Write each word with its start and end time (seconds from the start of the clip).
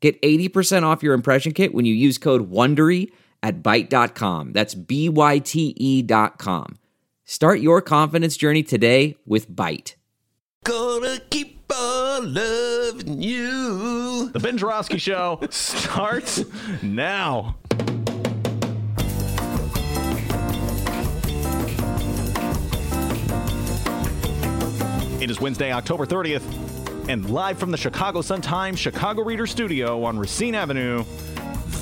Get 0.00 0.20
80% 0.22 0.84
off 0.84 1.02
your 1.02 1.14
impression 1.14 1.52
kit 1.52 1.74
when 1.74 1.84
you 1.84 1.94
use 1.94 2.18
code 2.18 2.50
WONDERY 2.50 3.10
at 3.42 3.62
Byte.com. 3.62 4.52
That's 4.52 4.74
B-Y-T-E 4.74 6.02
dot 6.02 6.38
com. 6.38 6.78
Start 7.24 7.60
your 7.60 7.82
confidence 7.82 8.36
journey 8.36 8.62
today 8.62 9.16
with 9.26 9.50
Byte. 9.50 9.94
Gonna 10.64 11.18
keep 11.30 11.70
on 11.72 12.34
loving 12.34 13.20
you. 13.22 14.30
The 14.32 14.40
Ben 14.40 14.56
Joravsky 14.56 14.98
Show 14.98 15.40
starts 15.50 16.44
now. 16.82 17.56
It 25.20 25.30
is 25.32 25.40
Wednesday, 25.40 25.72
October 25.72 26.06
30th, 26.06 26.42
and 27.08 27.30
live 27.30 27.58
from 27.58 27.70
the 27.70 27.76
Chicago 27.76 28.20
Sun-Times 28.20 28.78
Chicago 28.78 29.22
Reader 29.22 29.46
Studio 29.46 30.04
on 30.04 30.18
Racine 30.18 30.54
Avenue, 30.54 31.04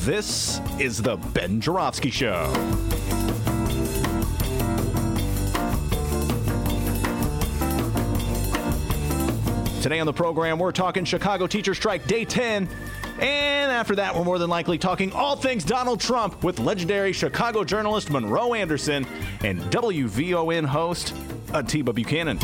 this 0.04 0.60
is 0.78 1.02
the 1.02 1.16
Ben 1.34 1.60
Joravsky 1.60 2.10
Show. 2.10 2.52
Today 9.82 9.98
on 9.98 10.06
the 10.06 10.12
program, 10.12 10.58
we're 10.60 10.72
talking 10.72 11.04
Chicago 11.04 11.46
teacher 11.48 11.74
strike 11.74 12.06
day 12.06 12.24
10. 12.24 12.68
And 13.18 13.72
after 13.72 13.96
that, 13.96 14.14
we're 14.14 14.24
more 14.24 14.38
than 14.38 14.50
likely 14.50 14.78
talking 14.78 15.12
all 15.12 15.36
things 15.36 15.64
Donald 15.64 16.00
Trump 16.00 16.44
with 16.44 16.60
legendary 16.60 17.12
Chicago 17.12 17.64
journalist 17.64 18.10
Monroe 18.10 18.54
Anderson 18.54 19.06
and 19.42 19.60
WVON 19.62 20.66
host 20.66 21.14
Atiba 21.52 21.92
Buchanan. 21.92 22.38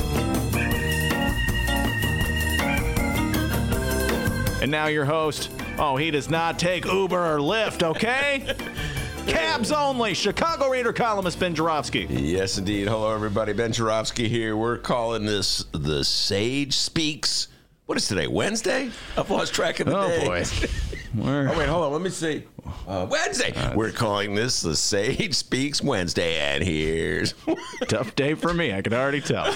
And 4.63 4.71
now 4.71 4.87
your 4.87 5.05
host. 5.05 5.51
Oh, 5.77 5.97
he 5.97 6.13
does 6.13 6.31
not 6.31 6.57
take 6.57 6.85
Uber 6.85 7.19
or 7.35 7.39
Lyft, 7.41 7.83
okay? 7.83 8.55
Cabs 9.27 9.73
only. 9.73 10.15
Chicago 10.15 10.69
Reader 10.69 10.93
columnist 10.93 11.41
Ben 11.41 11.53
Joravsky. 11.53 12.07
Yes, 12.09 12.59
indeed. 12.59 12.87
Hello, 12.87 13.13
everybody. 13.13 13.53
Ben 13.55 13.73
Joravsky 13.73 14.29
here. 14.29 14.57
We're 14.57 14.79
calling 14.79 15.25
this 15.27 15.65
the 15.73 16.05
Sage 16.05 16.75
Speaks. 16.77 17.49
What 17.87 17.99
is 17.99 18.07
today? 18.07 18.29
Wednesday? 18.29 18.93
I've 19.19 19.31
lost 19.31 19.53
track 19.53 19.81
of 19.81 19.89
the 19.89 19.99
Oh 19.99 20.07
day. 20.09 20.27
boy. 20.27 20.45
We're- 21.15 21.49
Oh 21.53 21.59
wait, 21.59 21.69
hold 21.69 21.85
on. 21.85 21.93
Let 21.93 22.03
me 22.03 22.11
see. 22.11 22.45
Uh, 22.87 23.07
Wednesday. 23.11 23.53
We're 23.75 23.91
calling 23.93 24.35
this 24.35 24.61
the 24.61 24.77
Sage 24.77 25.35
Speaks 25.35 25.83
Wednesday, 25.83 26.37
and 26.37 26.63
here's 26.63 27.35
Tough 27.89 28.15
day 28.15 28.35
for 28.35 28.55
me, 28.55 28.73
I 28.73 28.83
can 28.83 28.95
already 28.95 29.21
tell. 29.21 29.53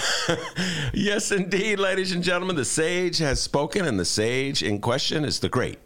yes, 0.94 1.30
indeed, 1.32 1.78
ladies 1.78 2.12
and 2.12 2.22
gentlemen. 2.22 2.56
The 2.56 2.64
Sage 2.64 3.18
has 3.18 3.40
spoken, 3.40 3.86
and 3.86 3.98
the 3.98 4.04
Sage 4.04 4.62
in 4.62 4.80
question 4.80 5.24
is 5.24 5.38
the 5.40 5.48
great, 5.48 5.78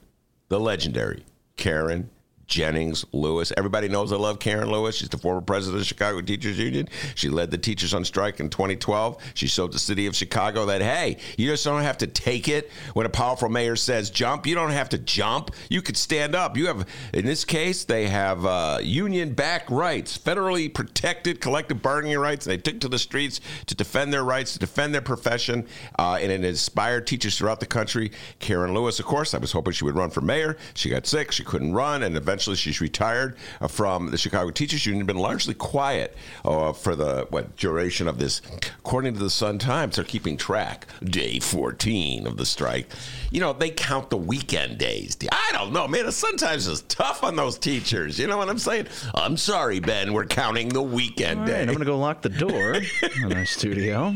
the 0.48 0.59
legendary 0.59 1.25
Karen 1.57 2.11
Jennings 2.51 3.05
Lewis. 3.12 3.53
Everybody 3.56 3.89
knows 3.89 4.12
I 4.12 4.17
love 4.17 4.41
Karen 4.41 4.70
Lewis. 4.70 4.97
She's 4.97 5.09
the 5.09 5.17
former 5.17 5.41
president 5.41 5.77
of 5.77 5.81
the 5.81 5.87
Chicago 5.87 6.20
Teachers 6.20 6.59
Union. 6.59 6.89
She 7.15 7.29
led 7.29 7.53
the 7.53 7.57
teachers 7.57 7.95
on 7.95 8.05
strike 8.05 8.41
in 8.41 8.51
2012. 8.51 9.23
She 9.34 9.47
showed 9.47 9.73
the 9.73 9.79
city 9.79 10.07
of 10.07 10.17
Chicago 10.17 10.67
that, 10.67 10.83
hey, 10.83 11.17
you 11.39 11.48
just 11.48 11.64
don't 11.64 11.83
have 11.83 11.97
to 11.98 12.08
take 12.08 12.48
it 12.48 12.70
when 12.92 13.07
a 13.07 13.08
powerful 13.08 13.48
mayor 13.48 13.77
says 13.77 14.11
jump. 14.11 14.47
You 14.48 14.57
don't 14.57 14.73
have 14.73 14.89
to 14.91 14.98
jump. 14.98 15.52
You 15.70 15.80
could 15.80 15.97
stand 15.97 16.35
up. 16.35 16.57
You 16.57 16.67
have, 16.67 16.86
in 17.14 17.24
this 17.24 17.45
case, 17.45 17.85
they 17.85 18.08
have 18.08 18.45
uh, 18.45 18.80
union 18.83 19.33
back 19.33 19.70
rights, 19.70 20.19
federally 20.19 20.73
protected 20.74 21.41
collective 21.41 21.80
bargaining 21.80 22.19
rights. 22.19 22.45
They 22.45 22.57
took 22.57 22.80
to 22.80 22.89
the 22.89 22.98
streets 22.98 23.41
to 23.67 23.77
defend 23.77 24.13
their 24.13 24.24
rights, 24.24 24.55
to 24.55 24.58
defend 24.58 24.92
their 24.92 25.03
profession, 25.03 25.69
uh, 26.01 26.19
and 26.20 26.33
it 26.33 26.45
inspired 26.45 27.07
teachers 27.07 27.39
throughout 27.39 27.61
the 27.61 27.67
country. 27.67 28.11
Karen 28.41 28.74
Lewis, 28.74 28.98
of 28.98 29.07
course, 29.07 29.35
I 29.35 29.39
was 29.39 29.53
hoping 29.53 29.73
she 29.73 29.85
would 29.85 29.95
run 29.95 30.11
for 30.11 30.20
mayor. 30.20 30.57
She 30.74 30.91
got 30.91 31.07
sick. 31.07 31.30
She 31.30 31.45
couldn't 31.45 31.74
run, 31.74 32.03
and 32.03 32.17
eventually 32.17 32.39
she's 32.40 32.80
retired 32.80 33.36
uh, 33.61 33.68
from 33.68 34.11
the 34.11 34.18
Chicago 34.18 34.51
Teachers 34.51 34.86
Union. 34.86 35.06
Been 35.06 35.17
largely 35.17 35.55
quiet 35.55 36.17
uh, 36.45 36.73
for 36.73 36.95
the 36.95 37.27
what 37.30 37.56
duration 37.56 38.08
of 38.08 38.18
this. 38.18 38.42
According 38.78 39.14
to 39.14 39.20
the 39.20 39.30
Sun 39.30 39.58
Times, 39.58 39.96
they're 39.96 40.05
keeping 40.05 40.36
track. 40.36 40.86
Day 41.02 41.39
14 41.39 42.27
of 42.27 42.36
the 42.36 42.46
strike. 42.46 42.89
You 43.30 43.40
know, 43.40 43.52
they 43.52 43.70
count 43.70 44.11
the 44.11 44.17
weekend 44.17 44.79
days. 44.79 45.17
I 45.30 45.50
don't 45.52 45.73
know, 45.73 45.86
man. 45.86 46.06
The 46.06 46.12
Sun 46.12 46.36
Times 46.36 46.67
is 46.67 46.83
tough 46.83 47.23
on 47.24 47.36
those 47.36 47.58
teachers. 47.58 48.18
You 48.18 48.27
know 48.27 48.39
what 48.39 48.48
I'm 48.48 48.58
saying? 48.58 48.89
I'm 49.14 49.36
sorry, 49.36 49.80
Ben. 49.80 50.12
We're 50.12 50.27
counting 50.27 50.68
the 50.68 50.83
weekend 50.83 51.40
right, 51.40 51.46
day. 51.46 51.61
I'm 51.61 51.67
going 51.67 51.79
to 51.79 51.84
go 51.84 51.98
lock 51.98 52.23
the 52.23 52.29
door 52.29 52.77
in 53.23 53.33
our 53.33 53.46
studio. 53.46 54.14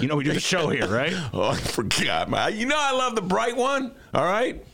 You 0.00 0.08
know 0.08 0.16
we 0.16 0.24
do 0.24 0.32
the 0.32 0.40
show 0.40 0.68
here, 0.68 0.86
right? 0.86 1.14
Oh, 1.32 1.50
I 1.50 1.56
forgot. 1.56 2.28
My, 2.28 2.48
you 2.48 2.66
know 2.66 2.76
I 2.78 2.92
love 2.92 3.14
the 3.14 3.22
bright 3.22 3.56
one. 3.56 3.92
All 4.14 4.24
right. 4.24 4.64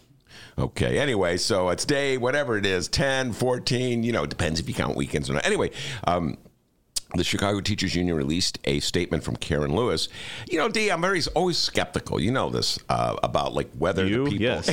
Okay. 0.59 0.99
Anyway, 0.99 1.37
so 1.37 1.69
it's 1.69 1.85
day 1.85 2.17
whatever 2.17 2.57
it 2.57 2.65
is, 2.65 2.89
10, 2.89 3.33
14, 3.33 4.03
you 4.03 4.13
know, 4.13 4.23
it 4.25 4.31
depends 4.31 4.59
if 4.59 4.69
you 4.69 4.75
count 4.75 4.97
weekends 4.97 5.29
or 5.29 5.35
not. 5.35 5.45
Anyway, 5.45 5.71
um, 6.05 6.39
the 7.15 7.25
Chicago 7.25 7.61
Teachers 7.61 7.95
Union 7.95 8.17
released 8.17 8.59
a 8.65 8.81
statement 8.81 9.23
from 9.23 9.37
Karen 9.37 9.75
Lewis. 9.75 10.09
You 10.49 10.59
know, 10.59 10.69
D, 10.69 10.91
I'm 10.91 11.01
very 11.01 11.23
always 11.35 11.57
skeptical. 11.57 12.21
You 12.21 12.33
know 12.33 12.51
this 12.51 12.79
uh, 12.89 13.17
about 13.23 13.55
like 13.55 13.71
whether 13.79 14.07
You? 14.07 14.25
the 14.25 14.31
people 14.31 14.45
Yes. 14.47 14.71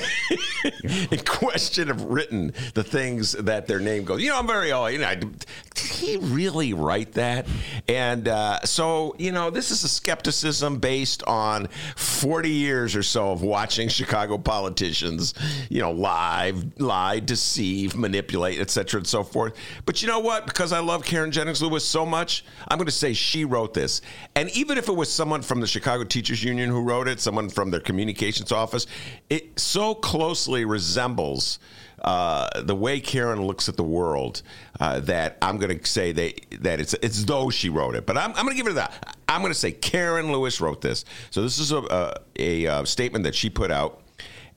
in 1.11 1.19
question 1.19 1.88
have 1.88 2.01
written 2.01 2.53
the 2.73 2.83
things 2.83 3.33
that 3.33 3.67
their 3.67 3.79
name 3.79 4.03
goes. 4.03 4.21
You 4.21 4.29
know, 4.29 4.39
I'm 4.39 4.47
very 4.47 4.71
oh, 4.71 4.88
you 4.88 4.97
know, 4.97 5.13
did 5.16 5.45
he 5.77 6.17
really 6.17 6.73
write 6.73 7.13
that? 7.13 7.47
And 7.88 8.27
uh, 8.27 8.61
so, 8.63 9.15
you 9.19 9.31
know, 9.31 9.50
this 9.50 9.69
is 9.71 9.83
a 9.83 9.88
skepticism 9.88 10.79
based 10.79 11.23
on 11.23 11.67
40 11.95 12.50
years 12.50 12.95
or 12.95 13.03
so 13.03 13.31
of 13.31 13.41
watching 13.44 13.89
Chicago 13.89 14.38
politicians, 14.38 15.33
you 15.69 15.81
know, 15.81 15.91
lie, 15.91 16.53
lie, 16.79 17.19
deceive, 17.19 17.95
manipulate, 17.95 18.59
etc., 18.59 19.00
and 19.00 19.07
so 19.07 19.23
forth. 19.23 19.55
But 19.85 20.01
you 20.01 20.07
know 20.07 20.19
what? 20.19 20.45
Because 20.45 20.73
I 20.73 20.79
love 20.79 21.03
Karen 21.05 21.31
Jennings 21.31 21.61
Lewis 21.61 21.85
so 21.85 22.05
much, 22.05 22.32
I'm 22.67 22.77
going 22.77 22.85
to 22.85 22.91
say 22.91 23.13
she 23.13 23.45
wrote 23.45 23.73
this. 23.73 24.01
And 24.35 24.49
even 24.51 24.77
if 24.77 24.88
it 24.88 24.95
was 24.95 25.11
someone 25.11 25.41
from 25.41 25.61
the 25.61 25.67
Chicago 25.67 26.03
Teachers 26.03 26.44
Union 26.44 26.69
who 26.69 26.81
wrote 26.81 27.07
it, 27.07 27.19
someone 27.19 27.49
from 27.49 27.71
their 27.71 27.79
communications 27.79 28.51
office, 28.51 28.88
it 29.29 29.59
so 29.59 29.94
closely 29.94 30.66
resembles 30.66 31.59
uh, 32.03 32.61
the 32.61 32.75
way 32.75 32.99
Karen 32.99 33.45
looks 33.45 33.69
at 33.69 33.77
the 33.77 33.83
world 33.83 34.41
uh, 34.79 34.99
that 35.01 35.38
I'm 35.41 35.57
going 35.57 35.79
to 35.79 35.85
say 35.88 36.11
that 36.11 36.61
that 36.61 36.79
it's 36.79 36.94
it's 36.95 37.23
though 37.23 37.49
she 37.49 37.69
wrote 37.69 37.95
it. 37.95 38.05
But 38.05 38.17
I'm, 38.17 38.31
I'm 38.31 38.45
going 38.45 38.57
to 38.57 38.61
give 38.61 38.67
it 38.67 38.75
that. 38.75 39.17
I'm 39.27 39.41
going 39.41 39.53
to 39.53 39.59
say 39.59 39.71
Karen 39.71 40.31
Lewis 40.31 40.59
wrote 40.59 40.81
this. 40.81 41.05
So 41.31 41.41
this 41.41 41.59
is 41.59 41.71
a, 41.71 41.77
a, 41.77 42.15
a, 42.38 42.67
uh 42.67 42.85
statement 42.85 43.23
that 43.23 43.35
she 43.35 43.50
put 43.50 43.71
out. 43.71 44.03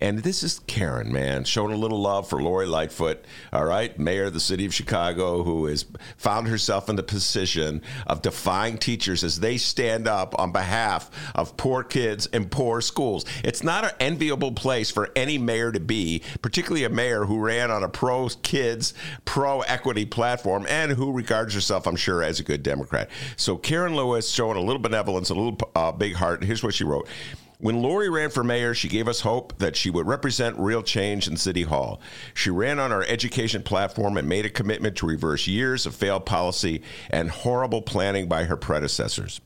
And 0.01 0.19
this 0.19 0.43
is 0.43 0.59
Karen, 0.67 1.11
man, 1.11 1.45
showing 1.45 1.73
a 1.73 1.79
little 1.79 2.01
love 2.01 2.29
for 2.29 2.43
Lori 2.43 2.67
Lightfoot, 2.67 3.25
all 3.53 3.65
right, 3.65 3.99
mayor 3.99 4.25
of 4.25 4.35
the 4.35 4.41
city 4.41 4.67
of 4.67 4.75
Chicago, 4.75 5.43
who 5.43 5.67
has 5.67 5.87
found 6.19 6.49
herself 6.49 6.91
in 6.91 6.97
the 6.97 7.03
position 7.03 7.81
of 8.07 8.21
defying 8.21 8.77
teachers 8.77 9.25
as 9.25 9.41
they 9.41 9.57
stand 9.57 10.07
up 10.07 10.39
on 10.39 10.53
behalf 10.53 11.11
of 11.35 11.57
poor 11.57 11.83
kids 11.83 12.27
and 12.33 12.51
poor 12.51 12.83
schools. 12.83 13.25
It's 13.43 13.63
not 13.63 13.85
an 13.85 13.93
enviable 13.99 14.53
place 14.53 14.91
for 14.91 15.11
any 15.17 15.39
mayor 15.39 15.73
to 15.73 15.81
be, 15.81 16.23
particularly 16.43 16.85
a 16.85 16.91
mayor 16.91 17.25
who 17.25 17.39
ran 17.39 17.71
on 17.71 17.83
a 17.83 17.89
pro 17.89 18.29
kids, 18.43 18.93
pro 19.25 19.61
equity 19.63 20.05
platform 20.05 20.67
and 20.69 20.93
who 20.93 21.13
regards 21.13 21.55
herself, 21.55 21.87
I'm 21.87 21.97
sure, 21.97 22.23
as 22.23 22.41
a 22.41 22.43
good 22.43 22.63
Democrat. 22.63 23.09
So 23.37 23.57
Karen 23.57 23.95
Lewis 23.95 24.29
showing 24.29 24.57
a 24.57 24.61
little 24.61 24.81
benevolence, 24.81 25.31
a 25.31 25.35
little 25.35 25.59
uh, 25.75 25.93
big 25.93 26.15
heart. 26.15 26.43
Here's 26.43 26.63
what 26.63 26.75
she 26.75 26.85
wrote. 26.85 27.09
When 27.59 27.81
Lori 27.81 28.11
ran 28.11 28.29
for 28.29 28.45
mayor, 28.45 28.75
she 28.75 28.89
gave 28.89 29.09
us 29.09 29.21
hope 29.21 29.57
that 29.59 29.77
she 29.77 29.89
would 29.89 30.07
represent 30.07 30.59
real 30.59 30.83
change 30.83 31.27
in 31.27 31.39
City 31.39 31.63
Hall. 31.63 32.01
She 32.35 32.51
ran 32.51 32.79
on 32.79 32.93
our 32.93 33.03
education 33.05 33.63
platform 33.63 34.19
and 34.19 34.29
made 34.29 34.45
a 34.45 34.51
commitment 34.51 34.95
to 34.97 35.07
reverse 35.07 35.47
years 35.47 35.87
of 35.87 35.95
failed 35.95 36.27
policy 36.27 36.83
and 37.09 37.31
horrible 37.31 37.81
planning 37.81 38.29
by 38.29 38.45
her 38.45 38.57
predecessors. 38.57 39.41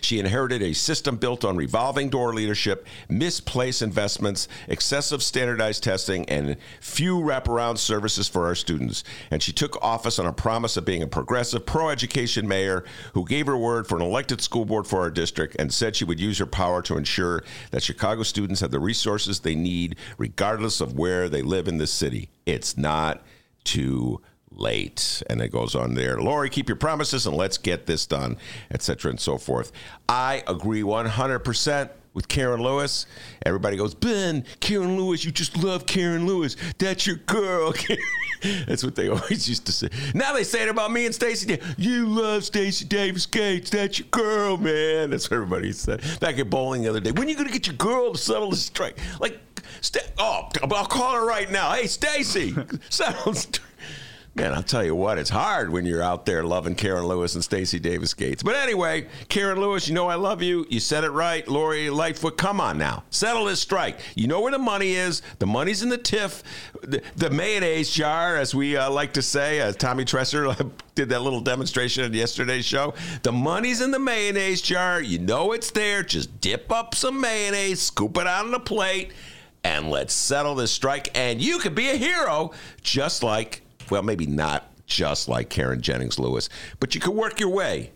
She 0.00 0.18
inherited 0.18 0.62
a 0.62 0.72
system 0.72 1.16
built 1.16 1.44
on 1.44 1.56
revolving 1.56 2.08
door 2.08 2.34
leadership, 2.34 2.86
misplaced 3.08 3.82
investments, 3.82 4.48
excessive 4.68 5.22
standardized 5.22 5.82
testing, 5.82 6.28
and 6.28 6.56
few 6.80 7.18
wraparound 7.18 7.78
services 7.78 8.28
for 8.28 8.46
our 8.46 8.54
students. 8.54 9.04
And 9.30 9.42
she 9.42 9.52
took 9.52 9.82
office 9.82 10.18
on 10.18 10.26
a 10.26 10.32
promise 10.32 10.76
of 10.76 10.84
being 10.84 11.02
a 11.02 11.06
progressive, 11.06 11.66
pro 11.66 11.88
education 11.88 12.46
mayor 12.46 12.84
who 13.14 13.24
gave 13.24 13.46
her 13.46 13.56
word 13.56 13.86
for 13.86 13.96
an 13.96 14.02
elected 14.02 14.40
school 14.40 14.64
board 14.64 14.86
for 14.86 15.00
our 15.00 15.10
district 15.10 15.56
and 15.58 15.72
said 15.72 15.96
she 15.96 16.04
would 16.04 16.20
use 16.20 16.38
her 16.38 16.46
power 16.46 16.82
to 16.82 16.96
ensure 16.96 17.42
that 17.70 17.82
Chicago 17.82 18.22
students 18.22 18.60
have 18.60 18.70
the 18.70 18.80
resources 18.80 19.40
they 19.40 19.54
need, 19.54 19.96
regardless 20.18 20.80
of 20.80 20.98
where 20.98 21.28
they 21.28 21.42
live 21.42 21.68
in 21.68 21.78
this 21.78 21.92
city. 21.92 22.30
It's 22.46 22.76
not 22.76 23.22
too 23.64 24.20
late. 24.52 25.22
And 25.28 25.40
it 25.40 25.50
goes 25.50 25.74
on 25.74 25.94
there. 25.94 26.20
Lori, 26.20 26.50
keep 26.50 26.68
your 26.68 26.76
promises 26.76 27.26
and 27.26 27.36
let's 27.36 27.58
get 27.58 27.86
this 27.86 28.06
done, 28.06 28.36
etc. 28.70 29.10
and 29.10 29.20
so 29.20 29.38
forth. 29.38 29.72
I 30.08 30.42
agree 30.46 30.82
100% 30.82 31.90
with 32.12 32.28
Karen 32.28 32.60
Lewis. 32.60 33.06
Everybody 33.46 33.76
goes, 33.76 33.94
Ben, 33.94 34.44
Karen 34.58 34.96
Lewis, 34.96 35.24
you 35.24 35.30
just 35.30 35.56
love 35.56 35.86
Karen 35.86 36.26
Lewis. 36.26 36.56
That's 36.78 37.06
your 37.06 37.16
girl. 37.16 37.72
That's 38.66 38.82
what 38.82 38.96
they 38.96 39.08
always 39.10 39.48
used 39.48 39.66
to 39.66 39.72
say. 39.72 39.88
Now 40.14 40.32
they 40.32 40.44
say 40.44 40.62
it 40.62 40.68
about 40.68 40.90
me 40.90 41.06
and 41.06 41.14
Stacy. 41.14 41.58
You 41.76 42.06
love 42.06 42.44
Stacy 42.44 42.84
Davis 42.84 43.26
Gates. 43.26 43.70
That's 43.70 43.98
your 43.98 44.08
girl, 44.08 44.56
man. 44.56 45.10
That's 45.10 45.30
what 45.30 45.36
everybody 45.36 45.72
said. 45.72 46.02
Back 46.20 46.38
at 46.38 46.50
bowling 46.50 46.82
the 46.82 46.88
other 46.88 47.00
day. 47.00 47.12
When 47.12 47.26
are 47.26 47.30
you 47.30 47.36
going 47.36 47.48
to 47.48 47.52
get 47.52 47.66
your 47.66 47.76
girl 47.76 48.12
to 48.12 48.18
settle 48.18 48.50
the 48.50 48.56
strike? 48.56 48.98
Like, 49.20 49.38
st- 49.80 50.10
oh, 50.18 50.48
I'll 50.62 50.86
call 50.86 51.14
her 51.14 51.26
right 51.26 51.50
now. 51.50 51.72
Hey, 51.72 51.86
Stacy, 51.86 52.54
settle. 52.90 53.34
Man, 54.32 54.54
I'll 54.54 54.62
tell 54.62 54.84
you 54.84 54.94
what, 54.94 55.18
it's 55.18 55.28
hard 55.28 55.70
when 55.70 55.84
you're 55.84 56.02
out 56.02 56.24
there 56.24 56.44
loving 56.44 56.76
Karen 56.76 57.04
Lewis 57.04 57.34
and 57.34 57.42
Stacy 57.42 57.80
Davis 57.80 58.14
Gates. 58.14 58.44
But 58.44 58.54
anyway, 58.54 59.08
Karen 59.28 59.58
Lewis, 59.58 59.88
you 59.88 59.94
know 59.94 60.06
I 60.06 60.14
love 60.14 60.40
you. 60.40 60.66
You 60.70 60.78
said 60.78 61.02
it 61.02 61.10
right. 61.10 61.46
Lori 61.48 61.90
Lightfoot, 61.90 62.38
come 62.38 62.60
on 62.60 62.78
now. 62.78 63.02
Settle 63.10 63.46
this 63.46 63.58
strike. 63.58 63.98
You 64.14 64.28
know 64.28 64.40
where 64.40 64.52
the 64.52 64.58
money 64.58 64.92
is. 64.92 65.22
The 65.40 65.46
money's 65.46 65.82
in 65.82 65.88
the 65.88 65.98
TIF, 65.98 66.44
the, 66.80 67.02
the 67.16 67.28
mayonnaise 67.30 67.90
jar, 67.90 68.36
as 68.36 68.54
we 68.54 68.76
uh, 68.76 68.88
like 68.88 69.12
to 69.14 69.22
say, 69.22 69.58
as 69.58 69.74
Tommy 69.74 70.04
Tresser 70.04 70.70
did 70.94 71.08
that 71.08 71.22
little 71.22 71.40
demonstration 71.40 72.04
at 72.04 72.14
yesterday's 72.14 72.64
show. 72.64 72.94
The 73.24 73.32
money's 73.32 73.80
in 73.80 73.90
the 73.90 73.98
mayonnaise 73.98 74.62
jar. 74.62 75.02
You 75.02 75.18
know 75.18 75.50
it's 75.52 75.72
there. 75.72 76.04
Just 76.04 76.40
dip 76.40 76.70
up 76.70 76.94
some 76.94 77.20
mayonnaise, 77.20 77.82
scoop 77.82 78.16
it 78.16 78.28
out 78.28 78.44
on 78.44 78.52
the 78.52 78.60
plate, 78.60 79.10
and 79.64 79.90
let's 79.90 80.14
settle 80.14 80.54
this 80.54 80.70
strike. 80.70 81.10
And 81.18 81.42
you 81.42 81.58
could 81.58 81.74
be 81.74 81.90
a 81.90 81.96
hero, 81.96 82.52
just 82.80 83.24
like 83.24 83.62
well, 83.90 84.02
maybe 84.02 84.26
not 84.26 84.66
just 84.86 85.28
like 85.28 85.48
Karen 85.48 85.80
Jennings 85.80 86.18
Lewis, 86.18 86.48
but 86.78 86.94
you 86.94 87.00
could 87.00 87.14
work 87.14 87.40
your 87.40 87.50
way 87.50 87.92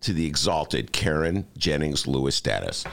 to 0.00 0.12
the 0.12 0.26
exalted 0.26 0.92
Karen 0.92 1.46
Jennings 1.56 2.06
Lewis 2.06 2.36
status. 2.36 2.84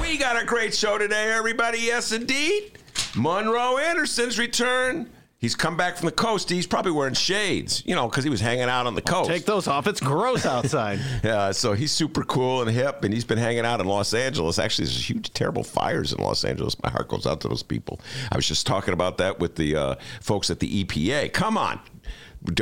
We 0.00 0.16
got 0.16 0.40
a 0.40 0.46
great 0.46 0.74
show 0.74 0.98
today, 0.98 1.32
everybody. 1.32 1.78
Yes, 1.78 2.12
indeed. 2.12 2.72
Monroe 3.14 3.78
Anderson's 3.78 4.38
return. 4.38 5.10
He's 5.38 5.54
come 5.54 5.76
back 5.76 5.98
from 5.98 6.06
the 6.06 6.12
coast. 6.12 6.48
He's 6.48 6.66
probably 6.66 6.92
wearing 6.92 7.12
shades, 7.12 7.82
you 7.84 7.94
know, 7.94 8.08
because 8.08 8.24
he 8.24 8.30
was 8.30 8.40
hanging 8.40 8.64
out 8.64 8.86
on 8.86 8.94
the 8.94 9.02
coast. 9.02 9.28
Take 9.28 9.44
those 9.44 9.68
off. 9.68 9.86
It's 9.86 10.00
gross 10.00 10.46
outside. 10.46 11.00
yeah, 11.22 11.50
so 11.50 11.74
he's 11.74 11.92
super 11.92 12.24
cool 12.24 12.62
and 12.62 12.70
hip, 12.70 13.04
and 13.04 13.12
he's 13.12 13.26
been 13.26 13.36
hanging 13.36 13.66
out 13.66 13.78
in 13.78 13.86
Los 13.86 14.14
Angeles. 14.14 14.58
Actually, 14.58 14.86
there's 14.86 15.10
huge, 15.10 15.34
terrible 15.34 15.62
fires 15.62 16.14
in 16.14 16.24
Los 16.24 16.46
Angeles. 16.46 16.82
My 16.82 16.88
heart 16.88 17.08
goes 17.08 17.26
out 17.26 17.42
to 17.42 17.48
those 17.48 17.62
people. 17.62 18.00
I 18.32 18.36
was 18.36 18.48
just 18.48 18.66
talking 18.66 18.94
about 18.94 19.18
that 19.18 19.38
with 19.38 19.56
the 19.56 19.76
uh, 19.76 19.94
folks 20.22 20.48
at 20.48 20.60
the 20.60 20.82
EPA. 20.82 21.34
Come 21.34 21.58
on, 21.58 21.78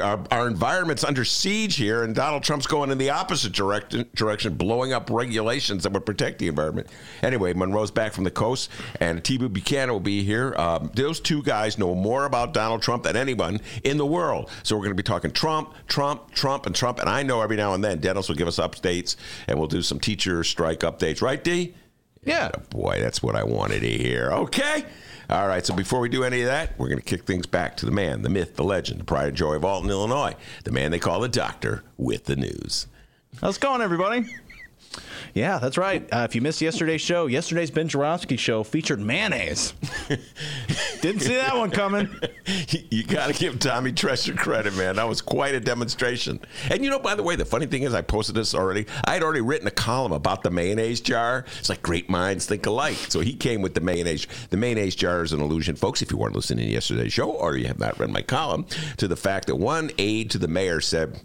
our, 0.00 0.20
our, 0.30 0.46
environment's 0.46 1.02
under 1.02 1.24
siege 1.24 1.76
here, 1.76 2.04
and 2.04 2.14
Donald 2.14 2.44
Trump's 2.44 2.66
going 2.66 2.90
in 2.90 2.98
the 2.98 3.10
opposite 3.10 3.52
direction, 3.52 4.08
direction, 4.14 4.54
blowing 4.54 4.92
up 4.92 5.10
regulations 5.10 5.82
that 5.82 5.92
would 5.92 6.06
protect 6.06 6.38
the 6.38 6.46
environment. 6.46 6.86
Anyway, 7.22 7.52
Monroe's 7.52 7.90
back 7.90 8.12
from 8.12 8.24
the 8.24 8.30
coast, 8.30 8.70
and 9.00 9.24
T.B. 9.24 9.48
Buchanan 9.48 9.90
will 9.90 10.00
be 10.00 10.22
here. 10.22 10.54
Um, 10.56 10.90
those 10.94 11.18
two 11.18 11.42
guys 11.42 11.78
know 11.78 11.94
more 11.94 12.26
about 12.26 12.54
Donald 12.54 12.82
Trump 12.82 13.02
than 13.02 13.16
anyone 13.16 13.60
in 13.82 13.96
the 13.96 14.06
world. 14.06 14.50
So 14.62 14.76
we're 14.76 14.84
going 14.84 14.96
to 14.96 15.02
be 15.02 15.06
talking 15.06 15.32
Trump, 15.32 15.74
Trump, 15.88 16.30
Trump, 16.30 16.66
and 16.66 16.74
Trump. 16.74 17.00
And 17.00 17.08
I 17.08 17.24
know 17.24 17.40
every 17.40 17.56
now 17.56 17.74
and 17.74 17.82
then 17.82 17.98
Dennis 17.98 18.28
will 18.28 18.36
give 18.36 18.48
us 18.48 18.58
updates, 18.58 19.16
and 19.48 19.58
we'll 19.58 19.68
do 19.68 19.82
some 19.82 19.98
teacher 19.98 20.44
strike 20.44 20.80
updates. 20.80 21.20
Right, 21.22 21.42
D? 21.42 21.74
Yeah. 22.22 22.50
yeah 22.54 22.62
boy, 22.70 23.00
that's 23.00 23.20
what 23.20 23.34
I 23.34 23.42
wanted 23.42 23.80
to 23.80 23.90
hear. 23.90 24.30
Okay. 24.30 24.84
All 25.32 25.48
right, 25.48 25.64
so 25.64 25.74
before 25.74 26.00
we 26.00 26.10
do 26.10 26.24
any 26.24 26.42
of 26.42 26.48
that, 26.48 26.78
we're 26.78 26.88
going 26.88 26.98
to 26.98 27.04
kick 27.04 27.24
things 27.24 27.46
back 27.46 27.74
to 27.78 27.86
the 27.86 27.90
man, 27.90 28.20
the 28.20 28.28
myth, 28.28 28.56
the 28.56 28.64
legend, 28.64 29.00
the 29.00 29.04
pride 29.04 29.28
and 29.28 29.36
joy 29.36 29.54
of 29.54 29.64
Alton, 29.64 29.88
Illinois, 29.88 30.34
the 30.64 30.72
man 30.72 30.90
they 30.90 30.98
call 30.98 31.20
the 31.20 31.28
doctor 31.28 31.82
with 31.96 32.26
the 32.26 32.36
news. 32.36 32.86
How's 33.40 33.56
it 33.56 33.62
going, 33.62 33.80
everybody? 33.80 34.26
Yeah, 35.34 35.58
that's 35.58 35.78
right. 35.78 36.06
Uh, 36.12 36.26
if 36.28 36.34
you 36.34 36.40
missed 36.42 36.60
yesterday's 36.60 37.00
show, 37.00 37.26
yesterday's 37.26 37.70
Ben 37.70 37.88
Joravsky 37.88 38.36
show 38.36 38.62
featured 38.62 39.00
mayonnaise. 39.00 39.72
Didn't 41.00 41.20
see 41.22 41.34
that 41.34 41.56
one 41.56 41.70
coming. 41.70 42.14
you 42.90 43.04
got 43.04 43.28
to 43.28 43.32
give 43.32 43.58
Tommy 43.58 43.92
Tresser 43.92 44.36
credit, 44.36 44.76
man. 44.76 44.96
That 44.96 45.08
was 45.08 45.22
quite 45.22 45.54
a 45.54 45.60
demonstration. 45.60 46.40
And 46.70 46.84
you 46.84 46.90
know, 46.90 46.98
by 46.98 47.14
the 47.14 47.22
way, 47.22 47.36
the 47.36 47.44
funny 47.44 47.66
thing 47.66 47.82
is, 47.82 47.94
I 47.94 48.02
posted 48.02 48.34
this 48.34 48.54
already. 48.54 48.86
I 49.04 49.14
had 49.14 49.22
already 49.22 49.40
written 49.40 49.66
a 49.66 49.72
column 49.72 50.12
about 50.12 50.42
the 50.42 50.50
mayonnaise 50.50 51.00
jar. 51.00 51.44
It's 51.58 51.68
like 51.68 51.82
great 51.82 52.10
minds 52.10 52.46
think 52.46 52.66
alike. 52.66 52.96
So 53.08 53.20
he 53.20 53.34
came 53.34 53.62
with 53.62 53.74
the 53.74 53.80
mayonnaise. 53.80 54.26
The 54.50 54.56
mayonnaise 54.56 54.94
jar 54.94 55.22
is 55.22 55.32
an 55.32 55.40
allusion, 55.40 55.76
folks, 55.76 56.02
if 56.02 56.10
you 56.10 56.18
weren't 56.18 56.36
listening 56.36 56.66
to 56.66 56.72
yesterday's 56.72 57.12
show 57.12 57.30
or 57.30 57.56
you 57.56 57.66
have 57.68 57.78
not 57.78 57.98
read 57.98 58.10
my 58.10 58.22
column, 58.22 58.66
to 58.98 59.08
the 59.08 59.16
fact 59.16 59.46
that 59.46 59.56
one 59.56 59.90
aide 59.98 60.30
to 60.32 60.38
the 60.38 60.48
mayor 60.48 60.80
said, 60.80 61.20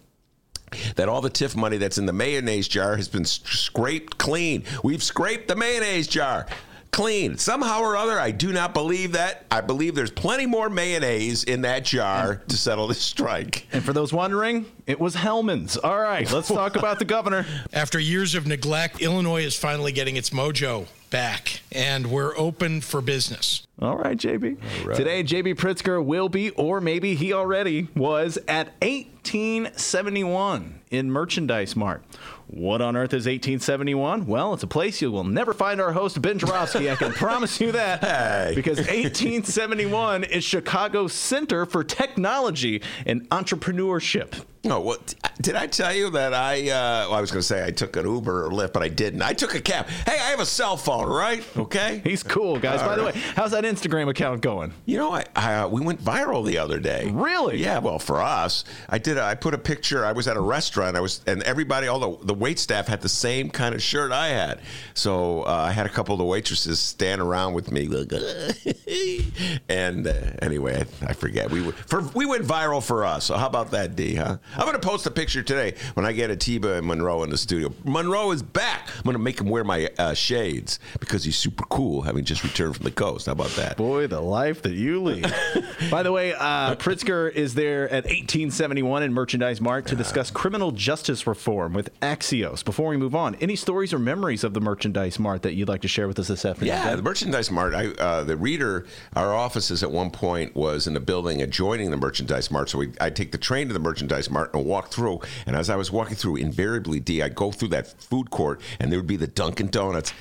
that 0.96 1.10
all 1.10 1.22
the 1.22 1.30
TIF 1.30 1.56
money 1.56 1.78
that's 1.78 1.98
in 1.98 2.06
the 2.06 2.14
mayonnaise 2.14 2.68
jar 2.68 2.98
has 2.98 3.08
been 3.08 3.26
scraped 3.26 4.18
clean. 4.18 4.64
We've 4.84 5.04
scraped 5.04 5.48
the 5.48 5.56
mayonnaise 5.56 6.08
jar 6.08 6.48
clean. 6.92 7.38
Somehow 7.38 7.82
or 7.82 7.96
other, 7.96 8.20
I 8.20 8.32
do 8.32 8.52
not 8.52 8.74
believe 8.74 9.12
that. 9.12 9.46
I 9.52 9.62
believe 9.62 9.94
there's 9.94 10.12
plenty 10.12 10.46
more 10.46 10.70
mayonnaise 10.70 11.44
in 11.44 11.62
that 11.62 11.86
jar 11.86 12.42
to 12.48 12.58
settle 12.58 12.88
this 12.88 13.02
strike. 13.02 13.68
And 13.72 13.84
for 13.84 13.94
those 13.94 14.12
wondering, 14.12 14.66
it 14.88 15.00
was 15.00 15.16
Hellmann's. 15.16 15.78
All 15.78 16.00
right, 16.00 16.30
let's 16.32 16.48
talk 16.48 16.76
about 16.76 17.00
the 17.00 17.06
governor. 17.06 17.46
After 17.74 18.00
years 18.00 18.36
of 18.36 18.48
neglect, 18.48 19.02
Illinois 19.02 19.44
is 19.44 19.56
finally 19.56 19.92
getting 19.92 20.16
its 20.16 20.32
mojo 20.32 20.88
back, 21.10 21.62
and 21.72 22.12
we're 22.12 22.38
open 22.38 22.82
for 22.82 23.02
business. 23.02 23.66
All 23.82 23.98
right, 23.98 24.18
JB. 24.18 24.58
All 24.82 24.88
right. 24.88 24.98
Today, 24.98 25.24
JB 25.24 25.56
Pritzker 25.56 26.04
will 26.04 26.30
be, 26.30 26.50
or 26.52 26.82
maybe 26.82 27.16
he 27.16 27.34
already 27.34 27.88
was, 27.96 28.38
at 28.48 28.68
1871 28.82 30.82
in 30.90 31.12
Merchandise 31.12 31.76
Mart. 31.76 32.04
What 32.48 32.82
on 32.82 32.96
earth 32.96 33.14
is 33.14 33.26
1871? 33.26 34.26
Well, 34.26 34.54
it's 34.54 34.64
a 34.64 34.68
place 34.68 35.02
you 35.02 35.12
will 35.12 35.26
never 35.26 35.54
find 35.54 35.82
our 35.82 35.92
host, 35.92 36.22
Ben 36.22 36.40
Joravsky. 36.40 36.90
I 36.90 36.96
can 36.96 37.12
promise 37.14 37.60
you 37.60 37.74
that. 37.74 38.04
Hey. 38.04 38.54
Because 38.56 38.78
1871 38.78 40.24
is 40.24 40.44
Chicago's 40.44 41.14
Center 41.14 41.66
for 41.66 41.84
Technology 41.84 42.82
and 43.06 43.30
Entrepreneurship. 43.30 44.44
No, 44.68 44.82
what 44.82 45.16
did 45.40 45.56
I 45.56 45.68
tell 45.68 45.94
you 45.94 46.10
that 46.10 46.34
I? 46.34 46.64
Uh, 46.64 47.08
well, 47.08 47.14
I 47.14 47.22
was 47.22 47.32
going 47.32 47.40
to 47.40 47.48
say 47.48 47.66
I 47.66 47.72
took 47.72 47.96
an 47.96 48.06
Uber 48.06 48.48
or 48.48 48.50
Lyft, 48.50 48.74
but 48.74 48.84
I 48.84 48.90
didn't. 48.90 49.22
I 49.22 49.32
took 49.32 49.56
a 49.56 49.62
cab. 49.62 49.88
Hey, 49.88 50.14
I 50.20 50.32
have 50.32 50.42
a 50.42 50.46
cell 50.46 50.76
phone, 50.76 51.08
right? 51.08 51.42
Okay. 51.56 52.02
He's 52.04 52.22
cool, 52.22 52.60
guys. 52.60 52.82
All 52.82 52.88
By 52.88 52.98
right. 52.98 53.14
the 53.14 53.20
way, 53.20 53.26
how's 53.36 53.52
that 53.52 53.64
Instagram 53.64 54.10
account 54.10 54.42
going? 54.42 54.74
You 54.86 54.98
know, 54.98 55.14
I, 55.14 55.24
I 55.38 55.54
uh, 55.56 55.68
we 55.70 55.80
went 55.80 56.04
viral 56.04 56.46
the 56.46 56.58
other 56.58 56.80
day. 56.80 57.10
Really? 57.14 57.58
Yeah. 57.64 57.80
Well, 57.80 57.98
for 57.98 58.22
us, 58.22 58.66
I 58.90 58.98
did. 58.98 59.18
I 59.18 59.36
put 59.36 59.54
a 59.54 59.58
picture. 59.58 60.06
I 60.06 60.12
was 60.12 60.28
at 60.28 60.36
a 60.36 60.42
restaurant. 60.42 60.98
I 60.98 61.00
was, 61.00 61.22
and 61.26 61.42
everybody, 61.44 61.88
all 61.88 62.00
the 62.00 62.26
the 62.26 62.34
wait 62.34 62.60
staff 62.60 62.88
had 62.88 63.02
the 63.02 63.10
same 63.10 63.50
kind 63.50 63.74
of 63.74 63.82
shirt 63.82 64.12
I 64.12 64.28
had. 64.30 64.60
So 64.96 65.44
uh, 65.44 65.66
I 65.70 65.72
had 65.72 65.86
a 65.86 65.90
couple 65.90 66.14
of 66.14 66.20
the 66.20 66.26
waitresses 66.26 66.80
stand 66.82 67.22
around 67.22 67.54
with 67.54 67.72
me, 67.72 67.88
and 69.70 70.08
uh, 70.08 70.14
anyway, 70.42 70.86
I, 71.02 71.06
I, 71.06 71.14
forget. 71.14 71.50
We 71.50 71.72
for 71.72 72.02
we 72.14 72.26
went 72.26 72.44
viral 72.44 72.86
for 72.86 73.06
us. 73.06 73.26
So 73.26 73.38
how 73.38 73.48
about 73.48 73.72
that, 73.72 73.96
D? 73.96 74.16
Huh? 74.16 74.38
I'm 74.58 74.66
going 74.66 74.74
to 74.74 74.88
post 74.88 75.06
a 75.06 75.12
picture 75.12 75.44
today 75.44 75.76
when 75.94 76.06
I 76.06 76.14
get 76.14 76.32
Atiba 76.32 76.74
and 76.74 76.88
Monroe 76.88 77.22
in 77.22 77.30
the 77.30 77.38
studio. 77.38 77.72
Monroe 77.86 78.32
is 78.32 78.42
back. 78.42 78.90
I'm 78.98 79.04
going 79.04 79.14
to 79.14 79.20
make 79.22 79.40
him 79.40 79.50
wear 79.50 79.64
my 79.64 79.88
uh, 80.00 80.16
shades 80.16 80.80
because 81.00 81.24
he's 81.24 81.38
super 81.38 81.64
cool, 81.66 82.02
having 82.02 82.26
just 82.26 82.44
returned 82.44 82.76
from 82.76 82.84
the 82.84 82.92
coast. 82.92 83.28
How 83.28 83.34
about 83.34 83.52
that? 83.52 83.78
Boy, 83.78 84.08
the 84.08 84.20
life 84.20 84.64
that 84.64 84.74
you 84.74 85.04
lead. 85.04 85.32
By 85.92 86.02
the 86.02 86.12
way, 86.12 86.34
uh, 86.34 86.74
Pritzker 86.76 87.32
is 87.32 87.54
there 87.54 87.86
at 87.90 88.06
1871 88.06 89.04
in 89.04 89.14
Merchandise 89.14 89.62
Mart 89.62 89.86
to 89.88 89.96
discuss 89.96 90.32
criminal 90.32 90.72
justice 90.72 91.28
reform 91.28 91.74
with 91.74 91.98
Axios. 92.00 92.66
Before 92.66 92.90
we 92.90 92.98
move 92.98 93.14
on, 93.14 93.36
any 93.36 93.56
stories 93.56 93.94
or 93.94 94.00
memories 94.00 94.44
of 94.44 94.56
the 94.56 94.62
Merchandise 94.62 95.20
Mart 95.20 95.44
that 95.44 95.54
you'd 95.54 95.70
like 95.70 95.82
to 95.82 95.88
share 95.88 96.08
with 96.08 96.18
us 96.18 96.30
this 96.30 96.46
afternoon? 96.46 96.74
Yeah, 96.74 96.96
the 96.96 97.04
Merchandise 97.04 97.52
Mart. 97.52 97.76
I, 97.76 97.90
uh, 97.90 98.24
the 98.24 98.36
reader, 98.36 98.88
our 99.16 99.36
offices 99.36 99.84
at 99.84 99.92
one 99.92 100.10
point 100.10 100.56
was 100.56 100.88
in 100.88 100.96
a 100.96 101.00
building 101.00 101.44
adjoining 101.44 101.92
the 101.92 101.98
Merchandise 101.98 102.50
Mart, 102.50 102.70
so 102.70 102.80
we, 102.80 102.92
I'd 103.00 103.16
take 103.16 103.32
the 103.32 103.38
train 103.38 103.68
to 103.68 103.74
the 103.74 103.80
Merchandise 103.80 104.32
Mart 104.32 104.47
and 104.54 104.66
walk 104.66 104.92
through. 104.92 105.22
And 105.46 105.56
as 105.56 105.70
I 105.70 105.76
was 105.76 105.92
walking 105.92 106.16
through, 106.16 106.38
invariably, 106.38 107.00
D, 107.00 107.22
I'd 107.22 107.36
go 107.36 107.52
through 107.52 107.70
that 107.70 107.88
food 108.02 108.30
court, 108.30 108.62
and 108.80 108.92
there 108.92 109.00
would 109.00 109.08
be 109.08 109.18
the 109.18 109.28
Dunkin' 109.28 109.68
Donuts. 109.68 110.14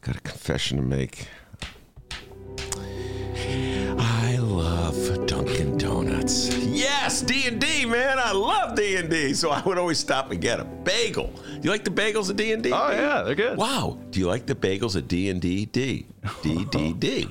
Got 0.00 0.16
a 0.16 0.20
confession 0.20 0.78
to 0.78 0.82
make. 0.82 1.28
I 4.00 4.36
love 4.40 5.26
Dunkin' 5.26 5.78
Donuts. 5.78 6.56
Yes, 6.58 7.22
D 7.22 7.46
and 7.46 7.60
D, 7.60 7.77
man. 7.88 8.18
I 8.18 8.32
love 8.32 8.74
D 8.76 8.96
and 8.96 9.08
D. 9.10 9.34
So 9.34 9.50
I 9.50 9.60
would 9.62 9.78
always 9.78 9.98
stop 9.98 10.30
and 10.30 10.40
get 10.40 10.60
a 10.60 10.64
bagel. 10.64 11.28
Do 11.28 11.60
you 11.62 11.70
like 11.70 11.84
the 11.84 11.90
bagels 11.90 12.30
at 12.30 12.36
D 12.36 12.52
and 12.52 12.62
D? 12.62 12.70
Oh 12.72 12.90
yeah, 12.90 13.22
they're 13.22 13.34
good. 13.34 13.56
Wow. 13.58 13.98
Do 14.10 14.20
you 14.20 14.26
like 14.26 14.46
the 14.46 14.54
bagels 14.54 14.96
at 14.96 15.08
D 15.08 15.28
and 15.30 15.40
D 15.40 15.66
D 15.72 16.06
D 16.42 16.64
D 16.66 16.92
D? 16.92 17.28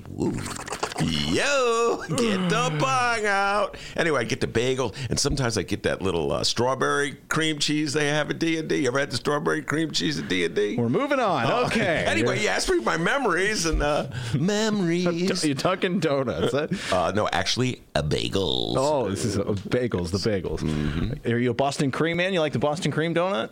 Yo, 1.00 2.02
get 2.10 2.50
the 2.50 2.76
bong 2.80 3.24
out. 3.28 3.78
Anyway, 3.96 4.20
I 4.20 4.24
get 4.24 4.42
the 4.42 4.48
bagel, 4.48 4.96
and 5.12 5.20
sometimes 5.20 5.56
I 5.56 5.62
get 5.62 5.84
that 5.84 6.02
little 6.02 6.32
uh, 6.32 6.44
strawberry 6.44 7.18
cream 7.30 7.60
cheese 7.60 7.94
they 7.94 8.08
have 8.08 8.32
at 8.32 8.40
D 8.40 8.58
and 8.58 8.68
D. 8.68 8.78
You 8.78 8.88
ever 8.88 8.98
had 8.98 9.12
the 9.12 9.18
strawberry 9.18 9.62
cream 9.62 9.92
cheese 9.92 10.18
at 10.18 10.28
D 10.28 10.44
and 10.46 10.56
D? 10.56 10.76
We're 10.76 10.90
moving 10.90 11.20
on. 11.20 11.66
Okay. 11.68 12.06
Anyway, 12.18 12.42
you 12.42 12.48
asked 12.48 12.70
me 12.70 12.80
my 12.80 12.98
memories 12.98 13.66
and 13.68 13.84
uh, 13.84 14.08
memories. 14.40 15.46
You're 15.46 15.54
talking 15.56 16.00
donuts. 16.00 16.52
huh? 16.54 16.68
Uh, 16.92 17.12
no, 17.12 17.28
actually, 17.32 17.82
a 17.94 18.02
bagels. 18.02 18.74
Oh, 18.78 19.08
this 19.10 19.24
is 19.24 19.38
uh, 19.38 19.44
bagels. 19.44 20.10
The 20.10 20.18
bagels. 20.18 20.47
Mm-hmm. 20.50 21.32
Are 21.32 21.38
you 21.38 21.52
a 21.52 21.54
Boston 21.54 21.92
cream 21.92 22.18
man? 22.18 22.34
You 22.34 22.40
like 22.40 22.54
the 22.54 22.60
Boston 22.60 22.92
cream 22.92 23.14
donut? 23.14 23.50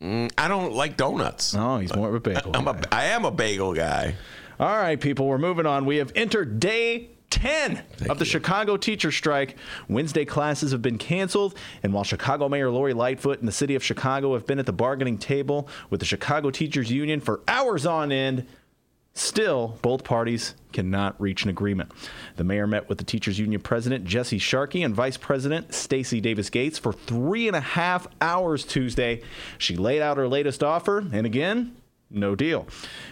I 0.00 0.48
don't 0.48 0.74
like 0.74 0.96
donuts. 0.96 1.54
Oh, 1.56 1.78
he's 1.78 1.94
more 1.94 2.08
of 2.08 2.14
a 2.14 2.20
bagel. 2.20 2.52
I'm 2.54 2.64
guy. 2.64 2.80
I 2.92 3.04
am 3.06 3.24
a 3.24 3.30
bagel 3.30 3.74
guy. 3.74 4.14
All 4.60 4.76
right, 4.76 5.00
people, 5.00 5.26
we're 5.26 5.38
moving 5.38 5.66
on. 5.66 5.86
We 5.86 5.96
have 5.96 6.12
entered 6.14 6.60
day 6.60 7.10
10 7.30 7.82
of 8.08 8.18
the 8.18 8.24
Chicago 8.24 8.76
teacher 8.76 9.12
strike. 9.12 9.56
Wednesday 9.88 10.24
classes 10.24 10.72
have 10.72 10.82
been 10.82 10.98
canceled, 10.98 11.54
and 11.82 11.92
while 11.92 12.04
Chicago 12.04 12.48
Mayor 12.48 12.70
Lori 12.70 12.94
Lightfoot 12.94 13.38
and 13.38 13.46
the 13.46 13.52
city 13.52 13.74
of 13.74 13.84
Chicago 13.84 14.34
have 14.34 14.46
been 14.46 14.58
at 14.58 14.66
the 14.66 14.72
bargaining 14.72 15.18
table 15.18 15.68
with 15.90 16.00
the 16.00 16.06
Chicago 16.06 16.50
Teachers 16.50 16.90
Union 16.90 17.20
for 17.20 17.40
hours 17.46 17.86
on 17.86 18.10
end, 18.12 18.46
Still, 19.14 19.78
both 19.82 20.04
parties 20.04 20.54
cannot 20.72 21.20
reach 21.20 21.42
an 21.42 21.50
agreement. 21.50 21.90
The 22.36 22.44
mayor 22.44 22.66
met 22.66 22.88
with 22.88 22.98
the 22.98 23.04
teachers 23.04 23.38
union 23.38 23.60
president 23.60 24.04
Jesse 24.04 24.38
Sharkey 24.38 24.82
and 24.82 24.94
vice 24.94 25.16
president 25.16 25.74
Stacy 25.74 26.20
Davis 26.20 26.50
Gates 26.50 26.78
for 26.78 26.92
three 26.92 27.48
and 27.48 27.56
a 27.56 27.60
half 27.60 28.06
hours 28.20 28.64
Tuesday. 28.64 29.22
She 29.58 29.76
laid 29.76 30.02
out 30.02 30.18
her 30.18 30.28
latest 30.28 30.62
offer, 30.62 30.98
and 31.12 31.26
again, 31.26 31.76
no 32.10 32.34
deal. 32.34 32.66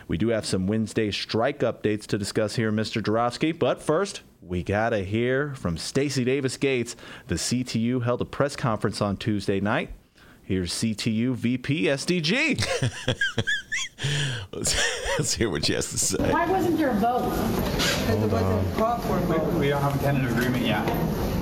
We 0.08 0.16
do 0.16 0.28
have 0.28 0.46
some 0.46 0.66
Wednesday 0.66 1.10
strike 1.10 1.60
updates 1.60 2.06
to 2.06 2.18
discuss 2.18 2.56
here, 2.56 2.72
Mr. 2.72 3.04
Joravsky, 3.04 3.52
but 3.52 3.82
first, 3.82 4.22
we 4.40 4.62
gotta 4.62 5.00
hear 5.00 5.54
from 5.54 5.76
Stacy 5.76 6.24
Davis 6.24 6.56
Gates. 6.56 6.94
The 7.26 7.34
CTU 7.34 8.04
held 8.04 8.20
a 8.20 8.24
press 8.24 8.54
conference 8.54 9.02
on 9.02 9.16
Tuesday 9.16 9.60
night. 9.60 9.90
Here's 10.46 10.72
CTU 10.74 11.34
VP 11.34 11.86
SDG. 11.86 12.64
Let's, 14.52 15.18
let's 15.18 15.34
hear 15.34 15.50
what 15.50 15.64
she 15.64 15.72
has 15.72 15.90
to 15.90 15.98
say. 15.98 16.30
Why 16.30 16.46
wasn't 16.46 16.76
there 16.78 16.90
a 16.90 16.94
vote? 16.94 17.30
Because 17.30 18.22
it 18.22 18.30
wasn't 18.30 18.76
called 18.76 19.02
for 19.02 19.16
a 19.16 19.20
vote. 19.22 19.52
We 19.54 19.70
don't 19.70 19.82
have 19.82 19.96
a 19.96 19.98
tentative 19.98 20.36
agreement 20.36 20.64
yet. 20.64 20.86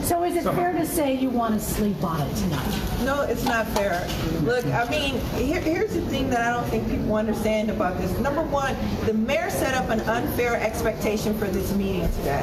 So 0.05 0.23
is 0.23 0.37
it 0.37 0.45
fair 0.55 0.73
to 0.73 0.87
say 0.87 1.15
you 1.15 1.31
want 1.31 1.55
to 1.55 1.61
sleep 1.61 2.03
on 2.03 2.21
it 2.23 2.35
tonight? 2.37 3.05
No, 3.05 3.23
it's 3.23 3.45
not 3.45 3.67
fair. 3.69 4.07
Look, 4.43 4.65
I 4.67 4.89
mean, 4.89 5.19
here, 5.37 5.61
here's 5.61 5.95
the 5.95 6.03
thing 6.03 6.31
that 6.31 6.41
I 6.41 6.53
don't 6.53 6.69
think 6.71 6.89
people 6.89 7.15
understand 7.17 7.71
about 7.71 7.99
this. 7.99 8.17
Number 8.19 8.43
one, 8.43 8.77
the 9.05 9.13
mayor 9.13 9.51
set 9.51 9.75
up 9.75 9.91
an 9.91 10.01
unfair 10.01 10.55
expectation 10.57 11.37
for 11.39 11.47
this 11.47 11.75
meeting 11.75 12.09
today. 12.13 12.43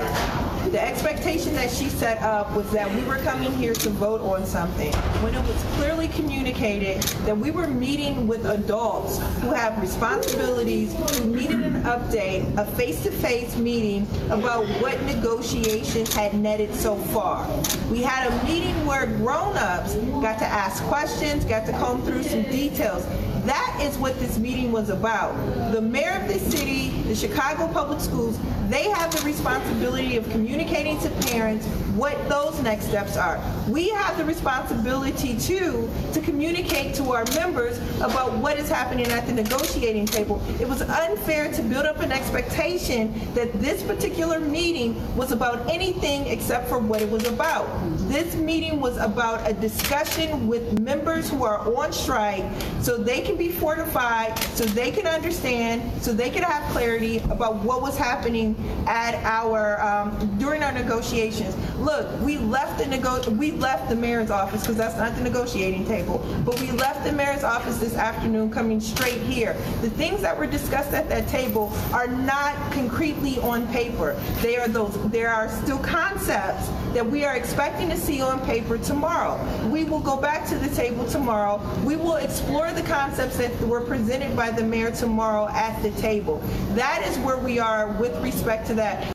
The 0.72 0.82
expectation 0.82 1.54
that 1.56 1.70
she 1.70 1.90
set 1.90 2.22
up 2.22 2.56
was 2.56 2.72
that 2.72 2.90
we 2.96 3.04
were 3.04 3.18
coming 3.18 3.52
here 3.58 3.74
to 3.74 3.90
vote 3.90 4.22
on 4.22 4.46
something, 4.46 4.94
when 5.22 5.36
it 5.36 5.46
was 5.46 5.62
clearly 5.76 6.08
communicated 6.08 7.02
that 7.26 7.38
we 7.38 7.52
were 7.52 7.68
meeting 7.68 8.26
with 8.26 8.46
adults 8.46 9.20
who 9.42 9.50
have 9.50 9.78
responsibilities, 9.82 10.94
who 10.94 11.26
needed 11.26 11.60
an 11.60 11.84
update, 11.84 12.58
a 12.58 12.66
face-to-face 12.78 13.58
meeting 13.58 14.08
about 14.30 14.66
what 14.82 14.98
negotiations 15.02 16.14
had 16.14 16.34
netted 16.36 16.74
so 16.74 16.96
far. 16.96 17.46
We 17.92 18.02
had 18.02 18.32
a 18.32 18.46
meeting 18.46 18.86
where 18.86 19.08
grown-ups 19.08 19.96
got 19.96 20.40
to 20.40 20.46
ask 20.46 20.82
questions, 20.84 21.44
got 21.44 21.66
to 21.66 21.74
comb 21.74 22.02
through 22.04 22.24
some 22.24 22.44
details. 22.44 23.06
That 23.46 23.78
is 23.82 23.98
what 23.98 24.18
this 24.20 24.38
meeting 24.40 24.72
was 24.72 24.90
about. 24.90 25.34
The 25.74 25.82
mayor 25.82 26.18
of 26.22 26.30
the 26.30 26.40
city, 26.40 26.92
the 27.02 27.16
Chicago 27.16 27.68
Public 27.74 28.00
Schools, 28.00 28.40
they 28.72 28.90
have 28.90 29.14
the 29.16 29.22
responsibility 29.26 30.16
of 30.16 30.30
communicating 30.30 31.00
to 31.02 31.10
parents 31.28 31.66
what 31.96 32.18
those 32.30 32.62
next 32.62 32.86
steps 32.86 33.18
are. 33.18 33.42
We 33.68 33.90
have 33.90 34.18
the 34.18 34.24
responsibility 34.24 35.38
too 35.38 35.90
to 36.14 36.22
communicate 36.22 36.96
to 36.96 37.12
our 37.12 37.26
members 37.36 37.78
about 38.00 38.34
what 38.38 38.58
is 38.58 38.70
happening 38.70 39.08
at 39.08 39.28
the 39.28 39.34
negotiating 39.34 40.06
table. 40.06 40.42
It 40.60 40.68
was 40.68 40.82
unfair 40.82 41.52
to 41.52 41.62
build 41.62 41.86
up 41.86 42.00
an 42.00 42.12
expectation 42.12 43.14
that 43.34 43.52
this 43.60 43.84
particular 43.84 44.40
meeting 44.40 44.96
was 45.18 45.32
about 45.32 45.70
anything 45.70 46.28
except 46.28 46.70
for 46.70 46.80
what 46.80 47.02
it 47.02 47.10
was 47.10 47.28
about. 47.28 47.68
This 48.08 48.36
meeting 48.36 48.80
was 48.80 48.98
about 48.98 49.50
a 49.50 49.54
discussion 49.54 50.48
with 50.48 50.80
members 50.80 51.30
who 51.30 51.44
are 51.44 51.60
on 51.76 51.92
strike 51.92 52.46
so 52.82 52.98
they 52.98 53.22
can 53.22 53.36
be 53.36 53.50
fortified, 53.50 54.38
so 54.56 54.64
they 54.64 54.92
can 54.92 55.08
understand, 55.08 56.02
so 56.02 56.14
they 56.14 56.30
can 56.30 56.44
have 56.44 56.64
clarity 56.72 57.18
about 57.30 57.56
what 57.58 57.82
was 57.82 57.98
happening 57.98 58.56
at 58.88 59.16
our 59.24 59.82
um, 59.82 60.38
during 60.38 60.64
our 60.64 60.72
negotiations. 60.72 61.56
Look, 61.78 62.08
we 62.22 62.38
left 62.38 62.78
the 62.78 62.88
nego- 62.88 63.30
we 63.32 63.52
left 63.52 63.90
the 63.90 63.96
mayor's 63.96 64.30
office 64.30 64.62
because 64.62 64.78
that's 64.78 64.98
not 64.98 65.16
the 65.16 65.22
negotiating 65.22 65.86
table, 65.86 66.20
but 66.46 66.60
we 66.60 66.72
left 66.72 67.04
the 67.04 67.12
mayor's 67.12 67.44
office 67.44 67.78
this 67.78 67.96
afternoon 67.96 68.52
coming 68.52 68.80
straight 68.80 69.22
here. 69.22 69.54
The 69.82 69.90
things 69.90 70.22
that 70.22 70.38
were 70.38 70.48
discussed 70.48 70.94
at 70.94 71.10
that 71.10 71.28
table 71.28 71.72
are 71.94 72.08
not 72.08 72.56
concretely 72.72 73.40
on 73.40 73.68
paper. 73.68 74.14
They 74.42 74.58
are 74.58 74.68
those 74.68 74.98
there 75.12 75.30
are 75.30 75.50
still 75.50 75.80
concepts 75.80 76.70
that 76.94 77.06
we 77.06 77.24
are 77.26 77.36
expecting 77.36 77.90
to 77.90 77.98
see 77.98 78.22
on 78.22 78.40
paper 78.46 78.78
tomorrow. 78.78 79.40
We 79.70 79.84
will 79.86 80.00
go 80.00 80.18
back 80.18 80.48
to 80.50 80.58
the 80.58 80.74
table 80.76 81.06
tomorrow. 81.06 81.62
We 81.86 81.96
will 81.96 82.18
explore 82.18 82.72
the 82.72 82.84
concepts 82.84 83.38
that 83.38 83.60
were 83.62 83.82
presented 83.82 84.36
by 84.36 84.52
the 84.52 84.64
mayor 84.64 84.92
tomorrow 84.92 85.48
at 85.50 85.82
the 85.82 85.92
table. 85.92 86.40
That 86.74 87.04
is 87.08 87.18
where 87.20 87.38
we 87.38 87.60
are 87.60 87.94
with 87.94 88.16
respect 88.22 88.51
to 88.66 88.74
that. 88.76 89.14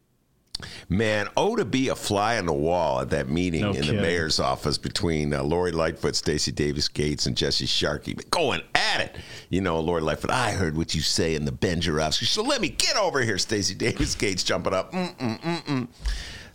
Man, 0.89 1.29
oh, 1.37 1.57
to 1.57 1.65
be 1.65 1.89
a 1.89 1.95
fly 1.97 2.39
on 2.39 2.47
the 2.47 2.53
wall 2.53 3.01
at 3.01 3.11
that 3.11 3.29
meeting 3.29 3.61
No 3.63 3.71
in 3.71 3.75
kidding. 3.83 3.97
the 3.97 4.03
mayor's 4.03 4.41
office 4.41 4.79
between 4.79 5.35
uh, 5.35 5.43
Lori 5.43 5.73
Lightfoot, 5.73 6.15
Stacy 6.17 6.53
Davis 6.53 6.89
Gates, 6.89 7.27
and 7.27 7.37
Jesse 7.37 7.67
Sharkey 7.67 8.15
going 8.31 8.63
at 8.75 9.01
it. 9.01 9.17
You 9.51 9.61
know, 9.61 9.81
Lori 9.81 10.01
Lightfoot, 10.01 10.31
I 10.31 10.53
heard 10.53 10.77
what 10.77 10.95
you 10.95 11.01
say 11.03 11.35
in 11.35 11.45
the 11.45 11.53
Ben 11.53 11.81
Joravsky. 11.81 12.25
So 12.27 12.43
let 12.43 12.61
me 12.61 12.69
get 12.71 12.97
over 12.97 13.21
here, 13.21 13.37
Stacy 13.37 13.75
Davis 13.75 14.15
Gates 14.15 14.43
jumping 14.45 14.73
up. 14.73 14.93
Mm-mm, 14.93 15.41
mm-mm. 15.41 15.89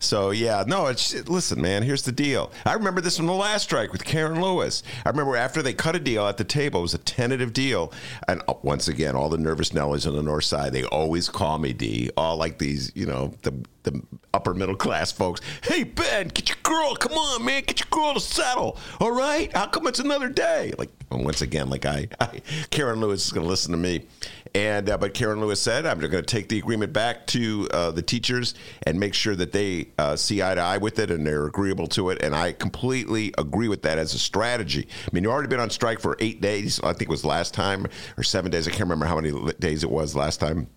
So 0.01 0.31
yeah, 0.31 0.63
no. 0.67 0.88
It's 0.88 1.27
listen, 1.29 1.62
man. 1.62 1.84
Here's 1.84 2.01
the 2.01 2.12
deal. 2.12 2.51
I 2.65 2.74
remember 2.74 3.01
this 3.01 3.17
from 3.17 3.27
the 3.27 3.34
last 3.34 3.63
strike 3.63 3.91
with 3.91 4.03
Karen 4.03 4.41
Lewis. 4.41 4.84
I 5.05 5.10
remember 5.10 5.36
after 5.36 5.62
they 5.62 5.74
cut 5.74 5.96
a 5.96 6.00
deal 6.00 6.27
at 6.27 6.38
the 6.38 6.43
table, 6.43 6.79
it 6.79 6.84
was 6.84 6.93
a 6.93 7.00
tentative 7.00 7.53
deal, 7.53 7.93
and 8.27 8.41
uh, 8.48 8.55
once 8.63 8.88
again, 8.88 9.15
all 9.15 9.29
the 9.29 9.38
nervous 9.38 9.70
Nellies 9.70 10.08
on 10.08 10.15
the 10.15 10.24
north 10.24 10.46
side, 10.46 10.74
they 10.74 10.84
always 10.86 11.29
call 11.29 11.60
me 11.60 11.72
D. 11.72 12.10
All 12.17 12.36
like 12.36 12.58
these, 12.58 12.91
you 12.96 13.05
know, 13.05 13.34
the 13.43 13.53
the 13.84 14.01
upper 14.34 14.53
middle 14.53 14.75
class 14.75 15.12
folks. 15.12 15.41
Hey 15.63 15.84
Ben, 15.84 16.27
get 16.29 16.50
your 16.50 16.58
girl. 16.63 16.96
Come 16.96 17.13
on, 17.13 17.46
man, 17.46 17.63
get 17.65 17.79
your 17.79 17.88
girl 17.91 18.13
to 18.13 18.20
settle. 18.20 18.77
All 19.00 19.12
right. 19.12 19.51
How 19.53 19.67
come 19.67 19.88
it's 19.88 20.00
another 20.00 20.29
day? 20.29 20.74
Like 20.77 20.89
once 21.12 21.41
again, 21.41 21.70
like 21.70 21.86
I, 21.86 22.08
I 22.20 22.41
Karen 22.70 23.00
Lewis 23.00 23.25
is 23.25 23.31
going 23.31 23.43
to 23.43 23.50
listen 23.50 23.72
to 23.72 23.77
me. 23.77 24.05
And 24.53 24.89
uh, 24.89 24.98
but 24.98 25.13
Karen 25.13 25.39
Lewis 25.39 25.62
said, 25.62 25.86
I'm 25.86 26.00
going 26.00 26.12
to 26.12 26.22
take 26.22 26.50
the 26.50 26.60
agreement 26.60 26.91
back 26.91 27.25
to 27.27 27.67
uh, 27.72 27.91
the 27.91 28.01
teachers 28.01 28.53
and 28.84 29.00
make 29.00 29.13
sure 29.13 29.36
that 29.36 29.51
they 29.51 29.88
uh, 29.98 30.16
see 30.16 30.42
eye 30.42 30.56
to 30.56 30.62
eye 30.62 30.78
with 30.78 31.00
it 31.00 31.12
and 31.12 31.26
they're 31.26 31.46
agreeable 31.46 31.88
to 31.88 32.10
it. 32.10 32.22
And 32.22 32.36
I 32.36 32.54
completely 32.54 33.34
agree 33.38 33.68
with 33.68 33.84
that 33.84 33.98
as 33.98 34.14
a 34.14 34.20
strategy. 34.20 34.88
I 35.06 35.10
mean, 35.12 35.24
you've 35.24 35.32
already 35.32 35.50
been 35.50 35.60
on 35.60 35.70
strike 35.70 36.00
for 36.00 36.18
eight 36.20 36.42
days. 36.42 36.80
I 36.84 36.94
think 36.94 37.04
it 37.04 37.10
was 37.10 37.26
last 37.26 37.54
time 37.54 37.88
or 38.18 38.24
seven 38.24 38.52
days. 38.52 38.68
I 38.68 38.72
can't 38.72 38.82
remember 38.82 39.06
how 39.06 39.20
many 39.20 39.54
days 39.60 39.84
it 39.84 39.92
was 39.92 40.16
last 40.16 40.40
time. 40.40 40.68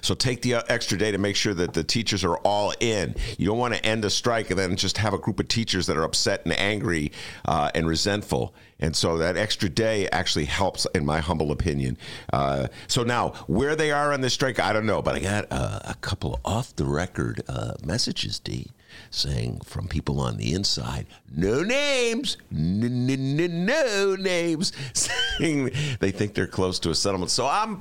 So 0.00 0.14
take 0.14 0.42
the 0.42 0.54
uh, 0.54 0.62
extra 0.68 0.98
day 0.98 1.10
to 1.10 1.18
make 1.18 1.36
sure 1.36 1.54
that 1.54 1.74
the 1.74 1.84
teachers 1.84 2.24
are 2.24 2.36
all 2.38 2.72
in. 2.80 3.14
You 3.38 3.46
don't 3.46 3.58
want 3.58 3.74
to 3.74 3.84
end 3.84 4.04
a 4.04 4.10
strike 4.10 4.50
and 4.50 4.58
then 4.58 4.76
just 4.76 4.98
have 4.98 5.14
a 5.14 5.18
group 5.18 5.40
of 5.40 5.48
teachers 5.48 5.86
that 5.86 5.96
are 5.96 6.04
upset 6.04 6.42
and 6.44 6.58
angry 6.58 7.12
uh, 7.44 7.70
and 7.74 7.86
resentful. 7.86 8.54
And 8.82 8.96
so 8.96 9.16
that 9.18 9.36
extra 9.36 9.68
day 9.68 10.08
actually 10.08 10.46
helps, 10.46 10.86
in 10.92 11.06
my 11.06 11.20
humble 11.20 11.52
opinion. 11.52 11.96
Uh, 12.32 12.66
so 12.88 13.04
now, 13.04 13.28
where 13.46 13.76
they 13.76 13.92
are 13.92 14.12
on 14.12 14.20
this 14.20 14.34
strike, 14.34 14.58
I 14.58 14.72
don't 14.72 14.86
know, 14.86 15.00
but 15.00 15.14
I 15.14 15.20
got 15.20 15.46
uh, 15.52 15.78
a 15.84 15.94
couple 15.94 16.40
off 16.44 16.74
the 16.74 16.84
record 16.84 17.42
uh, 17.48 17.74
messages, 17.84 18.40
D, 18.40 18.72
saying 19.10 19.60
from 19.64 19.86
people 19.86 20.18
on 20.18 20.36
the 20.36 20.52
inside, 20.52 21.06
no 21.32 21.62
names, 21.62 22.36
no, 22.50 24.16
names, 24.16 24.72
saying 24.94 25.70
they 26.00 26.10
think 26.10 26.34
they're 26.34 26.48
close 26.48 26.80
to 26.80 26.90
a 26.90 26.94
settlement. 26.94 27.30
So 27.30 27.46
I'm 27.46 27.80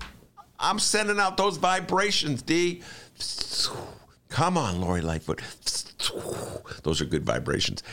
I'm 0.61 0.79
sending 0.79 1.19
out 1.19 1.37
those 1.37 1.57
vibrations, 1.57 2.41
D. 2.41 2.81
Come 4.29 4.57
on, 4.57 4.79
Lori 4.79 5.01
Lightfoot. 5.01 5.41
Those 6.83 7.01
are 7.01 7.05
good 7.05 7.23
vibrations. 7.23 7.83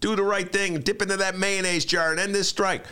Do 0.00 0.16
the 0.16 0.22
right 0.22 0.50
thing. 0.50 0.80
Dip 0.80 1.02
into 1.02 1.16
that 1.18 1.38
mayonnaise 1.38 1.84
jar 1.84 2.10
and 2.10 2.20
end 2.20 2.34
this 2.34 2.48
strike. 2.48 2.84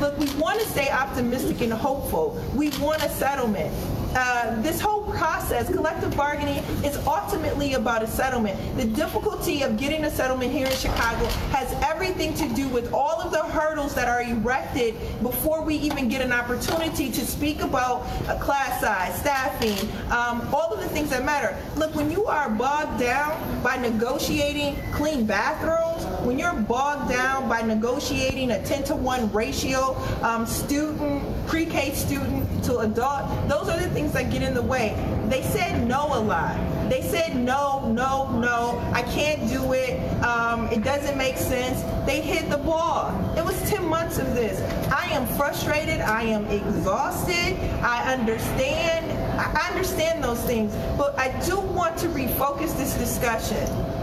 Look, 0.00 0.18
we 0.18 0.26
want 0.34 0.60
to 0.60 0.66
stay 0.68 0.90
optimistic 0.90 1.60
and 1.60 1.72
hopeful. 1.72 2.42
We 2.54 2.70
want 2.78 3.02
a 3.02 3.08
settlement. 3.08 3.72
uh, 4.16 4.60
this 4.62 4.80
whole 4.80 5.02
process, 5.12 5.70
collective 5.70 6.16
bargaining, 6.16 6.58
is 6.84 6.96
ultimately 7.06 7.74
about 7.74 8.02
a 8.02 8.06
settlement. 8.06 8.58
The 8.76 8.86
difficulty 8.86 9.62
of 9.62 9.76
getting 9.76 10.04
a 10.04 10.10
settlement 10.10 10.52
here 10.52 10.66
in 10.66 10.72
Chicago 10.72 11.26
has 11.52 11.72
everything 11.84 12.32
to 12.34 12.48
do 12.54 12.68
with 12.68 12.92
all 12.92 13.20
of 13.20 13.30
the 13.30 13.42
hurdles 13.42 13.94
that 13.94 14.08
are 14.08 14.22
erected 14.22 14.94
before 15.22 15.62
we 15.62 15.76
even 15.76 16.08
get 16.08 16.22
an 16.22 16.32
opportunity 16.32 17.10
to 17.10 17.26
speak 17.26 17.60
about 17.60 18.06
a 18.28 18.38
class 18.38 18.80
size, 18.80 19.18
staffing, 19.20 19.78
um, 20.10 20.48
all 20.54 20.72
of 20.72 20.80
the 20.80 20.88
things 20.88 21.10
that 21.10 21.24
matter. 21.24 21.56
Look, 21.76 21.94
when 21.94 22.10
you 22.10 22.26
are 22.26 22.48
bogged 22.48 22.98
down 22.98 23.62
by 23.62 23.76
negotiating 24.06 24.76
clean 24.92 25.26
bathrooms, 25.26 26.04
when 26.24 26.38
you're 26.38 26.54
bogged 26.54 27.10
down 27.10 27.48
by 27.48 27.60
negotiating 27.62 28.52
a 28.52 28.64
10 28.64 28.84
to 28.84 28.94
1 28.94 29.32
ratio, 29.32 29.96
um, 30.22 30.46
student, 30.46 31.24
pre-K 31.48 31.92
student 31.92 32.64
to 32.64 32.78
adult, 32.78 33.48
those 33.48 33.68
are 33.68 33.80
the 33.80 33.88
things 33.90 34.12
that 34.12 34.30
get 34.30 34.42
in 34.42 34.54
the 34.54 34.62
way. 34.62 34.94
They 35.28 35.42
said 35.42 35.88
no 35.88 36.06
a 36.06 36.20
lot. 36.20 36.56
They 36.88 37.02
said 37.02 37.34
no, 37.34 37.88
no, 37.92 38.30
no, 38.38 38.78
I 38.94 39.02
can't 39.02 39.48
do 39.48 39.72
it. 39.72 39.98
Um, 40.22 40.68
it 40.68 40.84
doesn't 40.84 41.18
make 41.18 41.36
sense. 41.36 41.82
They 42.06 42.20
hit 42.20 42.48
the 42.48 42.58
ball. 42.58 43.10
It 43.36 43.44
was 43.44 43.60
10 43.68 43.88
months 43.88 44.18
of 44.18 44.32
this. 44.36 44.60
I 44.88 45.06
am 45.10 45.26
frustrated. 45.36 46.00
I 46.00 46.22
am 46.22 46.46
exhausted. 46.46 47.58
I 47.82 48.14
understand. 48.14 49.10
I 49.36 49.68
understand 49.68 50.22
those 50.22 50.40
things. 50.42 50.72
But 50.96 51.18
I 51.18 51.28
do 51.44 51.58
want 51.58 51.98
to 51.98 52.06
refocus 52.08 52.76
this 52.78 52.94
discussion 52.94 53.95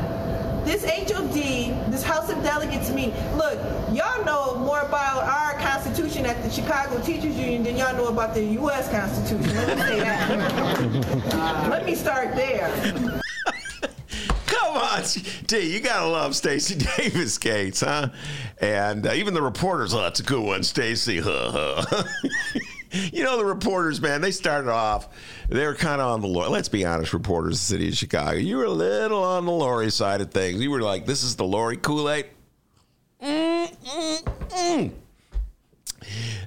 this 0.66 0.86
HOD, 0.86 1.34
this 1.92 2.04
House 2.04 2.30
of 2.30 2.42
Delegates 2.44 2.90
meeting, 2.90 3.14
look, 3.36 3.60
y'all 3.92 4.24
know 4.26 4.56
more 4.58 4.80
about 4.82 5.24
our 5.24 5.54
Constitution 5.60 6.26
at 6.26 6.42
the 6.44 6.50
Chicago 6.50 7.02
Teachers 7.02 7.38
Union 7.38 7.64
than 7.64 7.78
y'all 7.78 7.96
know 7.96 8.08
about 8.08 8.34
the 8.34 8.44
U.S. 8.44 8.90
Constitution. 8.90 9.56
Let 9.56 9.78
me 9.78 9.84
say 9.84 10.00
that. 10.00 11.70
Let 11.70 11.86
me 11.86 11.96
start 11.96 12.36
there. 12.36 12.70
Come 14.46 14.78
on, 14.78 15.04
D, 15.48 15.74
you 15.74 15.80
gotta 15.82 16.08
love 16.08 16.36
Stacy 16.36 16.76
Davis 16.98 17.38
Gates, 17.38 17.82
huh? 17.82 18.10
And 18.60 19.06
uh, 19.06 19.14
even 19.14 19.34
the 19.34 19.42
reporters, 19.42 19.94
oh, 19.94 20.02
that's 20.02 20.20
a 20.20 20.24
good 20.24 20.44
one, 20.44 20.64
Stacy. 20.64 21.22
you 23.12 23.24
know 23.24 23.38
the 23.38 23.46
reporters, 23.46 24.02
man. 24.02 24.22
They 24.22 24.32
started 24.32 24.70
off, 24.70 25.10
they 25.50 25.66
were 25.66 25.76
kind 25.76 26.02
of 26.02 26.12
on 26.12 26.22
the. 26.22 26.28
Let's 26.28 26.70
be 26.70 26.86
honest, 26.86 27.14
reporters, 27.14 27.60
the 27.60 27.66
city 27.66 27.90
of 27.90 27.96
Chicago. 27.96 28.38
You 28.38 28.58
were 28.58 28.66
a 28.66 28.70
little 28.70 29.24
on 29.24 29.46
the 29.46 29.52
Lori 29.52 29.92
side 29.92 30.22
of 30.22 30.32
things. 30.32 30.62
You 30.62 30.72
were 30.72 30.82
like, 30.82 31.06
this 31.06 31.24
is 31.24 31.36
the 31.36 31.46
Lori 31.46 31.78
Kool 31.78 32.10
Aid. 32.10 32.28
Mm, 33.22 33.76
mm, 33.84 34.24
mm 34.50 34.92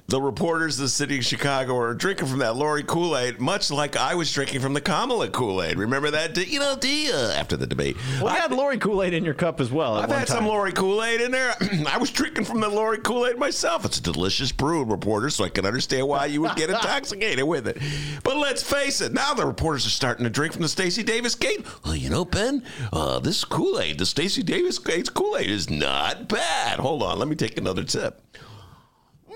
the 0.07 0.21
reporters 0.21 0.79
of 0.79 0.83
the 0.83 0.89
city 0.89 1.17
of 1.17 1.25
Chicago 1.25 1.77
are 1.77 1.93
drinking 1.93 2.27
from 2.27 2.39
that 2.39 2.55
Lori 2.55 2.83
Kool 2.83 3.17
Aid, 3.17 3.41
much 3.41 3.69
like 3.69 3.97
I 3.97 4.15
was 4.15 4.31
drinking 4.31 4.61
from 4.61 4.73
the 4.73 4.79
Kamala 4.79 5.29
Kool 5.29 5.61
Aid. 5.61 5.77
Remember 5.77 6.09
that? 6.11 6.37
You 6.37 6.61
know, 6.61 6.77
Dia 6.77 7.33
after 7.33 7.57
the 7.57 7.67
debate. 7.67 7.97
Well, 8.21 8.33
you 8.33 8.39
had 8.39 8.53
Lori 8.53 8.77
Kool 8.77 9.03
Aid 9.03 9.13
in 9.13 9.25
your 9.25 9.33
cup 9.33 9.59
as 9.59 9.69
well. 9.69 9.95
I've 9.95 10.09
had 10.09 10.27
time. 10.27 10.37
some 10.37 10.45
Lori 10.47 10.71
Kool 10.71 11.03
Aid 11.03 11.19
in 11.19 11.31
there. 11.31 11.53
I 11.87 11.97
was 11.97 12.09
drinking 12.09 12.45
from 12.45 12.61
the 12.61 12.69
Lori 12.69 12.99
Kool 12.99 13.27
Aid 13.27 13.37
myself. 13.37 13.83
It's 13.83 13.97
a 13.97 14.01
delicious 14.01 14.53
brew, 14.53 14.85
reporter, 14.85 15.29
so 15.29 15.43
I 15.43 15.49
can 15.49 15.65
understand 15.65 16.07
why 16.07 16.27
you 16.27 16.41
would 16.41 16.55
get 16.55 16.69
intoxicated 16.69 17.43
with 17.43 17.67
it. 17.67 17.77
But 18.23 18.37
let's 18.37 18.63
face 18.63 19.01
it, 19.01 19.13
now 19.13 19.33
the 19.33 19.45
reporters 19.45 19.85
are 19.85 19.89
starting 19.89 20.23
to 20.23 20.29
drink 20.29 20.53
from 20.53 20.61
the 20.61 20.69
Stacy 20.69 21.03
Davis 21.03 21.35
Gate. 21.35 21.65
Well, 21.83 21.97
you 21.97 22.09
know, 22.09 22.23
Ben, 22.23 22.63
uh, 22.93 23.19
this 23.19 23.43
Kool 23.43 23.77
Aid, 23.77 23.99
the 23.99 24.05
Stacy 24.05 24.41
Davis 24.41 24.79
Gates 24.79 25.09
Kool 25.09 25.35
Aid, 25.35 25.49
is 25.49 25.69
not 25.69 26.29
bad. 26.29 26.79
Hold 26.79 27.03
on, 27.03 27.19
let 27.19 27.27
me 27.27 27.35
take 27.35 27.57
another 27.57 27.85
sip. 27.85 28.21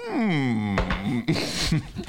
Hmm. 0.05 0.77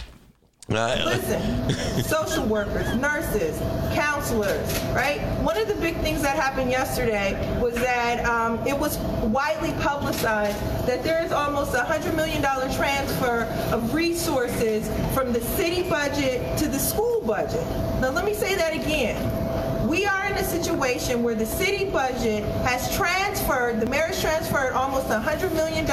Listen, 0.68 2.02
social 2.04 2.46
workers, 2.46 2.94
nurses, 2.96 3.58
counselors, 3.94 4.80
right? 4.94 5.20
One 5.42 5.58
of 5.58 5.68
the 5.68 5.74
big 5.74 5.96
things 5.98 6.22
that 6.22 6.36
happened 6.36 6.70
yesterday 6.70 7.34
was 7.60 7.74
that 7.74 8.24
um, 8.24 8.64
it 8.66 8.78
was 8.78 8.96
widely 9.24 9.72
publicized 9.82 10.58
that 10.86 11.04
there 11.04 11.22
is 11.24 11.32
almost 11.32 11.74
a 11.74 11.78
$100 11.78 12.14
million 12.14 12.40
transfer 12.74 13.42
of 13.74 13.92
resources 13.92 14.88
from 15.14 15.32
the 15.32 15.40
city 15.40 15.82
budget 15.82 16.56
to 16.58 16.68
the 16.68 16.78
school 16.78 17.20
budget. 17.26 17.66
Now, 18.00 18.10
let 18.10 18.24
me 18.24 18.32
say 18.32 18.54
that 18.54 18.72
again 18.72 19.41
we 19.92 20.06
are 20.06 20.24
in 20.24 20.32
a 20.32 20.44
situation 20.44 21.22
where 21.22 21.34
the 21.34 21.44
city 21.44 21.84
budget 21.84 22.42
has 22.64 22.96
transferred, 22.96 23.78
the 23.78 23.84
mayor 23.84 24.06
has 24.06 24.22
transferred 24.22 24.72
almost 24.72 25.06
$100 25.08 25.52
million 25.52 25.84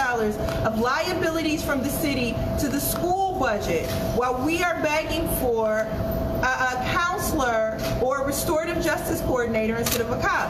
of 0.65 0.79
liabilities 0.79 1.61
from 1.61 1.83
the 1.83 1.89
city 1.89 2.33
to 2.61 2.69
the 2.69 2.79
school 2.79 3.37
budget 3.37 3.89
while 4.15 4.41
we 4.45 4.63
are 4.63 4.81
begging 4.81 5.27
for 5.39 5.79
a, 5.79 6.47
a 6.47 6.89
counselor 6.93 7.77
or 8.01 8.21
a 8.21 8.25
restorative 8.25 8.81
justice 8.81 9.19
coordinator 9.19 9.75
instead 9.75 9.99
of 9.99 10.11
a 10.11 10.21
cop. 10.21 10.49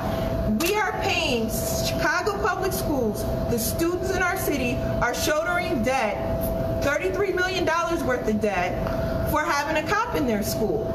We 0.62 0.76
are 0.76 0.92
paying 1.02 1.50
Chicago 1.50 2.40
Public 2.44 2.72
Schools, 2.72 3.24
the 3.50 3.58
students 3.58 4.12
in 4.12 4.22
our 4.22 4.38
city 4.38 4.76
are 5.02 5.16
shouldering 5.16 5.82
debt, 5.82 6.84
$33 6.84 7.34
million 7.34 7.66
worth 8.06 8.28
of 8.28 8.42
debt, 8.42 9.32
for 9.32 9.44
having 9.44 9.84
a 9.84 9.88
cop 9.88 10.14
in 10.14 10.28
their 10.28 10.44
school. 10.44 10.86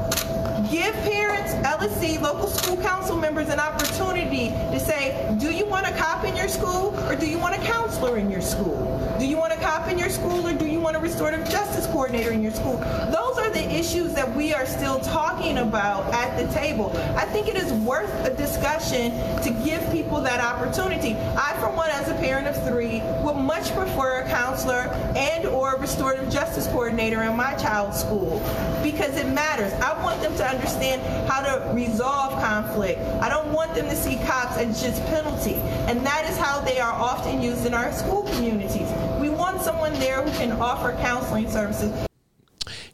Give 0.71 0.95
parents, 1.03 1.53
LSC, 1.53 2.19
local 2.21 2.47
school 2.47 2.77
council 2.77 3.17
members 3.17 3.49
an 3.49 3.59
opportunity 3.59 4.49
to 4.49 4.79
say, 4.79 5.35
do 5.39 5.51
you 5.51 5.65
want 5.65 5.85
a 5.85 5.91
cop 5.91 6.23
in 6.23 6.35
your 6.35 6.47
school 6.47 6.97
or 7.07 7.15
do 7.15 7.27
you 7.27 7.37
want 7.37 7.55
a 7.55 7.59
counselor 7.59 8.17
in 8.17 8.31
your 8.31 8.41
school? 8.41 9.15
Do 9.19 9.27
you 9.27 9.37
want 9.37 9.53
a 9.53 9.57
cop 9.57 9.87
in 9.89 9.99
your 9.99 10.09
school 10.09 10.47
or 10.47 10.53
do 10.53 10.65
you 10.65 10.79
want 10.79 10.95
a 10.95 10.99
restorative 10.99 11.47
justice 11.49 11.85
coordinator 11.87 12.31
in 12.31 12.41
your 12.41 12.51
school? 12.51 12.77
Those 13.11 13.37
are 13.37 13.49
the 13.51 13.63
issues 13.73 14.13
that 14.13 14.33
we 14.35 14.53
are 14.53 14.65
still 14.65 14.99
talking 14.99 15.59
about 15.59 16.11
at 16.13 16.35
the 16.37 16.51
table. 16.53 16.91
I 17.15 17.25
think 17.25 17.47
it 17.47 17.55
is 17.55 17.71
worth 17.73 18.11
a 18.25 18.33
discussion 18.35 19.11
to 19.43 19.51
give 19.63 19.87
people 19.91 20.19
that 20.21 20.39
opportunity. 20.39 21.15
I, 21.37 21.55
for 21.59 21.69
one, 21.69 21.89
as 21.91 22.09
a 22.09 22.15
parent 22.15 22.47
of 22.47 22.67
three, 22.67 23.01
would 23.23 23.37
much 23.37 23.71
prefer 23.73 24.21
a 24.21 24.29
counselor 24.29 24.89
and 25.15 25.45
or 25.45 25.77
restorative 25.77 26.29
justice 26.29 26.67
coordinator 26.67 27.21
in 27.23 27.35
my 27.35 27.53
child's 27.55 27.99
school 27.99 28.39
because 28.83 29.15
it 29.17 29.27
matters. 29.27 29.73
I 29.73 30.01
want 30.03 30.21
them 30.21 30.35
to 30.37 30.45
understand 30.55 31.01
how 31.29 31.41
to 31.41 31.73
resolve 31.73 32.33
conflict. 32.41 32.99
I 33.21 33.29
don't 33.29 33.51
want 33.53 33.75
them 33.75 33.87
to 33.89 33.95
see 33.95 34.17
cops 34.25 34.57
as 34.57 34.81
just 34.81 35.03
penalty. 35.05 35.55
And 35.87 36.05
that 36.05 36.27
is 36.29 36.37
how 36.37 36.61
they 36.61 36.79
are 36.79 36.93
often 36.93 37.41
used 37.41 37.65
in 37.65 37.73
our 37.73 37.91
school 37.91 38.23
communities. 38.23 38.89
We 39.19 39.29
want 39.29 39.61
someone 39.61 39.93
there 39.93 40.21
who 40.21 40.31
can 40.37 40.51
offer 40.53 40.93
counseling 41.01 41.49
services. 41.49 42.07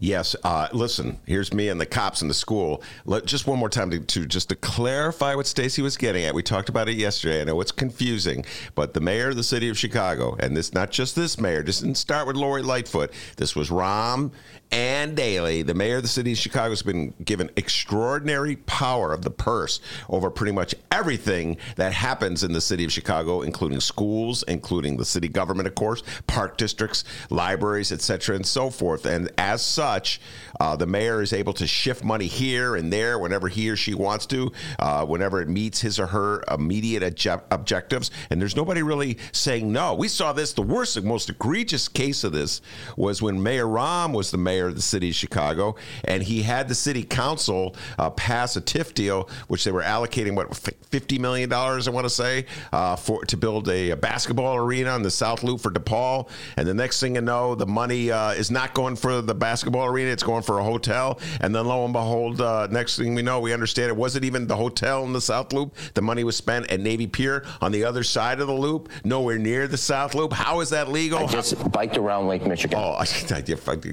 Yes. 0.01 0.35
Uh, 0.43 0.67
listen, 0.73 1.19
here's 1.27 1.53
me 1.53 1.69
and 1.69 1.79
the 1.79 1.85
cops 1.85 2.23
in 2.23 2.27
the 2.27 2.33
school. 2.33 2.81
Let, 3.05 3.27
just 3.27 3.45
one 3.45 3.59
more 3.59 3.69
time 3.69 3.91
to, 3.91 3.99
to 3.99 4.25
just 4.25 4.49
to 4.49 4.55
clarify 4.55 5.35
what 5.35 5.45
Stacy 5.45 5.83
was 5.83 5.95
getting 5.95 6.25
at. 6.25 6.33
We 6.33 6.41
talked 6.41 6.69
about 6.69 6.89
it 6.89 6.97
yesterday. 6.97 7.41
I 7.41 7.43
know 7.43 7.61
it's 7.61 7.71
confusing, 7.71 8.43
but 8.73 8.95
the 8.95 8.99
mayor 8.99 9.29
of 9.29 9.35
the 9.35 9.43
city 9.43 9.69
of 9.69 9.77
Chicago, 9.77 10.35
and 10.39 10.57
this 10.57 10.73
not 10.73 10.89
just 10.89 11.15
this 11.15 11.39
mayor, 11.39 11.61
just 11.61 11.83
didn't 11.83 11.99
start 11.99 12.25
with 12.25 12.35
Lori 12.35 12.63
Lightfoot. 12.63 13.11
This 13.37 13.55
was 13.55 13.69
Rahm 13.69 14.31
and 14.71 15.17
Daley, 15.17 15.63
the 15.63 15.73
mayor 15.73 15.97
of 15.97 16.03
the 16.03 16.07
city 16.07 16.31
of 16.31 16.37
Chicago, 16.37 16.69
has 16.69 16.81
been 16.81 17.13
given 17.23 17.49
extraordinary 17.57 18.55
power 18.55 19.13
of 19.13 19.23
the 19.23 19.29
purse 19.29 19.81
over 20.09 20.29
pretty 20.29 20.53
much 20.53 20.73
everything 20.91 21.57
that 21.75 21.91
happens 21.91 22.43
in 22.43 22.53
the 22.53 22.61
city 22.61 22.85
of 22.85 22.91
Chicago, 22.91 23.41
including 23.41 23.81
schools, 23.81 24.43
including 24.47 24.95
the 24.95 25.03
city 25.03 25.27
government, 25.27 25.67
of 25.67 25.75
course, 25.75 26.03
park 26.27 26.57
districts, 26.57 27.03
libraries, 27.29 27.91
etc., 27.91 28.35
and 28.35 28.45
so 28.45 28.69
forth. 28.69 29.05
And 29.05 29.29
as 29.37 29.61
such, 29.61 30.21
uh, 30.59 30.77
the 30.77 30.87
mayor 30.87 31.21
is 31.21 31.33
able 31.33 31.53
to 31.53 31.67
shift 31.67 32.03
money 32.03 32.27
here 32.27 32.75
and 32.75 32.93
there 32.93 33.19
whenever 33.19 33.49
he 33.49 33.69
or 33.69 33.75
she 33.75 33.93
wants 33.93 34.25
to, 34.27 34.53
uh, 34.79 35.05
whenever 35.05 35.41
it 35.41 35.49
meets 35.49 35.81
his 35.81 35.99
or 35.99 36.07
her 36.07 36.43
immediate 36.49 37.03
obje- 37.03 37.41
objectives. 37.51 38.09
And 38.29 38.39
there's 38.39 38.55
nobody 38.55 38.83
really 38.83 39.17
saying 39.33 39.71
no. 39.71 39.95
We 39.95 40.07
saw 40.07 40.31
this. 40.31 40.53
The 40.53 40.61
worst, 40.61 41.01
most 41.03 41.29
egregious 41.29 41.87
case 41.89 42.23
of 42.23 42.31
this 42.31 42.61
was 42.95 43.21
when 43.21 43.41
Mayor 43.41 43.65
Rahm 43.65 44.13
was 44.13 44.31
the 44.31 44.37
mayor 44.37 44.60
mayor 44.61 44.67
of 44.67 44.75
the 44.75 44.81
city 44.81 45.09
of 45.09 45.15
Chicago, 45.15 45.75
and 46.05 46.23
he 46.23 46.43
had 46.43 46.67
the 46.67 46.75
city 46.75 47.03
council 47.03 47.75
uh, 47.97 48.09
pass 48.09 48.55
a 48.55 48.61
TIF 48.61 48.93
deal, 48.93 49.29
which 49.47 49.63
they 49.63 49.71
were 49.71 49.81
allocating 49.81 50.35
what 50.35 50.55
fifty 50.55 51.17
million 51.17 51.49
dollars, 51.49 51.87
I 51.87 51.91
want 51.91 52.05
to 52.05 52.09
say, 52.09 52.45
uh, 52.71 52.95
for 52.95 53.25
to 53.25 53.37
build 53.37 53.67
a, 53.69 53.91
a, 53.91 53.95
basketball 53.95 54.55
arena 54.55 54.91
on 54.91 55.03
the 55.03 55.11
South 55.11 55.43
Loop 55.43 55.61
for 55.61 55.71
DePaul. 55.71 56.29
And 56.57 56.67
the 56.67 56.73
next 56.73 56.99
thing 56.99 57.15
you 57.15 57.21
know, 57.21 57.55
the 57.55 57.65
money 57.65 58.11
uh, 58.11 58.31
is 58.31 58.51
not 58.51 58.73
going 58.73 58.95
for 58.95 59.21
the 59.21 59.33
basketball 59.33 59.85
arena; 59.85 60.11
it's 60.11 60.23
going 60.23 60.43
for 60.43 60.59
a 60.59 60.63
hotel. 60.63 61.19
And 61.39 61.55
then 61.55 61.65
lo 61.65 61.83
and 61.83 61.93
behold, 61.93 62.41
uh, 62.41 62.67
next 62.69 62.97
thing 62.97 63.15
we 63.15 63.21
know, 63.21 63.39
we 63.39 63.53
understand 63.53 63.89
it 63.89 63.95
wasn't 63.95 64.25
even 64.25 64.47
the 64.47 64.55
hotel 64.55 65.03
in 65.05 65.13
the 65.13 65.21
South 65.21 65.53
Loop. 65.53 65.75
The 65.93 66.01
money 66.01 66.23
was 66.23 66.35
spent 66.35 66.71
at 66.71 66.79
Navy 66.79 67.07
Pier 67.07 67.45
on 67.61 67.71
the 67.71 67.83
other 67.83 68.03
side 68.03 68.39
of 68.39 68.47
the 68.47 68.53
loop, 68.53 68.89
nowhere 69.03 69.37
near 69.37 69.67
the 69.67 69.77
South 69.77 70.13
Loop. 70.15 70.33
How 70.33 70.59
is 70.59 70.69
that 70.69 70.89
legal? 70.89 71.19
I 71.19 71.25
just 71.25 71.71
biked 71.71 71.97
around 71.97 72.27
Lake 72.27 72.45
Michigan. 72.45 72.77
Oh, 72.79 72.95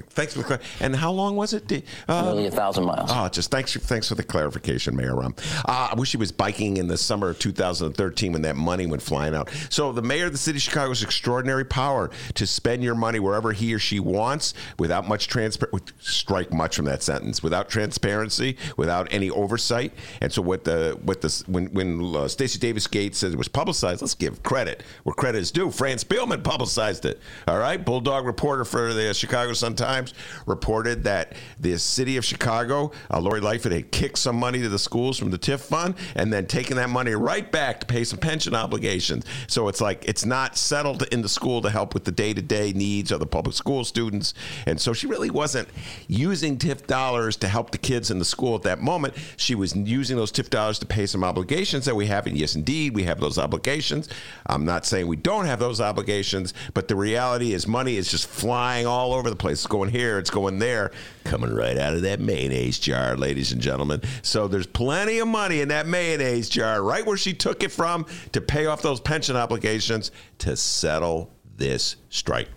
thanks 0.09 0.33
for 0.33 0.58
and 0.79 0.95
how 0.95 1.11
long 1.11 1.35
was 1.35 1.53
it? 1.53 1.71
Uh, 2.07 2.23
Nearly 2.23 2.47
a 2.47 2.51
thousand 2.51 2.85
miles. 2.85 3.09
Oh, 3.13 3.27
just 3.29 3.51
thanks. 3.51 3.75
Thanks 3.75 4.07
for 4.09 4.15
the 4.15 4.23
clarification, 4.23 4.95
Mayor 4.95 5.11
Rahm. 5.13 5.37
Uh, 5.65 5.89
I 5.91 5.95
wish 5.95 6.11
he 6.11 6.17
was 6.17 6.31
biking 6.31 6.77
in 6.77 6.87
the 6.87 6.97
summer 6.97 7.29
of 7.29 7.39
2013 7.39 8.31
when 8.33 8.41
that 8.43 8.55
money 8.55 8.87
went 8.87 9.01
flying 9.01 9.35
out. 9.35 9.49
So 9.69 9.91
the 9.91 10.01
mayor 10.01 10.25
of 10.25 10.31
the 10.31 10.37
city 10.37 10.57
of 10.57 10.61
Chicago 10.61 10.89
has 10.89 11.03
extraordinary 11.03 11.65
power 11.65 12.09
to 12.35 12.47
spend 12.47 12.83
your 12.83 12.95
money 12.95 13.19
wherever 13.19 13.51
he 13.51 13.73
or 13.73 13.79
she 13.79 13.99
wants 13.99 14.53
without 14.77 15.07
much 15.07 15.27
transparency. 15.27 15.93
strike 15.99 16.51
much 16.53 16.75
from 16.75 16.85
that 16.85 17.03
sentence 17.03 17.43
without 17.43 17.69
transparency, 17.69 18.57
without 18.77 19.07
any 19.11 19.29
oversight. 19.29 19.93
And 20.21 20.31
so 20.31 20.41
what 20.41 20.63
the 20.63 20.97
what 21.03 21.21
the 21.21 21.43
when 21.47 21.67
when 21.67 22.15
uh, 22.15 22.27
Stacy 22.27 22.59
Davis 22.59 22.87
Gates 22.87 23.19
said 23.19 23.31
it 23.31 23.37
was 23.37 23.47
publicized, 23.47 24.01
let's 24.01 24.15
give 24.15 24.41
credit 24.43 24.83
where 25.03 25.13
credit 25.13 25.39
is 25.39 25.51
due. 25.51 25.71
Fran 25.71 25.97
Spielman 25.97 26.43
publicized 26.43 27.05
it. 27.05 27.19
All 27.47 27.57
right, 27.59 27.83
Bulldog 27.83 28.25
reporter 28.25 28.65
for 28.65 28.93
the 28.93 29.13
Chicago 29.13 29.53
Sun 29.53 29.75
Times 29.75 30.13
reported 30.49 31.03
that 31.03 31.33
the 31.59 31.77
city 31.77 32.17
of 32.17 32.25
Chicago, 32.25 32.91
uh, 33.11 33.19
Lori 33.19 33.39
Lightfoot 33.39 33.71
had 33.71 33.91
kicked 33.91 34.17
some 34.17 34.35
money 34.35 34.59
to 34.59 34.69
the 34.69 34.79
schools 34.79 35.17
from 35.17 35.31
the 35.31 35.37
TIF 35.37 35.59
fund 35.59 35.95
and 36.15 36.33
then 36.33 36.45
taken 36.47 36.75
that 36.77 36.89
money 36.89 37.13
right 37.13 37.49
back 37.51 37.79
to 37.79 37.85
pay 37.85 38.03
some 38.03 38.19
pension 38.19 38.55
obligations. 38.55 39.25
So 39.47 39.67
it's 39.67 39.79
like 39.79 40.03
it's 40.05 40.25
not 40.25 40.57
settled 40.57 41.03
in 41.13 41.21
the 41.21 41.29
school 41.29 41.61
to 41.61 41.69
help 41.69 41.93
with 41.93 42.03
the 42.03 42.11
day 42.11 42.33
to 42.33 42.41
day 42.41 42.73
needs 42.73 43.11
of 43.11 43.19
the 43.19 43.25
public 43.25 43.55
school 43.55 43.85
students. 43.85 44.33
And 44.65 44.81
so 44.81 44.93
she 44.93 45.07
really 45.07 45.29
wasn't 45.29 45.69
using 46.07 46.57
TIF 46.57 46.87
dollars 46.87 47.37
to 47.37 47.47
help 47.47 47.71
the 47.71 47.77
kids 47.77 48.11
in 48.11 48.19
the 48.19 48.25
school 48.25 48.55
at 48.55 48.63
that 48.63 48.81
moment. 48.81 49.13
She 49.37 49.55
was 49.55 49.75
using 49.75 50.17
those 50.17 50.31
TIF 50.31 50.49
dollars 50.49 50.79
to 50.79 50.85
pay 50.85 51.05
some 51.05 51.23
obligations 51.23 51.85
that 51.85 51.95
we 51.95 52.07
have. 52.07 52.25
And 52.25 52.37
yes, 52.37 52.55
indeed, 52.55 52.95
we 52.95 53.03
have 53.03 53.19
those 53.19 53.37
obligations. 53.37 54.09
I'm 54.47 54.65
not 54.65 54.85
saying 54.85 55.07
we 55.07 55.15
don't 55.15 55.45
have 55.45 55.59
those 55.59 55.79
obligations, 55.79 56.53
but 56.73 56.87
the 56.87 56.95
reality 56.95 57.53
is 57.53 57.67
money 57.67 57.97
is 57.97 58.09
just 58.09 58.27
flying 58.27 58.87
all 58.87 59.13
over 59.13 59.29
the 59.29 59.35
place. 59.35 59.59
It's 59.59 59.67
going 59.67 59.89
here, 59.89 60.17
it's 60.29 60.35
going 60.35 60.59
there, 60.59 60.91
coming 61.23 61.51
right 61.51 61.75
out 61.75 61.95
of 61.95 62.03
that 62.03 62.19
mayonnaise 62.19 62.77
jar, 62.77 63.17
ladies 63.17 63.51
and 63.51 63.59
gentlemen. 63.59 63.99
So 64.21 64.47
there's 64.47 64.67
plenty 64.67 65.17
of 65.17 65.27
money 65.27 65.61
in 65.61 65.69
that 65.69 65.87
mayonnaise 65.87 66.49
jar, 66.49 66.83
right 66.83 67.03
where 67.03 67.17
she 67.17 67.33
took 67.33 67.63
it 67.63 67.71
from 67.71 68.05
to 68.33 68.39
pay 68.39 68.67
off 68.67 68.83
those 68.83 68.99
pension 68.99 69.35
obligations 69.35 70.11
to 70.39 70.55
settle 70.55 71.31
this 71.57 71.95
strike. 72.09 72.47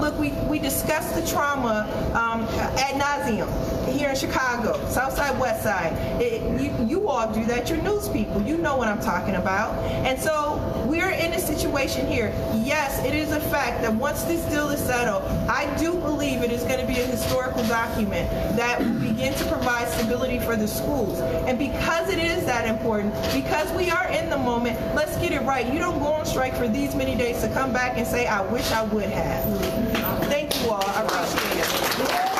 Look, 0.00 0.18
we, 0.18 0.30
we 0.48 0.58
discussed 0.58 1.14
the 1.14 1.26
trauma 1.30 1.86
um, 2.14 2.40
ad 2.78 2.98
nauseum 2.98 3.83
here 3.92 4.10
in 4.10 4.16
Chicago, 4.16 4.74
South 4.88 5.14
Side, 5.14 5.38
West 5.38 5.62
Side. 5.62 5.92
It, 6.20 6.42
you, 6.60 6.86
you 6.86 7.08
all 7.08 7.32
do 7.32 7.44
that. 7.46 7.68
You're 7.68 7.82
news 7.82 8.08
people. 8.08 8.42
You 8.42 8.56
know 8.56 8.76
what 8.76 8.88
I'm 8.88 9.00
talking 9.00 9.36
about. 9.36 9.74
And 10.06 10.18
so 10.18 10.86
we're 10.88 11.10
in 11.10 11.32
a 11.32 11.38
situation 11.38 12.06
here. 12.06 12.32
Yes, 12.54 13.04
it 13.04 13.14
is 13.14 13.32
a 13.32 13.40
fact 13.40 13.82
that 13.82 13.94
once 13.94 14.22
this 14.24 14.44
deal 14.46 14.68
is 14.70 14.80
settled, 14.80 15.22
I 15.48 15.74
do 15.78 15.92
believe 15.92 16.42
it 16.42 16.52
is 16.52 16.62
going 16.64 16.80
to 16.80 16.86
be 16.86 16.98
a 17.00 17.06
historical 17.06 17.62
document 17.64 18.30
that 18.56 18.80
will 18.80 19.00
begin 19.00 19.34
to 19.34 19.44
provide 19.46 19.88
stability 19.88 20.38
for 20.38 20.56
the 20.56 20.68
schools. 20.68 21.20
And 21.20 21.58
because 21.58 22.08
it 22.10 22.18
is 22.18 22.44
that 22.46 22.68
important, 22.68 23.14
because 23.32 23.70
we 23.76 23.90
are 23.90 24.08
in 24.08 24.30
the 24.30 24.38
moment, 24.38 24.78
let's 24.94 25.16
get 25.18 25.32
it 25.32 25.42
right. 25.42 25.70
You 25.72 25.78
don't 25.78 25.98
go 25.98 26.06
on 26.06 26.26
strike 26.26 26.56
for 26.56 26.68
these 26.68 26.94
many 26.94 27.16
days 27.16 27.40
to 27.42 27.48
come 27.48 27.72
back 27.72 27.98
and 27.98 28.06
say, 28.06 28.26
I 28.26 28.40
wish 28.50 28.70
I 28.72 28.82
would 28.84 29.04
have. 29.04 29.44
Thank 30.24 30.62
you 30.62 30.70
all. 30.70 30.82
I 30.84 31.02
appreciate 31.02 32.30
it. 32.30 32.33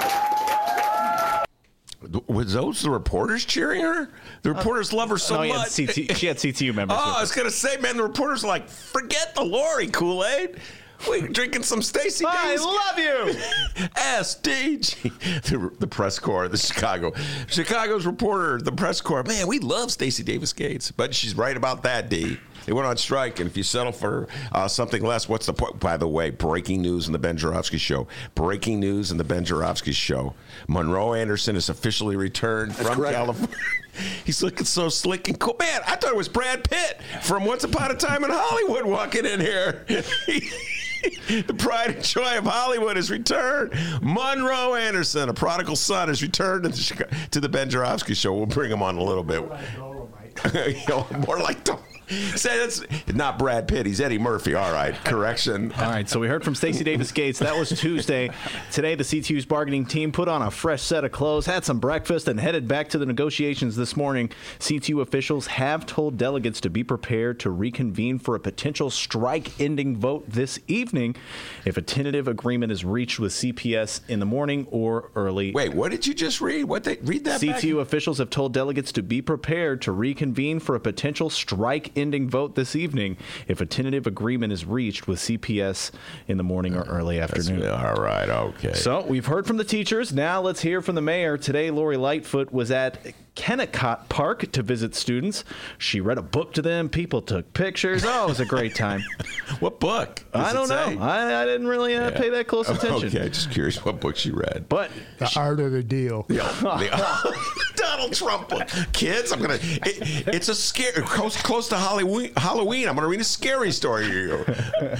Was 2.26 2.52
those 2.52 2.82
the 2.82 2.90
reporters 2.90 3.44
cheering 3.44 3.82
her? 3.82 4.08
The 4.42 4.50
uh, 4.50 4.54
reporters 4.54 4.92
love 4.92 5.10
her 5.10 5.18
so 5.18 5.42
no, 5.42 5.48
much. 5.48 5.76
Had 5.76 5.88
CT, 5.88 6.16
she 6.16 6.26
had 6.26 6.36
CTU 6.36 6.74
members. 6.74 6.96
oh, 7.00 7.14
I 7.16 7.20
was 7.20 7.32
gonna 7.32 7.50
say, 7.50 7.76
man, 7.78 7.96
the 7.96 8.02
reporters 8.02 8.44
are 8.44 8.48
like, 8.48 8.68
forget 8.68 9.34
the 9.34 9.42
Lori 9.42 9.88
Kool 9.88 10.24
Aid. 10.24 10.60
We 11.08 11.22
drinking 11.28 11.64
some 11.64 11.80
Davis. 11.80 12.22
I 12.26 12.56
love 12.56 12.98
you. 12.98 13.40
SDG. 13.94 15.42
The, 15.42 15.70
the 15.78 15.86
press 15.86 16.18
corps, 16.18 16.48
the 16.48 16.56
Chicago, 16.56 17.12
Chicago's 17.48 18.06
reporter, 18.06 18.60
the 18.60 18.72
press 18.72 19.00
corps. 19.00 19.22
Man, 19.22 19.46
we 19.46 19.58
love 19.58 19.90
Stacy 19.90 20.22
Davis 20.22 20.52
Gates, 20.52 20.90
but 20.90 21.14
she's 21.14 21.36
right 21.36 21.56
about 21.56 21.82
that, 21.82 22.08
D. 22.08 22.38
They 22.66 22.72
went 22.72 22.86
on 22.86 22.96
strike, 22.96 23.40
and 23.40 23.48
if 23.48 23.56
you 23.56 23.62
settle 23.62 23.92
for 23.92 24.28
uh, 24.52 24.68
something 24.68 25.02
less, 25.02 25.28
what's 25.28 25.46
the 25.46 25.52
point? 25.52 25.80
By 25.80 25.96
the 25.96 26.08
way, 26.08 26.30
breaking 26.30 26.80
news 26.80 27.06
in 27.06 27.12
the 27.12 27.18
Ben 27.18 27.36
Joravsky 27.36 27.76
Show. 27.76 28.06
Breaking 28.34 28.80
news 28.80 29.10
in 29.10 29.18
the 29.18 29.24
Ben 29.24 29.44
Joravsky 29.44 29.92
Show. 29.92 30.34
Monroe 30.66 31.12
Anderson 31.12 31.56
is 31.56 31.68
officially 31.68 32.16
returned 32.16 32.72
That's 32.72 32.88
from 32.88 32.96
correct. 32.96 33.16
California. 33.16 33.56
He's 34.24 34.42
looking 34.42 34.64
so 34.64 34.88
slick 34.88 35.28
and 35.28 35.38
cool. 35.38 35.56
Man, 35.58 35.82
I 35.86 35.96
thought 35.96 36.10
it 36.10 36.16
was 36.16 36.28
Brad 36.28 36.68
Pitt 36.68 37.00
from 37.22 37.44
Once 37.44 37.64
Upon 37.64 37.90
a 37.90 37.94
Time 37.94 38.24
in 38.24 38.30
Hollywood 38.32 38.86
walking 38.86 39.24
in 39.26 39.40
here. 39.40 39.84
the 41.46 41.54
pride 41.54 41.90
and 41.96 42.04
joy 42.04 42.38
of 42.38 42.44
Hollywood 42.44 42.96
has 42.96 43.10
returned. 43.10 43.72
Monroe 44.02 44.74
Anderson, 44.74 45.28
a 45.28 45.34
prodigal 45.34 45.76
son, 45.76 46.08
has 46.08 46.22
returned 46.22 46.64
to 46.64 46.68
the, 46.70 46.76
Chica- 46.76 47.08
to 47.30 47.40
the 47.40 47.48
Ben 47.48 47.70
Joravsky 47.70 48.14
Show. 48.14 48.34
We'll 48.34 48.46
bring 48.46 48.70
him 48.70 48.82
on 48.82 48.96
a 48.96 49.02
little 49.02 49.24
bit. 49.24 49.40
More 51.26 51.38
like 51.38 51.64
the. 51.64 51.78
Say 52.08 52.58
that's 52.58 52.82
not 53.12 53.38
Brad 53.38 53.66
Pitt. 53.66 53.86
He's 53.86 54.00
Eddie 54.00 54.18
Murphy. 54.18 54.54
All 54.54 54.72
right, 54.72 54.94
correction. 55.04 55.72
All 55.72 55.90
right, 55.90 56.08
so 56.08 56.20
we 56.20 56.28
heard 56.28 56.44
from 56.44 56.54
Stacy 56.54 56.84
Davis 56.84 57.12
Gates. 57.12 57.38
That 57.38 57.56
was 57.56 57.70
Tuesday. 57.70 58.30
Today, 58.70 58.94
the 58.94 59.04
CTU's 59.04 59.46
bargaining 59.46 59.86
team 59.86 60.12
put 60.12 60.28
on 60.28 60.42
a 60.42 60.50
fresh 60.50 60.82
set 60.82 61.04
of 61.04 61.12
clothes, 61.12 61.46
had 61.46 61.64
some 61.64 61.80
breakfast, 61.80 62.28
and 62.28 62.38
headed 62.38 62.68
back 62.68 62.88
to 62.90 62.98
the 62.98 63.06
negotiations 63.06 63.76
this 63.76 63.96
morning. 63.96 64.30
CTU 64.58 65.00
officials 65.00 65.46
have 65.46 65.86
told 65.86 66.18
delegates 66.18 66.60
to 66.62 66.70
be 66.70 66.84
prepared 66.84 67.40
to 67.40 67.50
reconvene 67.50 68.18
for 68.18 68.34
a 68.34 68.40
potential 68.40 68.90
strike 68.90 69.58
ending 69.60 69.96
vote 69.96 70.24
this 70.28 70.58
evening 70.68 71.16
if 71.64 71.76
a 71.76 71.82
tentative 71.82 72.28
agreement 72.28 72.70
is 72.70 72.84
reached 72.84 73.18
with 73.18 73.32
CPS 73.32 74.00
in 74.08 74.20
the 74.20 74.26
morning 74.26 74.66
or 74.70 75.10
early. 75.16 75.52
Wait, 75.52 75.72
what 75.72 75.90
did 75.90 76.06
you 76.06 76.12
just 76.14 76.40
read? 76.40 76.64
What 76.64 76.84
they 76.84 76.96
read 77.02 77.24
that? 77.24 77.40
back? 77.40 77.56
CTU 77.56 77.80
officials 77.80 78.18
have 78.18 78.30
told 78.30 78.52
delegates 78.52 78.92
to 78.92 79.02
be 79.02 79.22
prepared 79.22 79.80
to 79.82 79.92
reconvene 79.92 80.60
for 80.60 80.74
a 80.74 80.80
potential 80.80 81.30
strike 81.30 81.93
ending 81.96 82.28
vote 82.28 82.54
this 82.54 82.76
evening 82.76 83.16
if 83.48 83.60
a 83.60 83.66
tentative 83.66 84.06
agreement 84.06 84.52
is 84.52 84.64
reached 84.64 85.06
with 85.06 85.18
CPS 85.18 85.90
in 86.28 86.36
the 86.36 86.44
morning 86.44 86.74
or 86.76 86.82
early 86.82 87.20
afternoon. 87.20 87.68
All 87.68 87.94
right, 87.94 88.28
okay. 88.28 88.74
So 88.74 89.04
we've 89.04 89.26
heard 89.26 89.46
from 89.46 89.56
the 89.56 89.64
teachers. 89.64 90.12
Now 90.12 90.40
let's 90.40 90.60
hear 90.60 90.80
from 90.80 90.94
the 90.94 91.02
mayor. 91.02 91.36
Today, 91.36 91.70
Lori 91.70 91.96
Lightfoot 91.96 92.52
was 92.52 92.70
at 92.70 92.98
Kennicott 93.36 94.08
Park 94.08 94.50
to 94.52 94.62
visit 94.62 94.94
students. 94.94 95.44
She 95.78 96.00
read 96.00 96.18
a 96.18 96.22
book 96.22 96.52
to 96.54 96.62
them. 96.62 96.88
People 96.88 97.20
took 97.20 97.52
pictures. 97.52 98.04
Oh, 98.06 98.24
it 98.24 98.28
was 98.28 98.40
a 98.40 98.44
great 98.46 98.74
time. 98.74 99.02
what 99.60 99.80
book? 99.80 100.24
I 100.32 100.52
don't 100.52 100.68
know. 100.68 101.02
I, 101.02 101.42
I, 101.42 101.44
didn't 101.44 101.66
really 101.66 101.94
uh, 101.96 102.10
Yeah. 102.10 102.16
pay 102.18 102.28
that 102.30 102.46
close 102.46 102.68
attention. 102.70 103.08
Okay, 103.08 103.28
just 103.28 103.50
curious 103.50 103.84
what 103.84 104.00
book 104.00 104.16
she 104.16 104.30
read. 104.30 104.66
But 104.68 104.90
The 105.18 105.32
art 105.36 105.60
of 105.60 105.72
the 105.72 105.82
deal. 105.82 106.26
The- 106.28 107.34
Donald 107.76 108.14
Trump 108.14 108.48
book. 108.48 108.66
Kids, 108.92 109.30
I'm 109.32 109.40
gonna. 109.40 109.58
It, 109.60 110.26
it's 110.28 110.48
a 110.48 110.54
scare 110.54 110.92
close, 110.92 111.36
close 111.40 111.68
to 111.68 111.76
Halloween. 111.76 112.32
Halloween. 112.36 112.88
I'm 112.88 112.94
gonna 112.94 113.08
read 113.08 113.20
a 113.20 113.24
scary 113.24 113.70
story 113.72 114.06
to 114.06 114.12
you. 114.12 114.54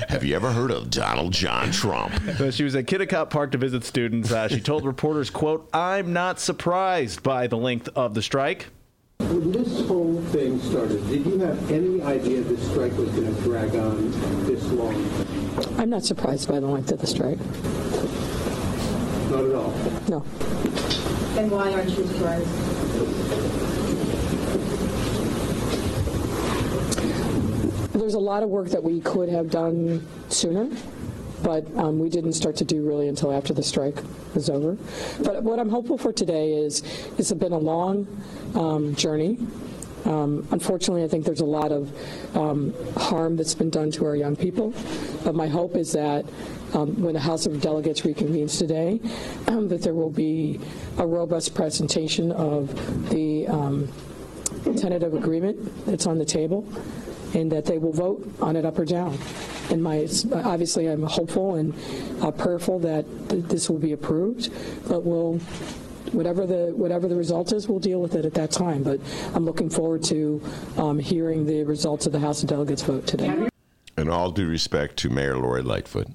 Have 0.09 0.23
you 0.25 0.35
ever 0.37 0.51
heard 0.53 0.71
of 0.71 0.91
Donald 0.91 1.33
John 1.33 1.71
Trump? 1.73 2.13
So 2.37 2.51
she 2.51 2.63
was 2.63 2.75
at 2.77 2.87
Kennicott 2.87 3.31
Park 3.31 3.53
to 3.53 3.59
visit 3.59 3.85
students. 3.85 4.31
Uh, 4.31 4.49
she 4.49 4.61
told 4.61 4.85
reporters, 4.85 5.31
"quote 5.31 5.69
I'm 5.73 6.13
not 6.13 6.41
surprised 6.41 7.23
by 7.23 7.47
the 7.47 7.57
length 7.57 7.89
of 7.97 8.13
the 8.15 8.23
strike." 8.25 8.67
When 9.19 9.53
this 9.53 9.87
whole 9.87 10.21
thing 10.33 10.61
started, 10.61 11.07
did 11.09 11.25
you 11.27 11.39
have 11.39 11.71
any 11.71 12.03
idea 12.03 12.41
this 12.43 12.61
strike 12.71 12.97
was 12.97 13.09
going 13.11 13.35
to 13.35 13.43
drag 13.43 13.75
on 13.77 14.11
this 14.47 14.65
long? 14.73 14.95
I'm 15.79 15.91
not 15.91 16.05
surprised 16.05 16.49
by 16.49 16.59
the 16.61 16.67
length 16.67 16.91
of 16.91 17.01
the 17.01 17.07
strike. 17.07 17.39
Not 19.31 19.45
at 19.45 19.55
all. 19.55 19.73
No. 20.09 20.25
Then 21.35 21.51
why 21.51 21.73
aren't 21.73 21.91
you 21.91 22.07
surprised? 22.07 22.49
There's 27.93 28.15
a 28.15 28.19
lot 28.19 28.43
of 28.43 28.49
work 28.51 28.69
that 28.69 28.83
we 28.83 29.01
could 29.01 29.29
have 29.29 29.51
done 29.51 30.07
sooner, 30.29 30.69
but 31.45 31.65
um, 31.77 31.99
we 31.99 32.09
didn't 32.09 32.33
start 32.33 32.57
to 32.57 32.65
do 32.65 32.83
really 32.85 33.07
until 33.07 33.31
after 33.31 33.53
the 33.53 33.63
strike 33.63 33.99
was 34.35 34.51
over. 34.51 34.77
But 35.23 35.45
what 35.45 35.61
I'm 35.61 35.69
hopeful 35.69 35.99
for 35.99 36.13
today 36.13 36.55
is 36.55 36.83
it's 37.19 37.33
been 37.33 37.53
a 37.53 37.59
long 37.59 38.09
um, 38.55 38.95
journey. 38.97 39.39
Um, 40.07 40.47
unfortunately, 40.51 41.05
I 41.05 41.09
think 41.09 41.25
there's 41.25 41.41
a 41.41 41.47
lot 41.47 41.71
of 41.71 42.37
um, 42.37 42.75
harm 42.97 43.37
that's 43.37 43.55
been 43.55 43.71
done 43.71 43.91
to 43.93 44.07
our 44.07 44.17
young 44.17 44.37
people. 44.37 44.75
But 45.23 45.35
my 45.35 45.47
hope 45.47 45.77
is 45.77 45.93
that 45.93 46.25
um, 46.73 47.01
when 47.01 47.15
the 47.15 47.21
House 47.21 47.47
of 47.47 47.61
Delegates 47.61 48.01
reconvenes 48.01 48.59
today, 48.59 49.01
um, 49.49 49.69
that 49.69 49.83
there 49.83 49.95
will 49.95 50.11
be 50.11 50.61
a 50.99 51.07
robust 51.07 51.55
presentation 51.55 52.33
of 52.33 52.69
the 53.11 53.47
um, 53.49 53.89
tentative 54.65 55.15
agreement 55.15 55.87
that's 55.87 56.07
on 56.07 56.19
the 56.19 56.25
table, 56.25 56.67
and 57.35 57.53
that 57.53 57.65
they 57.65 57.79
will 57.79 57.93
vote 57.93 58.27
on 58.41 58.57
it 58.57 58.65
up 58.65 58.79
or 58.79 58.85
down. 58.85 59.19
And 59.71 59.83
my 59.83 60.07
obviously, 60.33 60.87
I'm 60.89 61.03
hopeful 61.03 61.55
and 61.57 61.75
uh, 62.23 62.31
prayerful 62.31 62.79
that 62.81 63.05
th- 63.29 63.45
this 63.45 63.71
will 63.71 63.79
be 63.79 63.93
approved, 63.93 64.51
but 64.89 65.05
we'll. 65.05 65.41
Whatever 66.13 66.47
the 66.47 66.73
whatever 66.77 67.09
the 67.09 67.17
result 67.17 67.51
is, 67.53 67.67
we'll 67.67 67.81
deal 67.81 68.01
with 68.01 68.15
it 68.15 68.25
at 68.25 68.35
that 68.35 68.53
time. 68.53 68.85
But 68.85 69.01
I'm 69.35 69.45
looking 69.45 69.69
forward 69.69 70.05
to 70.05 70.41
um, 70.77 70.99
hearing 70.99 71.45
the 71.45 71.65
results 71.65 72.07
of 72.07 72.13
the 72.13 72.21
House 72.21 72.43
of 72.43 72.49
Delegates 72.51 72.83
vote 72.83 73.05
today. 73.07 73.49
In 73.97 74.09
all 74.09 74.31
due 74.31 74.47
respect 74.47 74.97
to 74.99 75.09
Mayor 75.11 75.39
Lori 75.39 75.63
Lightfoot, 75.63 76.09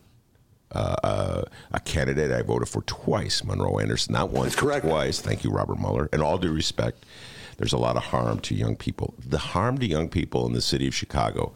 uh, 0.71 0.95
uh, 1.03 1.41
a 1.71 1.79
candidate 1.81 2.31
I 2.31 2.43
voted 2.43 2.69
for 2.69 2.81
twice, 2.83 3.43
Monroe 3.43 3.79
Anderson, 3.79 4.13
not 4.13 4.29
once, 4.29 4.55
correct. 4.55 4.85
twice. 4.85 5.19
Thank 5.19 5.43
you, 5.43 5.49
Robert 5.49 5.79
Mueller. 5.79 6.07
In 6.13 6.21
all 6.21 6.38
due 6.38 6.53
respect, 6.53 7.05
there's 7.57 7.73
a 7.73 7.77
lot 7.77 7.97
of 7.97 8.03
harm 8.03 8.39
to 8.41 8.55
young 8.55 8.75
people. 8.75 9.15
The 9.25 9.39
harm 9.39 9.79
to 9.79 9.85
young 9.85 10.07
people 10.07 10.45
in 10.45 10.53
the 10.53 10.62
city 10.62 10.88
of 10.88 10.95
Chicago 10.95 11.53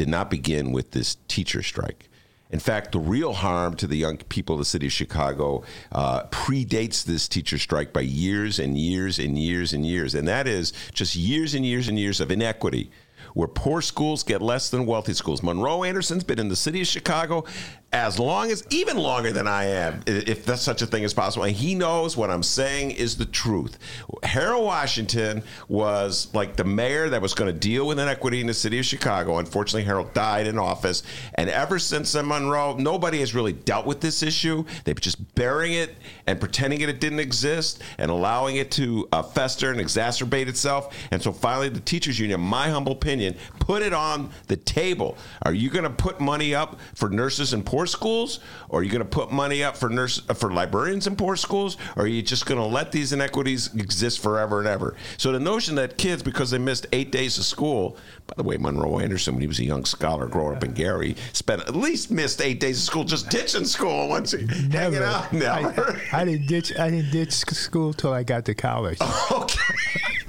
did 0.00 0.08
not 0.08 0.30
begin 0.30 0.72
with 0.72 0.92
this 0.92 1.18
teacher 1.28 1.62
strike. 1.62 2.08
In 2.50 2.58
fact, 2.58 2.92
the 2.92 2.98
real 2.98 3.34
harm 3.34 3.76
to 3.76 3.86
the 3.86 3.98
young 3.98 4.16
people 4.16 4.54
of 4.54 4.58
the 4.58 4.64
city 4.64 4.86
of 4.86 4.92
Chicago 4.92 5.62
uh, 5.92 6.22
predates 6.28 7.04
this 7.04 7.28
teacher 7.28 7.58
strike 7.58 7.92
by 7.92 8.00
years 8.00 8.58
and 8.58 8.78
years 8.78 9.18
and 9.18 9.38
years 9.38 9.74
and 9.74 9.84
years. 9.84 10.14
And 10.14 10.26
that 10.26 10.46
is 10.46 10.72
just 10.94 11.16
years 11.16 11.54
and 11.54 11.66
years 11.66 11.86
and 11.86 11.98
years 11.98 12.18
of 12.18 12.30
inequity 12.30 12.90
where 13.34 13.46
poor 13.46 13.82
schools 13.82 14.22
get 14.22 14.40
less 14.40 14.70
than 14.70 14.86
wealthy 14.86 15.12
schools. 15.12 15.42
Monroe 15.42 15.84
Anderson's 15.84 16.24
been 16.24 16.38
in 16.38 16.48
the 16.48 16.56
city 16.56 16.80
of 16.80 16.86
Chicago 16.86 17.44
as 17.92 18.20
long 18.20 18.52
as, 18.52 18.64
even 18.70 18.96
longer 18.96 19.32
than 19.32 19.48
I 19.48 19.64
am, 19.64 20.02
if 20.06 20.44
that's 20.44 20.62
such 20.62 20.80
a 20.80 20.86
thing 20.86 21.04
as 21.04 21.12
possible. 21.12 21.44
And 21.44 21.56
he 21.56 21.74
knows 21.74 22.16
what 22.16 22.30
I'm 22.30 22.44
saying 22.44 22.92
is 22.92 23.16
the 23.16 23.24
truth. 23.24 23.78
Harold 24.22 24.64
Washington 24.64 25.42
was 25.68 26.32
like 26.32 26.54
the 26.54 26.62
mayor 26.62 27.08
that 27.08 27.20
was 27.20 27.34
going 27.34 27.52
to 27.52 27.58
deal 27.58 27.88
with 27.88 27.98
inequity 27.98 28.40
in 28.40 28.46
the 28.46 28.54
city 28.54 28.78
of 28.78 28.84
Chicago. 28.84 29.38
Unfortunately, 29.38 29.82
Harold 29.82 30.14
died 30.14 30.46
in 30.46 30.56
office. 30.56 31.02
And 31.34 31.50
ever 31.50 31.80
since 31.80 32.12
then, 32.12 32.26
Monroe, 32.26 32.76
nobody 32.76 33.18
has 33.18 33.34
really 33.34 33.54
dealt 33.54 33.86
with 33.86 34.00
this 34.00 34.22
issue. 34.22 34.64
They've 34.84 35.00
just 35.00 35.34
burying 35.34 35.74
it 35.74 35.96
and 36.28 36.38
pretending 36.38 36.80
it 36.82 37.00
didn't 37.00 37.20
exist 37.20 37.82
and 37.98 38.08
allowing 38.08 38.56
it 38.56 38.70
to 38.72 39.08
uh, 39.10 39.22
fester 39.22 39.72
and 39.72 39.80
exacerbate 39.80 40.46
itself. 40.46 40.96
And 41.10 41.20
so 41.20 41.32
finally, 41.32 41.70
the 41.70 41.80
teachers 41.80 42.20
union, 42.20 42.40
my 42.40 42.68
humble 42.68 42.92
opinion, 42.92 43.34
put 43.58 43.82
it 43.82 43.92
on 43.92 44.30
the 44.46 44.56
table. 44.56 45.18
Are 45.42 45.52
you 45.52 45.70
going 45.70 45.82
to 45.82 45.90
put 45.90 46.20
money 46.20 46.54
up 46.54 46.78
for 46.94 47.08
nurses 47.08 47.52
and 47.52 47.66
poor 47.66 47.79
schools, 47.86 48.40
or 48.68 48.80
are 48.80 48.82
you 48.82 48.90
going 48.90 49.02
to 49.02 49.08
put 49.08 49.32
money 49.32 49.62
up 49.62 49.76
for 49.76 49.88
nurse 49.88 50.22
uh, 50.28 50.34
for 50.34 50.52
librarians 50.52 51.06
in 51.06 51.16
poor 51.16 51.36
schools, 51.36 51.76
or 51.96 52.04
are 52.04 52.06
you 52.06 52.22
just 52.22 52.46
going 52.46 52.60
to 52.60 52.66
let 52.66 52.92
these 52.92 53.12
inequities 53.12 53.74
exist 53.74 54.20
forever 54.20 54.58
and 54.60 54.68
ever? 54.68 54.96
So 55.16 55.32
the 55.32 55.40
notion 55.40 55.74
that 55.76 55.98
kids, 55.98 56.22
because 56.22 56.50
they 56.50 56.58
missed 56.58 56.86
eight 56.92 57.10
days 57.12 57.38
of 57.38 57.44
school, 57.44 57.96
by 58.26 58.34
the 58.36 58.42
way, 58.42 58.56
Monroe 58.56 58.98
Anderson, 58.98 59.34
when 59.34 59.40
he 59.40 59.46
was 59.46 59.58
a 59.58 59.64
young 59.64 59.84
scholar 59.84 60.26
growing 60.26 60.56
up 60.56 60.64
in 60.64 60.72
Gary, 60.72 61.16
spent 61.32 61.62
at 61.62 61.74
least 61.74 62.10
missed 62.10 62.40
eight 62.40 62.60
days 62.60 62.78
of 62.78 62.84
school 62.84 63.04
just 63.04 63.28
ditching 63.30 63.64
school 63.64 64.08
once 64.08 64.32
he 64.32 64.46
hanging 64.46 65.02
out. 65.02 65.32
Never. 65.32 66.00
I, 66.12 66.22
I 66.22 66.24
didn't 66.24 66.46
ditch. 66.46 66.72
I 66.78 66.90
didn't 66.90 67.10
ditch 67.10 67.32
school 67.32 67.92
till 67.92 68.12
I 68.12 68.22
got 68.22 68.44
to 68.46 68.54
college. 68.54 68.98
Okay. 69.30 70.19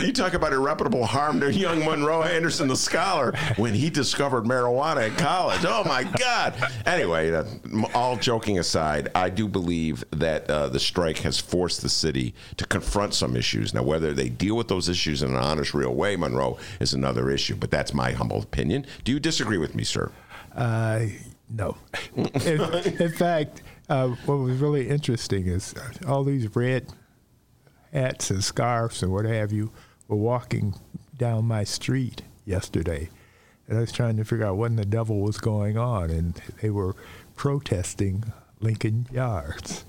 You 0.00 0.12
talk 0.12 0.34
about 0.34 0.52
irreparable 0.52 1.04
harm 1.04 1.40
to 1.40 1.52
young 1.52 1.84
Monroe 1.84 2.22
Anderson, 2.22 2.68
the 2.68 2.76
scholar, 2.76 3.32
when 3.56 3.74
he 3.74 3.90
discovered 3.90 4.44
marijuana 4.44 5.10
at 5.10 5.18
college. 5.18 5.64
Oh 5.66 5.84
my 5.84 6.04
God! 6.04 6.54
Anyway, 6.86 7.32
uh, 7.32 7.44
all 7.94 8.16
joking 8.16 8.58
aside, 8.58 9.10
I 9.14 9.30
do 9.30 9.48
believe 9.48 10.04
that 10.10 10.48
uh, 10.50 10.68
the 10.68 10.80
strike 10.80 11.18
has 11.18 11.38
forced 11.38 11.82
the 11.82 11.88
city 11.88 12.34
to 12.56 12.66
confront 12.66 13.14
some 13.14 13.36
issues. 13.36 13.74
Now, 13.74 13.82
whether 13.82 14.12
they 14.12 14.28
deal 14.28 14.56
with 14.56 14.68
those 14.68 14.88
issues 14.88 15.22
in 15.22 15.30
an 15.30 15.36
honest, 15.36 15.74
real 15.74 15.94
way, 15.94 16.16
Monroe, 16.16 16.58
is 16.80 16.94
another 16.94 17.30
issue. 17.30 17.56
But 17.56 17.70
that's 17.70 17.94
my 17.94 18.12
humble 18.12 18.42
opinion. 18.42 18.86
Do 19.04 19.12
you 19.12 19.20
disagree 19.20 19.58
with 19.58 19.74
me, 19.74 19.84
sir? 19.84 20.10
Uh, 20.54 21.06
no. 21.50 21.76
in, 22.16 22.60
in 23.00 23.12
fact, 23.12 23.62
uh, 23.88 24.08
what 24.26 24.36
was 24.36 24.58
really 24.58 24.88
interesting 24.88 25.46
is 25.46 25.74
all 26.06 26.24
these 26.24 26.54
red 26.56 26.86
hats 27.94 28.30
and 28.30 28.44
scarves 28.44 29.02
and 29.02 29.12
what 29.12 29.24
have 29.24 29.52
you 29.52 29.72
were 30.08 30.16
walking 30.16 30.74
down 31.16 31.46
my 31.46 31.64
street 31.64 32.22
yesterday. 32.44 33.08
And 33.66 33.78
I 33.78 33.80
was 33.80 33.92
trying 33.92 34.16
to 34.18 34.24
figure 34.24 34.44
out 34.44 34.56
what 34.56 34.66
in 34.66 34.76
the 34.76 34.84
devil 34.84 35.20
was 35.20 35.38
going 35.38 35.78
on, 35.78 36.10
and 36.10 36.34
they 36.60 36.68
were 36.68 36.94
protesting 37.34 38.24
Lincoln 38.60 39.06
Yards. 39.10 39.86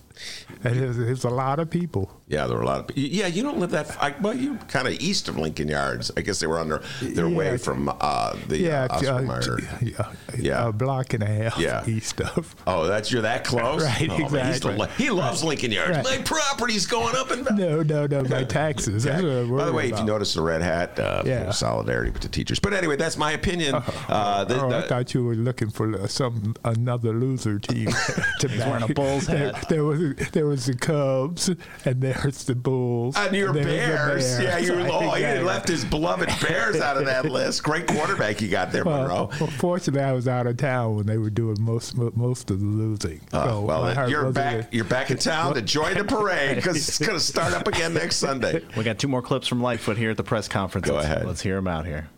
And 0.63 0.80
there's, 0.80 0.97
there's 0.97 1.23
a 1.23 1.30
lot 1.30 1.60
of 1.60 1.69
people. 1.69 2.12
Yeah, 2.28 2.47
there 2.47 2.58
were 2.58 2.63
a 2.63 2.65
lot 2.65 2.80
of. 2.80 2.88
People. 2.88 3.04
Yeah, 3.04 3.28
you 3.28 3.43
don't 3.43 3.60
live 3.60 3.71
that. 3.71 4.01
I, 4.01 4.15
well, 4.19 4.36
you're 4.36 4.56
kind 4.67 4.88
of 4.88 4.93
east 4.93 5.28
of 5.28 5.38
Lincoln 5.38 5.67
Yards. 5.67 6.12
I 6.17 6.21
guess 6.21 6.39
they 6.39 6.47
were 6.47 6.60
on 6.60 6.69
their, 6.69 6.82
their 7.01 7.28
yeah, 7.28 7.38
way 7.38 7.58
from 7.58 7.89
uh, 8.01 8.36
the 8.47 8.58
yeah, 8.58 8.88
uh, 8.89 8.95
uh, 8.95 9.60
yeah, 9.82 10.12
yeah, 10.38 10.67
a 10.67 10.71
block 10.71 11.13
and 11.13 11.23
a 11.23 11.28
half 11.28 11.58
yeah. 11.58 11.86
east 11.86 12.19
of. 12.21 12.56
Oh, 12.65 12.88
that's 12.88 13.12
you're 13.12 13.21
that 13.21 13.43
close, 13.43 13.84
right? 13.84 14.10
Oh, 14.10 14.17
exactly. 14.17 14.78
Man, 14.78 14.89
he 14.97 15.10
loves 15.12 15.43
Lincoln 15.43 15.71
Yards. 15.71 15.97
Right. 15.97 16.04
My 16.04 16.17
property's 16.23 16.88
going 16.88 17.15
up 17.15 17.32
and 17.32 17.45
no, 17.58 17.84
no, 17.84 18.08
no, 18.08 18.23
my 18.23 18.43
taxes. 18.56 19.06
By 19.06 19.21
the 19.21 19.71
way, 19.73 19.88
about. 19.88 19.93
if 19.93 19.99
you 19.99 20.06
notice 20.06 20.34
the 20.34 20.41
red 20.41 20.62
hat, 20.62 20.99
uh, 20.99 21.23
yeah. 21.25 21.51
solidarity 21.51 22.12
with 22.12 22.21
the 22.21 22.30
teachers. 22.30 22.60
But 22.60 22.73
anyway, 22.73 22.95
that's 22.95 23.17
my 23.17 23.32
opinion. 23.34 23.75
Uh, 23.75 24.43
the, 24.45 24.62
oh, 24.62 24.69
the, 24.69 24.78
I 24.78 24.88
thought 24.88 25.13
you 25.13 25.23
were 25.23 25.36
looking 25.36 25.69
for 25.69 26.08
some 26.08 26.56
another 26.63 27.13
loser 27.13 27.60
team 27.60 27.89
to 28.39 28.47
He's 28.47 28.65
wearing 28.65 28.84
a 28.84 28.93
Bulls 28.93 29.28
hat. 29.28 29.54
There, 29.54 29.78
there 29.78 29.84
was 29.84 30.05
there 30.32 30.46
was 30.46 30.65
the 30.65 30.76
Cubs 30.76 31.50
and 31.86 32.02
there's 32.02 32.44
the 32.46 32.56
Bulls. 32.56 33.15
And 33.18 33.36
your 33.36 33.54
Bears. 33.54 34.39
Yeah, 34.39 34.58
you 34.58 34.74
oh, 34.91 35.12
he 35.12 35.24
left 35.39 35.68
his 35.68 35.86
beloved 35.86 36.30
Bears 36.41 36.80
out 36.82 36.98
of 36.98 37.06
that 37.06 37.26
list. 37.32 37.63
Great 37.63 37.88
quarterback 37.88 38.41
you 38.41 38.48
got 38.48 38.72
there, 38.72 38.84
well, 38.84 39.02
Monroe. 39.02 39.30
Well, 39.39 39.50
fortunately, 39.50 40.04
I 40.04 40.13
was 40.13 40.28
out 40.28 40.48
of 40.48 40.58
town 40.58 40.96
when 40.96 41.06
they 41.06 41.18
were 41.18 41.30
doing 41.30 41.58
most 41.60 41.96
most 41.98 42.52
of 42.52 42.60
the 42.60 42.65
losing. 42.65 43.22
Uh, 43.32 43.48
so 43.48 43.62
well, 43.62 44.10
you're 44.10 44.32
back. 44.32 44.74
You're 44.74 44.86
back 44.86 45.12
in 45.12 45.18
town 45.18 45.56
to 45.56 45.62
join 45.62 45.96
the 45.96 46.04
parade 46.04 46.56
because 46.56 46.76
it's 46.76 47.00
going 47.00 47.18
to 47.18 47.20
start 47.20 47.54
up 47.54 47.68
again 47.68 47.94
next 47.94 48.18
Sunday. 48.18 48.62
We 48.76 48.84
got 48.84 49.00
two 49.00 49.08
more 49.08 49.22
clips 49.22 49.48
from 49.48 49.62
Lightfoot 49.62 49.98
here 49.98 50.12
at 50.12 50.18
the 50.18 50.24
press 50.24 50.48
conference. 50.48 50.88
Go 50.88 50.96
let's, 50.96 51.06
ahead. 51.06 51.26
Let's 51.26 51.41
hear 51.41 51.56
them 51.56 51.68
out 51.68 51.86
here. 51.86 52.10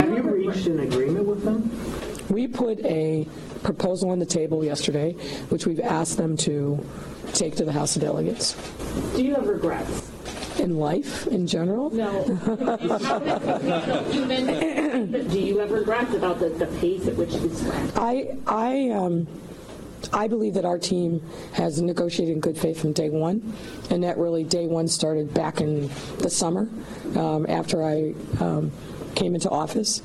Have 0.00 0.10
you 0.10 0.22
reached 0.22 0.66
an 0.66 0.80
agreement 0.80 1.26
with 1.26 1.44
them? 1.44 1.70
We 2.28 2.46
put 2.46 2.80
a 2.84 3.26
proposal 3.62 4.10
on 4.10 4.18
the 4.18 4.26
table 4.26 4.64
yesterday, 4.64 5.12
which 5.48 5.66
we've 5.66 5.80
asked 5.80 6.16
them 6.16 6.36
to 6.38 6.84
take 7.32 7.56
to 7.56 7.64
the 7.64 7.72
House 7.72 7.96
of 7.96 8.02
Delegates. 8.02 8.56
Do 9.16 9.24
you 9.24 9.34
have 9.34 9.46
regrets? 9.46 10.10
In 10.58 10.78
life, 10.78 11.26
in 11.28 11.46
general? 11.46 11.88
No. 11.90 12.24
do 15.30 15.40
you 15.40 15.58
have 15.58 15.70
regrets 15.70 16.12
about 16.12 16.40
the, 16.40 16.50
the 16.50 16.66
pace 16.78 17.06
at 17.08 17.16
which 17.16 17.32
this 17.32 17.62
went? 17.62 17.96
I, 17.96 18.36
I, 18.46 18.90
um, 18.90 19.26
I 20.12 20.28
believe 20.28 20.52
that 20.54 20.66
our 20.66 20.78
team 20.78 21.22
has 21.54 21.80
negotiated 21.80 22.34
in 22.34 22.40
good 22.40 22.58
faith 22.58 22.80
from 22.80 22.92
day 22.92 23.08
one, 23.08 23.54
and 23.90 24.04
that 24.04 24.18
really 24.18 24.44
day 24.44 24.66
one 24.66 24.88
started 24.88 25.32
back 25.32 25.62
in 25.62 25.88
the 26.18 26.28
summer 26.28 26.68
um, 27.16 27.46
after 27.48 27.82
I 27.82 28.14
um, 28.40 28.70
came 29.14 29.34
into 29.34 29.48
office. 29.48 30.02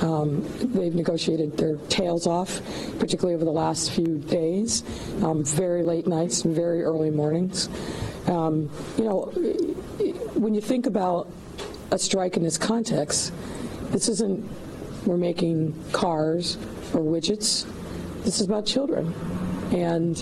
Um, 0.00 0.44
they've 0.58 0.94
negotiated 0.94 1.56
their 1.56 1.76
tails 1.88 2.26
off, 2.26 2.60
particularly 2.98 3.34
over 3.34 3.44
the 3.44 3.50
last 3.50 3.90
few 3.90 4.18
days, 4.18 4.84
um, 5.22 5.44
very 5.44 5.82
late 5.82 6.06
nights, 6.06 6.44
and 6.44 6.54
very 6.54 6.84
early 6.84 7.10
mornings. 7.10 7.68
Um, 8.26 8.70
you 8.96 9.04
know, 9.04 9.22
when 10.34 10.54
you 10.54 10.60
think 10.60 10.86
about 10.86 11.28
a 11.90 11.98
strike 11.98 12.36
in 12.36 12.42
this 12.42 12.58
context, 12.58 13.32
this 13.90 14.08
isn't 14.08 14.48
we're 15.06 15.16
making 15.16 15.74
cars 15.92 16.56
or 16.92 17.00
widgets. 17.00 17.66
This 18.24 18.40
is 18.40 18.46
about 18.46 18.66
children. 18.66 19.14
And 19.72 20.18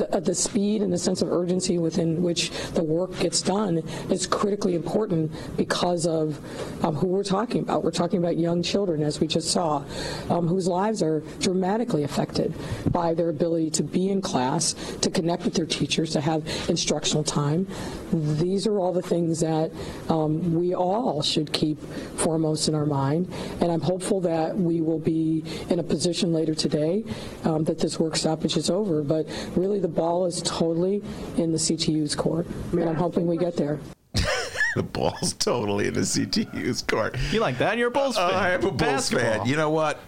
the, 0.00 0.20
the, 0.20 0.34
speed 0.34 0.82
and 0.82 0.92
the 0.92 0.98
sense 0.98 1.22
of 1.22 1.30
urgency 1.30 1.78
within 1.78 2.22
which 2.22 2.50
the 2.72 2.82
work 2.82 3.18
gets 3.18 3.42
done 3.42 3.78
is 4.10 4.26
critically 4.26 4.74
important 4.74 5.30
because 5.56 6.06
of 6.06 6.38
um, 6.84 6.94
who 6.94 7.06
we're 7.06 7.24
talking 7.24 7.62
about. 7.62 7.84
We're 7.84 7.90
talking 7.90 8.18
about 8.18 8.36
young 8.38 8.62
children, 8.62 9.02
as 9.02 9.20
we 9.20 9.26
just 9.26 9.48
saw, 9.48 9.84
um, 10.28 10.46
whose 10.46 10.66
lives 10.66 11.02
are 11.02 11.20
dramatically 11.40 12.04
affected 12.04 12.54
by 12.90 13.14
their 13.14 13.28
ability 13.28 13.70
to 13.70 13.82
be 13.82 14.08
in 14.08 14.20
class, 14.20 14.74
to 15.00 15.10
connect 15.10 15.44
with 15.44 15.54
their 15.54 15.66
teachers, 15.66 16.12
to 16.12 16.20
have 16.20 16.46
instructional 16.68 17.24
time. 17.24 17.66
These 18.12 18.66
are 18.66 18.78
all 18.78 18.92
the 18.92 19.02
things 19.02 19.40
that 19.40 19.70
um, 20.08 20.54
we 20.54 20.74
all 20.74 21.22
should 21.22 21.52
keep 21.52 21.80
foremost 22.16 22.68
in 22.68 22.74
our 22.74 22.86
mind. 22.86 23.32
And 23.60 23.70
I'm 23.70 23.80
hopeful 23.80 24.20
that 24.22 24.56
we 24.56 24.80
will 24.80 24.98
be 24.98 25.44
in 25.68 25.78
a 25.78 25.82
position 25.82 26.32
later 26.32 26.54
today 26.54 27.04
um, 27.44 27.64
that 27.64 27.78
this 27.78 27.98
work 27.98 28.16
stoppage 28.16 28.56
is 28.56 28.70
over. 28.70 29.02
But 29.02 29.26
really, 29.56 29.78
the 29.78 29.88
ball 29.90 30.26
is 30.26 30.42
totally 30.42 31.02
in 31.36 31.52
the 31.52 31.58
CTU's 31.58 32.14
court, 32.14 32.46
and 32.72 32.88
I'm 32.88 32.94
hoping 32.94 33.26
we 33.26 33.36
get 33.36 33.56
there. 33.56 33.78
the 34.74 34.82
ball's 34.82 35.34
totally 35.34 35.88
in 35.88 35.94
the 35.94 36.00
CTU's 36.00 36.82
court. 36.82 37.16
You 37.32 37.40
like 37.40 37.58
that? 37.58 37.78
You're 37.78 37.88
a 37.88 37.90
Bulls 37.90 38.16
fan. 38.16 38.30
Uh, 38.32 38.36
I 38.36 38.50
am 38.50 38.60
a 38.60 38.62
Bulls 38.62 38.76
Basketball. 38.76 39.38
fan. 39.38 39.46
You 39.46 39.56
know 39.56 39.70
what? 39.70 40.00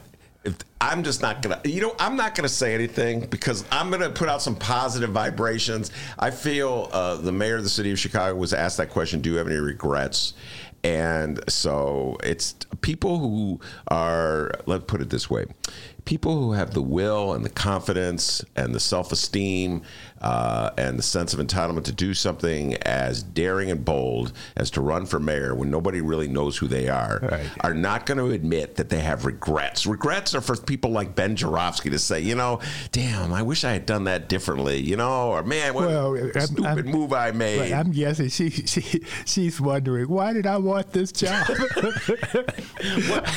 If, 0.45 0.57
I'm 0.81 1.05
just 1.05 1.23
not 1.23 1.41
gonna, 1.41 1.61
you 1.65 1.81
know, 1.81 1.95
I'm 2.01 2.17
not 2.17 2.35
gonna 2.35 2.49
say 2.49 2.75
anything 2.75 3.27
because 3.27 3.65
I'm 3.71 3.91
gonna 3.91 4.11
put 4.11 4.29
out 4.29 4.43
some 4.43 4.57
positive 4.57 5.11
vibrations. 5.11 5.93
I 6.19 6.31
feel 6.31 6.89
uh, 6.93 7.17
the 7.17 7.31
mayor 7.31 7.57
of 7.57 7.63
the 7.63 7.69
city 7.69 7.93
of 7.93 7.99
Chicago 7.99 8.35
was 8.37 8.53
asked 8.53 8.79
that 8.79 8.91
question: 8.91 9.21
Do 9.21 9.31
you 9.31 9.37
have 9.37 9.47
any 9.47 9.57
regrets? 9.57 10.35
And 10.85 11.41
so 11.49 12.17
it's 12.25 12.57
people 12.81 13.19
who 13.19 13.61
are, 13.89 14.53
let's 14.67 14.85
put 14.87 15.01
it 15.01 15.11
this 15.11 15.31
way 15.31 15.47
people 16.05 16.37
who 16.37 16.53
have 16.53 16.75
the 16.75 16.83
will 16.83 17.33
and 17.33 17.45
the 17.45 17.51
confidence 17.51 18.45
and 18.57 18.75
the 18.75 18.81
self 18.81 19.13
esteem 19.13 19.83
uh, 20.21 20.71
and 20.77 20.99
the 20.99 21.03
sense 21.03 21.33
of 21.35 21.41
entitlement 21.41 21.85
to 21.85 21.93
do 21.93 22.15
something 22.15 22.75
as 22.83 23.23
daring 23.23 23.71
and 23.71 23.85
bold 23.85 24.33
as 24.57 24.71
to 24.71 24.81
run 24.81 25.07
for 25.07 25.19
mayor 25.19 25.55
when 25.55 25.71
nobody 25.71 26.01
really 26.01 26.29
knows 26.29 26.57
who 26.57 26.69
they 26.69 26.89
are 26.89 27.21
right. 27.23 27.51
are 27.61 27.75
not 27.75 28.07
going 28.07 28.19
to 28.19 28.31
admit 28.31 28.77
that 28.77 28.89
they 28.89 29.01
have 29.01 29.25
regrets. 29.25 29.87
Regrets 29.87 30.35
are 30.35 30.41
for 30.41 30.57
people 30.57 30.91
like 30.91 31.15
Ben 31.15 31.35
Joravsky 31.37 31.91
to 31.91 31.99
say, 31.99 32.21
you 32.21 32.35
know, 32.35 32.61
damn, 32.93 33.33
I 33.33 33.43
wish 33.43 33.65
I 33.65 33.73
had 33.73 33.87
done 33.87 34.05
that 34.05 34.29
differently, 34.29 34.79
you 34.81 34.97
know, 34.97 35.31
or 35.31 35.43
man, 35.43 35.75
what 35.75 35.89
well, 35.89 36.17
stupid 36.39 36.65
I'm, 36.65 36.87
move 36.87 37.13
I 37.13 37.31
made. 37.33 37.73
I'm 37.73 37.91
guessing 37.91 38.29
she, 38.29 38.51
she 38.51 39.03
she's 39.25 39.61
wondering 39.61 40.09
why 40.09 40.33
did 40.33 40.47
I 40.47 40.57
want 40.57 40.93
this 40.93 41.13
job? 41.13 41.47
what, 43.09 43.29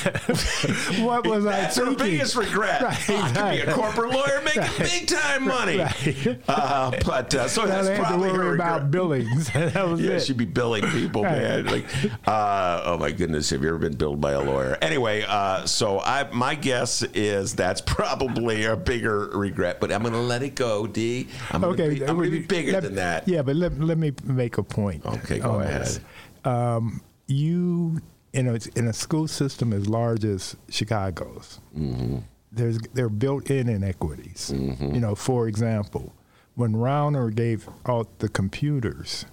what 0.99 1.27
was 1.27 1.43
That's 1.45 1.77
I 1.77 1.85
thinking? 1.85 1.97
biggest 1.97 2.35
regret 2.35 2.54
regret. 2.55 2.81
Right, 2.81 3.09
Oh, 3.09 3.15
I 3.21 3.27
could 3.27 3.33
be 3.33 3.61
a 3.61 3.65
right. 3.67 3.75
corporate 3.75 4.11
lawyer 4.13 4.41
making 4.43 4.61
Right. 4.61 4.77
big 4.79 5.07
time 5.07 5.47
money. 5.47 5.77
Right. 5.79 6.39
Uh, 6.47 6.91
but 7.05 7.33
uh, 7.35 7.47
so 7.47 7.61
Now 7.63 7.67
that's 7.67 7.87
they 7.87 7.95
to 7.97 8.01
probably 8.03 8.31
worry 8.31 8.55
about 8.55 8.91
billings. 8.91 9.49
that 9.53 9.87
was 9.87 10.01
Yeah, 10.01 10.11
it. 10.11 10.19
she'd 10.21 10.37
be 10.37 10.45
billing 10.45 10.83
people, 10.89 11.23
Right. 11.23 11.37
man. 11.37 11.65
Like, 11.65 11.85
uh, 12.27 12.81
oh 12.85 12.97
my 12.97 13.11
goodness, 13.11 13.49
have 13.49 13.61
you 13.61 13.69
ever 13.69 13.77
been 13.77 13.95
billed 13.95 14.21
by 14.21 14.31
a 14.33 14.41
lawyer? 14.41 14.77
Anyway, 14.81 15.23
uh, 15.27 15.65
so 15.65 15.99
I, 15.99 16.29
my 16.31 16.55
guess 16.55 17.03
is 17.13 17.53
that's 17.55 17.81
probably 17.85 18.65
a 18.65 18.75
bigger 18.75 19.27
regret, 19.33 19.79
but 19.79 19.91
I'm 19.91 20.01
going 20.01 20.13
to 20.13 20.19
let 20.19 20.43
it 20.43 20.55
go, 20.55 20.87
D. 20.87 21.27
I'm 21.51 21.61
going 21.61 21.73
okay, 21.73 21.89
to 21.93 21.99
be, 21.99 22.01
I'm 22.07 22.15
gonna 22.17 22.29
be 22.29 22.39
let- 22.39 22.47
bigger 22.47 22.71
let- 22.73 22.83
than 22.83 22.95
that. 22.95 23.27
Yeah, 23.27 23.41
but 23.41 23.55
let, 23.55 23.79
let 23.79 23.97
me 23.97 24.13
make 24.23 24.57
a 24.57 24.63
point. 24.63 25.05
Okay, 25.05 25.39
go 25.39 25.59
ahead. 25.59 25.99
Um, 26.43 27.01
you 27.27 28.01
in 28.33 28.47
a 28.47 28.59
in 28.75 28.87
a 28.87 28.93
school 28.93 29.27
system 29.27 29.71
as 29.73 29.87
large 29.87 30.23
as 30.25 30.55
Chicago's, 30.69 31.59
Mm-hmm. 31.77 32.17
There's 32.55 32.79
there 32.93 33.05
are 33.05 33.09
built-in 33.09 33.67
inequities. 33.69 34.51
You 34.55 34.99
know, 34.99 35.15
for 35.15 35.47
example, 35.47 36.13
when 36.55 36.73
Rauner 36.73 37.33
gave 37.33 37.67
out 37.85 38.19
the 38.19 38.29
computers 38.29 39.25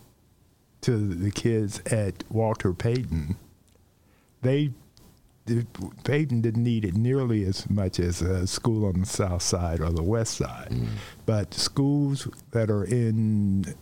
to 0.82 0.96
the 0.96 1.30
kids 1.30 1.80
at 1.86 2.24
Walter 2.30 2.72
Payton, 2.72 3.36
they 4.42 4.72
the- 5.46 5.66
Payton 6.04 6.40
didn't 6.40 6.62
need 6.64 6.84
it 6.84 6.94
nearly 6.96 7.44
as 7.44 7.68
much 7.70 7.98
as 8.00 8.22
a 8.22 8.46
school 8.46 8.84
on 8.86 9.00
the 9.00 9.06
south 9.06 9.42
side 9.42 9.80
or 9.80 9.90
the 9.90 10.02
west 10.02 10.36
side. 10.36 10.72
But 11.26 11.54
schools 11.54 12.28
that 12.52 12.70
are 12.70 12.84
in 12.84 13.74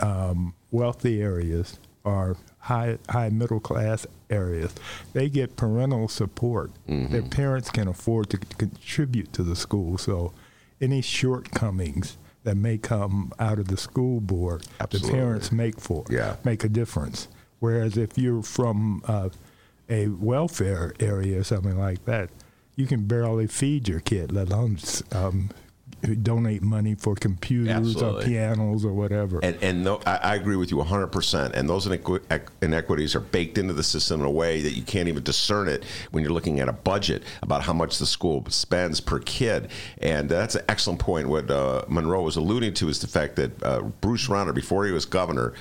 um, 0.00 0.54
wealthy 0.72 1.20
areas 1.22 1.78
or 2.04 2.36
high 2.60 2.98
high 3.08 3.30
middle 3.30 3.60
class 3.60 4.06
areas, 4.30 4.72
they 5.12 5.28
get 5.28 5.56
parental 5.56 6.06
support. 6.08 6.70
Their 6.86 7.22
parents 7.22 7.70
can 7.70 7.88
afford 7.88 8.30
to 8.30 8.38
contribute 8.38 9.32
to 9.32 9.42
the 9.42 9.56
school. 9.56 9.98
So 9.98 10.32
any 10.80 11.00
shortcomings 11.00 12.16
that 12.44 12.56
may 12.56 12.76
come 12.78 13.32
out 13.38 13.58
of 13.58 13.68
the 13.68 13.76
school 13.76 14.20
board, 14.20 14.66
Absolutely. 14.80 15.10
the 15.10 15.16
parents 15.16 15.52
make 15.52 15.80
for 15.80 16.04
Yeah. 16.10 16.36
make 16.44 16.62
a 16.62 16.68
difference. 16.68 17.28
Whereas 17.58 17.96
if 17.96 18.18
you're 18.18 18.42
from 18.42 19.02
uh, 19.06 19.30
a 19.88 20.08
welfare 20.08 20.92
area 21.00 21.40
or 21.40 21.44
something 21.44 21.78
like 21.78 22.04
that, 22.04 22.28
you 22.76 22.86
can 22.86 23.06
barely 23.06 23.46
feed 23.46 23.88
your 23.88 24.00
kid, 24.00 24.32
let 24.32 24.48
alone 24.50 24.76
um, 25.12 25.50
donate 26.06 26.62
money 26.62 26.94
for 26.94 27.14
computers 27.14 27.68
Absolutely. 27.68 28.22
or 28.22 28.26
pianos 28.26 28.84
or 28.84 28.92
whatever. 28.92 29.40
And, 29.42 29.56
and 29.62 29.84
no, 29.84 30.00
I, 30.06 30.16
I 30.16 30.34
agree 30.34 30.56
with 30.56 30.70
you 30.70 30.76
100%. 30.78 31.52
And 31.52 31.68
those 31.68 31.86
inequi- 31.86 32.40
inequities 32.62 33.14
are 33.14 33.20
baked 33.20 33.58
into 33.58 33.72
the 33.72 33.82
system 33.82 34.20
in 34.20 34.26
a 34.26 34.30
way 34.30 34.60
that 34.62 34.72
you 34.72 34.82
can't 34.82 35.08
even 35.08 35.22
discern 35.22 35.68
it 35.68 35.84
when 36.10 36.22
you're 36.22 36.32
looking 36.32 36.60
at 36.60 36.68
a 36.68 36.72
budget 36.72 37.22
about 37.42 37.62
how 37.62 37.72
much 37.72 37.98
the 37.98 38.06
school 38.06 38.44
spends 38.48 39.00
per 39.00 39.18
kid. 39.20 39.70
And 39.98 40.28
that's 40.28 40.54
an 40.54 40.64
excellent 40.68 41.00
point. 41.00 41.28
What 41.28 41.50
uh, 41.50 41.84
Monroe 41.88 42.22
was 42.22 42.36
alluding 42.36 42.74
to 42.74 42.88
is 42.88 43.00
the 43.00 43.06
fact 43.06 43.36
that 43.36 43.62
uh, 43.62 43.82
Bruce 44.00 44.28
Rauner, 44.28 44.54
before 44.54 44.86
he 44.86 44.92
was 44.92 45.04
governor, 45.04 45.54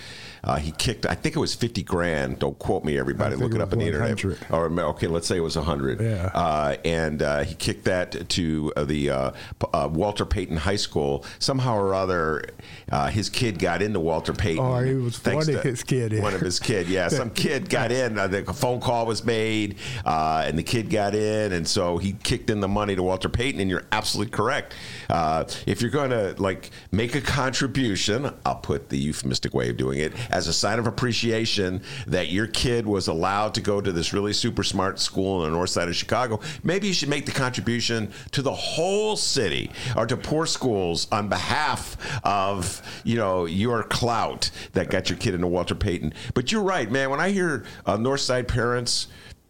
uh, 0.43 0.57
he 0.57 0.71
kicked, 0.71 1.05
I 1.05 1.15
think 1.15 1.35
it 1.35 1.39
was 1.39 1.55
50 1.55 1.83
grand. 1.83 2.39
Don't 2.39 2.57
quote 2.59 2.83
me, 2.83 2.97
everybody. 2.97 3.35
Look 3.35 3.53
it 3.53 3.55
it 3.55 3.61
up 3.61 3.71
on 3.71 3.79
the 3.79 3.85
internet. 3.85 4.23
Or, 4.51 4.65
okay, 4.65 5.07
let's 5.07 5.25
say 5.25 5.37
it 5.37 5.41
was 5.41 5.55
100. 5.55 6.01
Yeah. 6.01 6.31
Uh, 6.33 6.75
and 6.83 7.21
uh, 7.21 7.43
he 7.43 7.55
kicked 7.55 7.85
that 7.85 8.27
to 8.29 8.73
uh, 8.75 8.83
the 8.83 9.09
uh, 9.09 9.31
uh, 9.73 9.89
Walter 9.91 10.25
Payton 10.25 10.57
High 10.57 10.75
School. 10.75 11.23
Somehow 11.39 11.77
or 11.77 11.93
other, 11.93 12.43
uh, 12.91 13.07
his 13.07 13.29
kid 13.29 13.57
got 13.57 13.81
into 13.81 14.01
Walter 14.01 14.33
Payton. 14.33 14.63
Or 14.63 14.83
he 14.83 14.95
was 14.95 15.23
wanting 15.23 15.55
to- 15.55 15.61
his 15.61 15.83
kid. 15.83 16.13
One 16.21 16.33
of 16.33 16.41
his 16.41 16.59
kid, 16.59 16.89
yeah. 16.89 17.07
Some 17.07 17.29
kid 17.43 17.69
got 17.69 17.91
in. 17.91 18.17
Uh, 18.17 18.27
the 18.27 18.43
phone 18.53 18.81
call 18.81 19.05
was 19.05 19.23
made, 19.23 19.77
uh, 20.05 20.43
and 20.45 20.57
the 20.57 20.63
kid 20.63 20.89
got 20.89 21.15
in, 21.15 21.53
and 21.53 21.65
so 21.67 21.97
he 21.97 22.13
kicked 22.23 22.49
in 22.49 22.59
the 22.59 22.67
money 22.67 22.95
to 22.95 23.03
Walter 23.03 23.29
Payton. 23.29 23.61
And 23.61 23.69
you're 23.69 23.85
absolutely 23.93 24.31
correct. 24.31 24.75
Uh, 25.09 25.45
if 25.65 25.81
you're 25.81 25.91
going 25.91 26.09
to 26.09 26.35
like 26.37 26.69
make 26.91 27.15
a 27.15 27.21
contribution, 27.21 28.29
I'll 28.45 28.55
put 28.55 28.89
the 28.89 28.97
euphemistic 28.97 29.53
way 29.53 29.69
of 29.69 29.77
doing 29.77 29.99
it 29.99 30.13
as 30.33 30.47
a 30.47 30.53
sign 30.53 30.79
of 30.79 30.87
appreciation 30.87 31.81
that 32.07 32.29
your 32.29 32.47
kid 32.47 32.87
was 32.87 33.07
allowed 33.07 33.53
to 33.53 33.61
go 33.61 33.79
to 33.79 33.91
this 33.91 34.13
really 34.13 34.33
super 34.33 34.63
smart 34.63 34.99
school 34.99 35.45
in 35.45 35.51
the 35.51 35.55
north 35.55 35.69
side 35.69 35.87
of 35.87 35.95
Chicago. 35.95 36.39
Maybe 36.63 36.87
you 36.87 36.93
should 36.93 37.09
make 37.09 37.27
the 37.27 37.31
contribution 37.31 38.11
to 38.31 38.41
the 38.41 38.53
whole 38.53 39.15
city 39.15 39.71
or 39.95 40.07
to 40.07 40.17
poor 40.17 40.47
schools 40.47 41.07
on 41.11 41.29
behalf 41.29 41.95
of 42.23 42.81
you 43.03 43.15
know 43.15 43.45
your 43.45 43.83
clout 43.83 44.49
that 44.73 44.89
got 44.89 45.09
your 45.09 45.19
kid 45.19 45.35
into 45.35 45.47
Walter 45.47 45.75
Payton. 45.75 46.13
But 46.33 46.51
you're 46.51 46.63
right, 46.63 46.89
man. 46.89 47.11
When 47.11 47.19
I 47.19 47.29
hear 47.29 47.63
uh, 47.85 47.97
north 47.97 48.21
side 48.21 48.47
parents 48.47 49.07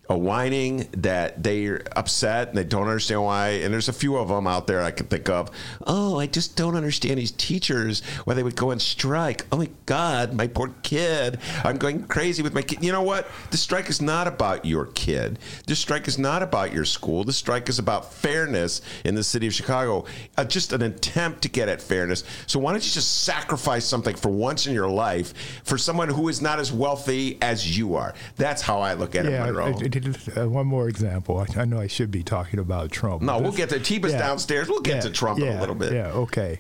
a 0.10 0.18
whining 0.18 0.86
that 0.98 1.42
they're 1.42 1.82
upset 1.96 2.50
and 2.50 2.58
they 2.58 2.64
don't 2.66 2.88
understand 2.90 3.24
why. 3.24 3.50
And 3.50 3.74
there's 3.74 3.88
a 3.88 3.94
few 3.94 4.18
of 4.18 4.28
them 4.28 4.48
out 4.48 4.68
there 4.68 4.82
I 4.84 4.92
can 4.92 5.06
think 5.08 5.30
of. 5.30 5.50
Oh, 5.88 6.20
I 6.20 6.28
just 6.28 6.58
don't 6.58 6.76
understand 6.76 7.18
these 7.20 7.32
teachers 7.32 8.02
why 8.26 8.34
they 8.34 8.44
would 8.44 8.58
go 8.58 8.72
on 8.72 8.80
strike. 8.80 9.46
Oh 9.52 9.58
my 9.58 9.70
God, 9.86 10.34
my 10.34 10.48
poor 10.48 10.72
kid. 10.84 11.40
I'm 11.64 11.78
going 11.78 12.04
crazy 12.04 12.44
with 12.44 12.54
my 12.54 12.62
kid. 12.64 12.84
You 12.84 12.92
know 12.92 13.02
what? 13.02 13.30
The 13.52 13.58
strike 13.58 13.90
is 13.90 14.02
not 14.02 14.28
about 14.28 14.66
your 14.66 14.88
kid. 14.88 15.40
The 15.68 15.76
strike 15.76 16.08
is 16.10 16.20
not 16.20 16.44
about 16.44 16.74
your 16.74 16.84
school. 16.86 17.24
The 17.24 17.32
strike 17.32 17.70
is 17.70 17.80
about 17.80 18.12
fairness 18.14 18.82
in 19.06 19.16
the 19.16 19.24
city 19.24 19.48
of 19.48 19.54
Chicago. 19.54 20.04
Uh, 20.38 20.44
just 20.44 20.74
an 20.74 20.82
attempt 20.82 21.44
to 21.44 21.50
get 21.50 21.70
at 21.70 21.82
fairness. 21.82 22.26
So 22.46 22.60
why 22.60 22.74
don't 22.74 22.86
you 22.86 22.92
just 22.92 23.24
sacrifice 23.24 23.86
something 23.86 24.16
for 24.18 24.30
once 24.30 24.68
in 24.68 24.74
your 24.74 24.90
life 24.90 25.34
for 25.64 25.78
someone 25.78 26.10
who 26.10 26.28
is 26.28 26.42
not 26.42 26.60
as 26.60 26.74
wealthy 26.74 27.38
as 27.42 27.78
you 27.78 27.96
are? 27.96 28.14
That's 28.36 28.62
how 28.62 28.82
I 28.82 28.96
look 28.96 29.16
at 29.16 29.26
it, 29.26 29.32
yeah, 29.32 29.46
Monroe. 29.46 29.68
it- 29.68 29.82
it- 29.82 29.93
it- 29.96 30.38
uh, 30.38 30.50
one 30.50 30.68
more 30.68 30.88
example. 30.90 31.38
I, 31.40 31.62
I 31.62 31.66
know 31.66 31.80
I 31.80 31.88
should 31.88 32.12
be 32.12 32.24
talking 32.24 32.60
about 32.60 32.92
Trump. 32.92 33.22
No, 33.22 33.40
we'll 33.40 33.52
get 33.52 33.70
to 33.70 33.80
Tiba's 33.80 34.12
yeah, 34.14 34.20
downstairs. 34.20 34.68
We'll 34.70 34.82
get 34.82 34.96
yeah, 34.96 35.02
to 35.02 35.10
Trump 35.12 35.40
in 35.40 35.48
a 35.48 35.60
little 35.60 35.76
bit. 35.76 35.94
Yeah, 35.94 36.08
okay. 36.12 36.60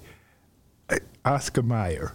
Uh, 0.90 0.98
Oscar 1.26 1.62
Mayer. 1.64 2.14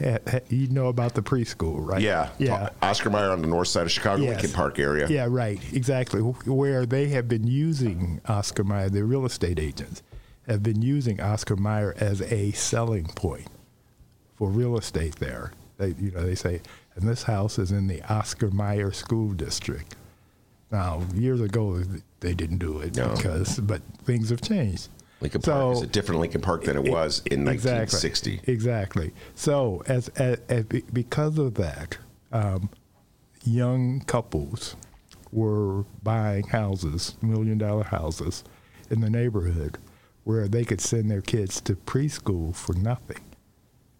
Ha- 0.00 0.18
ha- 0.28 0.40
You 0.48 0.66
know 0.68 0.88
about 0.88 1.14
the 1.14 1.22
preschool, 1.22 1.76
right? 1.86 2.00
Yeah. 2.02 2.30
Yeah. 2.38 2.70
Oscar 2.82 3.08
Mayer 3.10 3.30
on 3.30 3.40
the 3.40 3.46
north 3.46 3.68
side 3.68 3.82
of 3.84 3.92
Chicago, 3.92 4.22
Yes. 4.24 4.30
Lincoln 4.42 4.52
Park 4.52 4.78
area. 4.80 5.06
Yeah, 5.08 5.26
right. 5.30 5.60
Exactly. 5.72 6.20
Where 6.20 6.86
they 6.86 7.08
have 7.10 7.28
been 7.28 7.46
using 7.46 8.20
Oscar 8.26 8.64
Mayer, 8.64 8.88
the 8.88 9.04
real 9.04 9.24
estate 9.24 9.60
agents 9.60 10.02
have 10.48 10.62
been 10.64 10.82
using 10.82 11.20
Oscar 11.20 11.54
Mayer 11.54 11.94
as 11.98 12.20
a 12.22 12.50
selling 12.52 13.06
point 13.14 13.46
for 14.34 14.48
real 14.50 14.76
estate 14.76 15.16
there. 15.16 15.52
They, 15.78 15.94
you 16.00 16.10
know, 16.10 16.22
they 16.22 16.34
say, 16.34 16.62
and 16.96 17.08
this 17.08 17.22
house 17.22 17.56
is 17.58 17.70
in 17.70 17.86
the 17.86 18.02
Oscar 18.12 18.50
Mayer 18.50 18.90
School 18.90 19.32
District. 19.34 19.94
Now, 20.70 21.02
years 21.14 21.40
ago, 21.40 21.82
they 22.20 22.34
didn't 22.34 22.58
do 22.58 22.78
it 22.80 22.96
No. 22.96 23.14
because, 23.14 23.58
but 23.58 23.82
things 24.04 24.30
have 24.30 24.40
changed. 24.40 24.88
Lincoln 25.20 25.42
Park 25.42 25.76
is 25.76 25.82
a 25.82 25.86
different 25.86 26.20
Lincoln 26.20 26.40
Park 26.40 26.64
than 26.64 26.76
it 26.76 26.90
was 26.90 27.20
in 27.26 27.46
Exactly. 27.46 27.98
1960. 27.98 28.40
Exactly. 28.50 29.12
So, 29.34 29.82
as, 29.86 30.08
as, 30.10 30.38
as 30.48 30.64
because 30.64 31.38
of 31.38 31.54
that, 31.54 31.98
um, 32.32 32.70
young 33.44 34.00
couples 34.02 34.76
were 35.32 35.82
buying 36.02 36.44
houses, 36.48 37.16
million 37.20 37.58
dollar 37.58 37.84
houses, 37.84 38.44
in 38.90 39.00
the 39.00 39.10
neighborhood 39.10 39.78
where 40.24 40.48
they 40.48 40.64
could 40.64 40.80
send 40.80 41.10
their 41.10 41.20
kids 41.22 41.60
to 41.62 41.74
preschool 41.74 42.54
for 42.54 42.74
nothing 42.74 43.20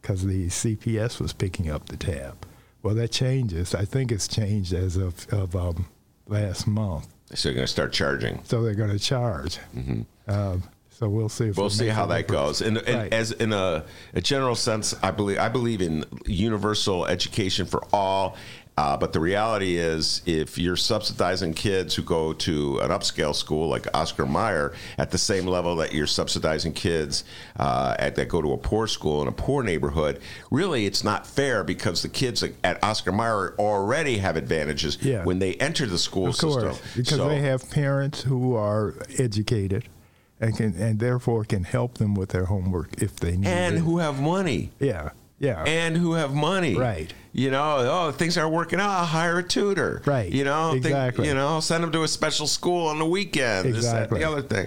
because 0.00 0.24
the 0.26 0.46
CPS 0.48 1.20
was 1.20 1.32
picking 1.32 1.70
up 1.70 1.86
the 1.88 1.96
tab. 1.96 2.46
Well, 2.82 2.94
that 2.94 3.10
changes. 3.10 3.74
I 3.74 3.84
think 3.84 4.10
it's 4.10 4.26
changed 4.28 4.72
as 4.72 4.96
of, 4.96 5.26
of 5.32 5.54
um, 5.56 5.86
last 6.30 6.66
month. 6.66 7.06
So 7.34 7.48
they're 7.48 7.54
going 7.54 7.66
to 7.66 7.72
start 7.72 7.92
charging. 7.92 8.42
So 8.44 8.62
they're 8.62 8.74
going 8.74 8.90
to 8.90 8.98
charge. 8.98 9.58
Um, 10.26 10.62
so 10.90 11.08
we'll 11.08 11.28
see. 11.28 11.48
If 11.48 11.56
We'll 11.56 11.70
see 11.70 11.88
how 11.88 12.06
that 12.06 12.26
goes. 12.28 12.60
And, 12.60 12.76
and 12.78 12.98
Right. 12.98 13.12
as 13.12 13.32
in 13.32 13.52
a, 13.52 13.84
a 14.14 14.20
general 14.20 14.54
sense, 14.54 14.94
I 15.02 15.10
believe 15.10 15.38
I 15.38 15.48
believe 15.48 15.80
in 15.80 16.04
universal 16.26 17.06
education 17.06 17.66
for 17.66 17.82
all. 17.92 18.36
Uh, 18.80 18.96
but 18.96 19.12
the 19.12 19.20
reality 19.20 19.76
is, 19.76 20.22
if 20.24 20.56
you're 20.56 20.74
subsidizing 20.74 21.52
kids 21.52 21.94
who 21.94 22.02
go 22.02 22.32
to 22.32 22.78
an 22.78 22.88
upscale 22.88 23.34
school 23.34 23.68
like 23.68 23.86
Oscar 23.92 24.24
Mayer 24.24 24.72
at 24.96 25.10
the 25.10 25.18
same 25.18 25.46
level 25.46 25.76
that 25.76 25.92
you're 25.92 26.06
subsidizing 26.06 26.72
kids 26.72 27.24
uh, 27.58 27.94
at, 27.98 28.14
that 28.14 28.28
go 28.28 28.40
to 28.40 28.54
a 28.54 28.56
poor 28.56 28.86
school 28.86 29.20
in 29.20 29.28
a 29.28 29.32
poor 29.32 29.62
neighborhood, 29.62 30.18
really 30.50 30.86
it's 30.86 31.04
not 31.04 31.26
fair 31.26 31.62
because 31.62 32.00
the 32.00 32.08
kids 32.08 32.42
at 32.64 32.82
Oscar 32.82 33.12
Mayer 33.12 33.54
already 33.58 34.16
have 34.16 34.38
advantages 34.38 34.96
Yeah. 35.02 35.24
when 35.24 35.40
they 35.40 35.56
enter 35.56 35.84
the 35.84 35.98
school 35.98 36.28
Of 36.28 36.38
course, 36.38 36.54
system. 36.78 36.92
because 36.96 37.18
So- 37.18 37.28
they 37.28 37.40
have 37.40 37.68
parents 37.70 38.22
who 38.22 38.54
are 38.54 38.94
educated 39.18 39.84
and 40.40 40.56
can 40.56 40.74
and 40.78 40.98
therefore 40.98 41.44
can 41.44 41.64
help 41.64 41.98
them 41.98 42.14
with 42.14 42.30
their 42.30 42.46
homework 42.46 43.02
if 43.02 43.16
they 43.16 43.36
need 43.36 43.46
and 43.46 43.74
it. 43.76 43.80
who 43.80 43.98
have 43.98 44.18
money. 44.22 44.70
yeah, 44.80 45.10
yeah, 45.40 45.64
and 45.64 45.96
who 45.96 46.12
have 46.12 46.32
money. 46.32 46.76
Right. 46.76 47.12
You 47.32 47.50
know, 47.50 47.76
oh, 48.08 48.12
things 48.12 48.36
aren't 48.38 48.52
working 48.52 48.78
out. 48.80 48.90
I'll 48.90 49.06
hire 49.06 49.38
a 49.38 49.42
tutor. 49.42 50.02
Right. 50.04 50.30
You 50.32 50.44
know, 50.44 50.72
think- 50.72 50.86
Exactly. 50.86 51.28
you 51.28 51.34
know, 51.34 51.60
send 51.60 51.82
them 51.84 51.92
to 51.92 52.02
a 52.02 52.08
special 52.08 52.46
school 52.46 52.88
on 52.88 52.98
the 52.98 53.06
weekend. 53.06 53.66
This, 53.74 53.84
that, 53.84 54.04
Exactly. 54.04 54.18
the 54.20 54.28
other 54.28 54.42
thing. 54.42 54.66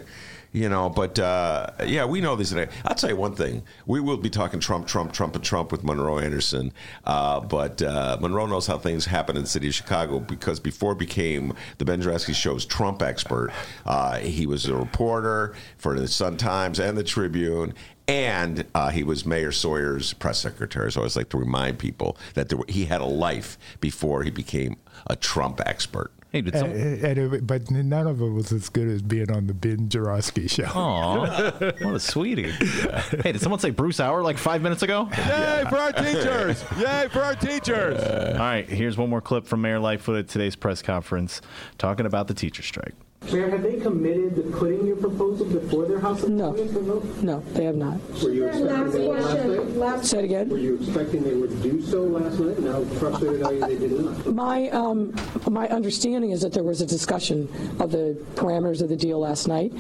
You 0.54 0.70
know, 0.70 0.88
but 0.88 1.18
uh, 1.18 1.68
yeah, 1.86 2.06
we 2.06 2.22
know 2.22 2.36
this. 2.36 2.54
I'll 2.86 2.96
tell 2.96 3.10
you 3.10 3.16
one 3.16 3.34
thing: 3.34 3.64
we 3.88 4.00
will 4.00 4.18
be 4.18 4.30
talking 4.30 4.60
Trump, 4.60 4.88
Trump, 4.88 5.12
Trump, 5.12 5.36
and 5.36 5.44
Trump 5.44 5.72
with 5.72 5.84
Monroe 5.84 6.20
Anderson. 6.20 6.72
Uh, 7.06 7.40
but 7.40 7.82
uh, 7.82 8.18
Monroe 8.22 8.46
knows 8.46 8.68
how 8.68 8.78
things 8.78 9.06
happen 9.06 9.36
in 9.36 9.44
the 9.44 9.50
city 9.50 9.68
of 9.68 9.74
Chicago 9.74 10.20
because 10.20 10.60
before 10.60 10.94
became 10.94 11.56
the 11.80 11.86
Ben 11.86 12.02
Joravsky 12.02 12.34
Show's 12.34 12.66
Trump 12.68 13.02
expert, 13.02 13.52
uh, 13.88 14.20
he 14.20 14.46
was 14.46 14.68
a 14.68 14.76
reporter 14.76 15.56
for 15.78 16.00
the 16.00 16.08
Sun 16.08 16.38
Times 16.38 16.80
and 16.80 16.96
the 16.96 17.04
Tribune, 17.04 17.74
and 18.08 18.64
uh, 18.76 18.92
he 18.92 19.04
was 19.04 19.26
Mayor 19.26 19.52
Sawyer's 19.52 20.14
press 20.14 20.38
secretary. 20.38 20.92
So 20.92 21.00
I 21.00 21.02
always 21.02 21.16
like 21.16 21.30
to 21.30 21.38
remind 21.38 21.80
people 21.80 22.16
that 22.36 22.50
there, 22.50 22.60
he 22.68 22.86
had 22.86 23.02
a 23.02 23.06
life 23.06 23.58
before 23.80 24.22
he 24.22 24.30
became 24.30 24.76
a 25.08 25.16
Trump 25.16 25.62
expert. 25.66 26.12
Hey, 26.34 26.42
did 26.42 26.56
some- 26.58 26.72
and, 26.72 27.04
and 27.04 27.34
it, 27.36 27.48
but 27.48 27.70
none 27.70 28.08
of 28.08 28.20
it 28.20 28.28
was 28.30 28.52
as 28.52 28.68
good 28.68 28.88
as 28.88 29.02
being 29.04 29.32
on 29.32 29.46
the 29.46 29.54
Ben 29.54 29.88
Joravsky 29.88 30.48
show. 30.48 30.66
Aw, 30.66 31.52
what 31.82 31.94
a 31.96 32.00
sweetie. 32.00 32.50
Hey, 32.50 33.32
did 33.34 33.40
someone 33.40 33.60
say 33.60 33.70
Bruce 33.70 34.00
Rauner 34.00 34.24
like 34.24 34.40
five 34.40 34.64
minutes 34.64 34.82
ago? 34.82 35.08
Yay 35.16 35.64
for 35.70 35.78
our 35.78 35.92
teachers! 35.92 36.64
Yay 36.80 37.08
for 37.12 37.22
our 37.22 37.36
teachers! 37.36 38.02
All 38.04 38.40
right, 38.40 38.68
here's 38.68 38.98
one 38.98 39.10
more 39.12 39.22
clip 39.22 39.46
from 39.46 39.62
Mayor 39.62 39.80
Lightfoot 39.80 40.18
at 40.18 40.28
today's 40.28 40.56
press 40.56 40.82
conference 40.82 41.40
talking 41.78 42.08
about 42.08 42.28
the 42.28 42.34
teacher 42.34 42.64
strike. 42.64 42.96
Mayor, 43.32 43.50
have 43.50 43.64
they 43.64 43.78
committed 43.80 44.36
to 44.36 44.42
putting 44.58 44.86
your 44.86 44.98
proposal 44.98 45.46
before 45.46 45.86
their 45.86 46.00
House 46.00 46.24
of 46.24 46.30
No. 46.30 46.52
Commons 46.52 46.74
for 46.74 46.80
vote? 46.82 47.24
No, 47.24 47.40
they 47.54 47.64
have 47.66 47.76
not. 47.76 48.00
Were 48.22 48.32
you 48.32 48.48
expecting 48.48 48.92
they 48.92 49.08
would 49.08 49.78
last 49.78 49.98
night? 49.98 50.06
Say 50.06 50.20
it 50.20 50.26
again. 50.26 50.50
Were 50.50 50.58
you 50.58 50.76
expecting 50.76 51.24
they 51.24 51.36
would 51.36 51.62
do 51.64 51.82
so 51.82 52.02
last 52.04 52.40
night? 52.40 52.60
Now 52.60 52.84
frustrated 53.00 53.44
are 53.44 53.54
you 53.54 53.66
they 53.66 53.78
did 53.78 53.92
not? 54.00 54.34
My 54.34 54.70
um, 54.70 55.16
my 55.50 55.68
understanding 55.70 56.32
is 56.32 56.42
that 56.42 56.54
there 56.54 56.64
was 56.64 56.82
a 56.82 56.86
discussion 56.86 57.50
of 57.80 57.92
the 57.92 58.18
parameters 58.36 58.82
of 58.82 58.90
the 58.90 58.98
deal 58.98 59.20
last 59.20 59.48
night, 59.48 59.74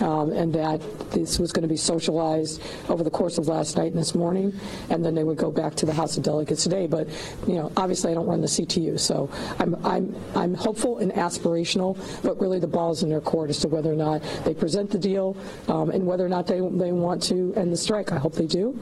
um, 0.00 0.32
and 0.32 0.52
that 0.54 0.80
this 1.10 1.38
was 1.38 1.52
going 1.52 1.62
to 1.62 1.68
be 1.68 1.76
socialized 1.76 2.60
over 2.88 3.04
the 3.04 3.10
course 3.10 3.38
of 3.38 3.48
last 3.48 3.76
night 3.76 3.92
and 3.92 4.00
this 4.00 4.14
morning, 4.14 4.52
and 4.90 5.04
then 5.04 5.14
they 5.14 5.24
would 5.24 5.38
go 5.38 5.50
back 5.50 5.74
to 5.76 5.86
the 5.86 5.92
House 5.92 6.16
of 6.16 6.24
Delegates 6.24 6.64
today. 6.64 6.86
But 6.86 7.08
you 7.46 7.54
know, 7.54 7.72
obviously, 7.76 8.10
I 8.10 8.14
don't 8.14 8.26
run 8.26 8.40
the 8.40 8.48
CTU, 8.48 8.98
so 8.98 9.30
I'm 9.58 9.74
I'm 9.86 10.14
I'm 10.34 10.54
hopeful 10.54 10.98
and 10.98 11.12
aspirational, 11.12 11.96
but 12.22 12.40
really 12.40 12.58
the 12.58 12.66
ball 12.66 12.87
in 13.02 13.08
their 13.08 13.20
court 13.20 13.50
as 13.50 13.58
to 13.60 13.68
whether 13.68 13.92
or 13.92 13.96
not 13.96 14.22
they 14.44 14.54
present 14.54 14.90
the 14.90 14.98
deal 14.98 15.36
um, 15.68 15.90
and 15.90 16.06
whether 16.06 16.24
or 16.24 16.28
not 16.28 16.46
they 16.46 16.60
they 16.60 16.92
want 16.92 17.22
to 17.24 17.52
end 17.56 17.72
the 17.72 17.76
strike. 17.76 18.12
I 18.12 18.18
hope 18.18 18.34
they 18.34 18.46
do, 18.46 18.78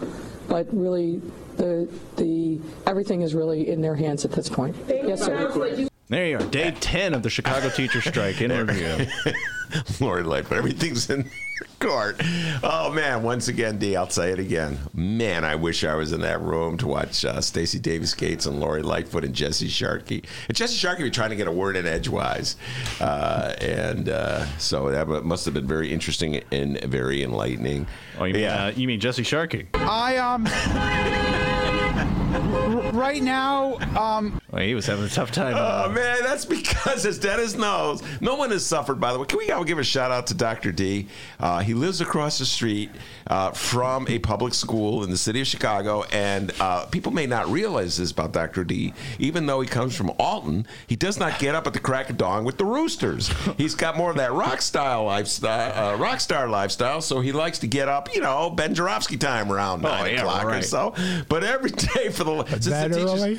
but 0.48 0.66
really. 0.72 1.20
The, 1.56 1.88
the 2.16 2.60
everything 2.86 3.22
is 3.22 3.34
really 3.34 3.70
in 3.70 3.80
their 3.80 3.94
hands 3.94 4.26
at 4.26 4.32
this 4.32 4.46
point. 4.46 4.76
Yes, 4.88 5.24
sir. 5.24 5.88
There 6.08 6.26
you 6.26 6.36
are, 6.36 6.46
day 6.46 6.70
10 6.70 7.14
of 7.14 7.24
the 7.24 7.30
Chicago 7.30 7.68
teacher 7.68 8.00
strike 8.00 8.40
interview. 8.40 9.06
Lori 10.00 10.22
Lightfoot, 10.22 10.56
everything's 10.56 11.10
in 11.10 11.28
court. 11.80 12.20
Oh 12.62 12.92
man, 12.92 13.24
once 13.24 13.48
again, 13.48 13.78
D, 13.78 13.96
I'll 13.96 14.08
say 14.08 14.30
it 14.30 14.38
again. 14.38 14.78
Man, 14.94 15.44
I 15.44 15.56
wish 15.56 15.82
I 15.82 15.96
was 15.96 16.12
in 16.12 16.20
that 16.20 16.40
room 16.40 16.76
to 16.78 16.86
watch 16.86 17.24
uh, 17.24 17.40
Stacy 17.40 17.80
Davis 17.80 18.14
Gates 18.14 18.46
and 18.46 18.60
Lori 18.60 18.82
Lightfoot 18.82 19.24
and 19.24 19.34
Jesse 19.34 19.66
Sharkey. 19.66 20.22
And 20.46 20.56
Jesse 20.56 20.76
Sharkey 20.76 21.02
be 21.02 21.10
trying 21.10 21.30
to 21.30 21.36
get 21.36 21.48
a 21.48 21.52
word 21.52 21.74
in 21.74 21.86
edgewise, 21.86 22.54
uh, 23.00 23.54
and 23.60 24.08
uh, 24.08 24.46
so 24.58 24.88
that 24.90 25.08
must 25.24 25.44
have 25.44 25.54
been 25.54 25.66
very 25.66 25.92
interesting 25.92 26.40
and 26.52 26.80
very 26.84 27.24
enlightening. 27.24 27.84
Oh, 28.20 28.24
you 28.26 28.34
mean, 28.34 28.44
uh, 28.44 28.72
you 28.76 28.86
mean 28.86 29.00
Jesse 29.00 29.24
Sharkey? 29.24 29.66
I 29.74 30.18
um. 30.18 31.52
r- 32.40 32.92
right 32.92 33.22
now, 33.22 33.74
um. 33.98 34.40
Well, 34.50 34.62
he 34.62 34.74
was 34.74 34.86
having 34.86 35.04
a 35.04 35.08
tough 35.08 35.30
time. 35.30 35.54
Oh 35.56 35.90
man, 35.90 36.22
that's 36.22 36.44
because 36.44 37.04
as 37.06 37.18
Dennis 37.18 37.54
knows, 37.56 38.02
no 38.20 38.34
one 38.36 38.50
has 38.50 38.64
suffered. 38.64 39.00
By 39.00 39.12
the 39.12 39.18
way, 39.18 39.26
can 39.26 39.38
we 39.38 39.50
all 39.50 39.64
give 39.64 39.78
a 39.78 39.84
shout 39.84 40.10
out 40.10 40.26
to 40.28 40.34
Dr. 40.34 40.72
D? 40.72 41.08
Uh, 41.40 41.60
he 41.60 41.74
lives 41.74 42.00
across 42.00 42.38
the 42.38 42.46
street 42.46 42.90
uh, 43.26 43.50
from 43.52 44.06
a 44.08 44.18
public 44.18 44.54
school 44.54 45.02
in 45.04 45.10
the 45.10 45.16
city 45.16 45.40
of 45.40 45.46
Chicago, 45.46 46.04
and 46.12 46.52
uh, 46.60 46.86
people 46.86 47.12
may 47.12 47.26
not 47.26 47.48
realize 47.48 47.96
this 47.98 48.10
about 48.10 48.32
Dr. 48.32 48.64
D. 48.64 48.92
Even 49.18 49.46
though 49.46 49.60
he 49.60 49.68
comes 49.68 49.94
from 49.96 50.10
Alton, 50.18 50.66
he 50.86 50.96
does 50.96 51.18
not 51.18 51.38
get 51.38 51.54
up 51.54 51.66
at 51.66 51.72
the 51.72 51.80
crack 51.80 52.08
of 52.10 52.16
dawn 52.16 52.44
with 52.44 52.58
the 52.58 52.64
roosters. 52.64 53.28
He's 53.58 53.74
got 53.74 53.96
more 53.96 54.10
of 54.10 54.16
that 54.16 54.32
rock 54.32 54.62
style 54.62 55.04
lifestyle, 55.04 55.94
uh, 55.94 55.96
rock 55.96 56.20
star 56.20 56.48
lifestyle. 56.48 57.00
So 57.00 57.20
he 57.20 57.32
likes 57.32 57.58
to 57.60 57.66
get 57.66 57.88
up, 57.88 58.14
you 58.14 58.20
know, 58.20 58.50
Ben 58.50 58.74
Joravsky 58.74 59.16
time 59.16 59.52
around 59.52 59.84
Oh, 59.84 59.88
nine 59.88 60.14
yeah, 60.14 60.20
o'clock 60.20 60.44
or 60.46 60.62
so. 60.62 60.94
But 61.28 61.44
every 61.44 61.70
day 61.70 62.10
for 62.10 62.24
the 62.26 62.44
since 62.46 62.66
That 62.66 62.90
the 62.90 63.38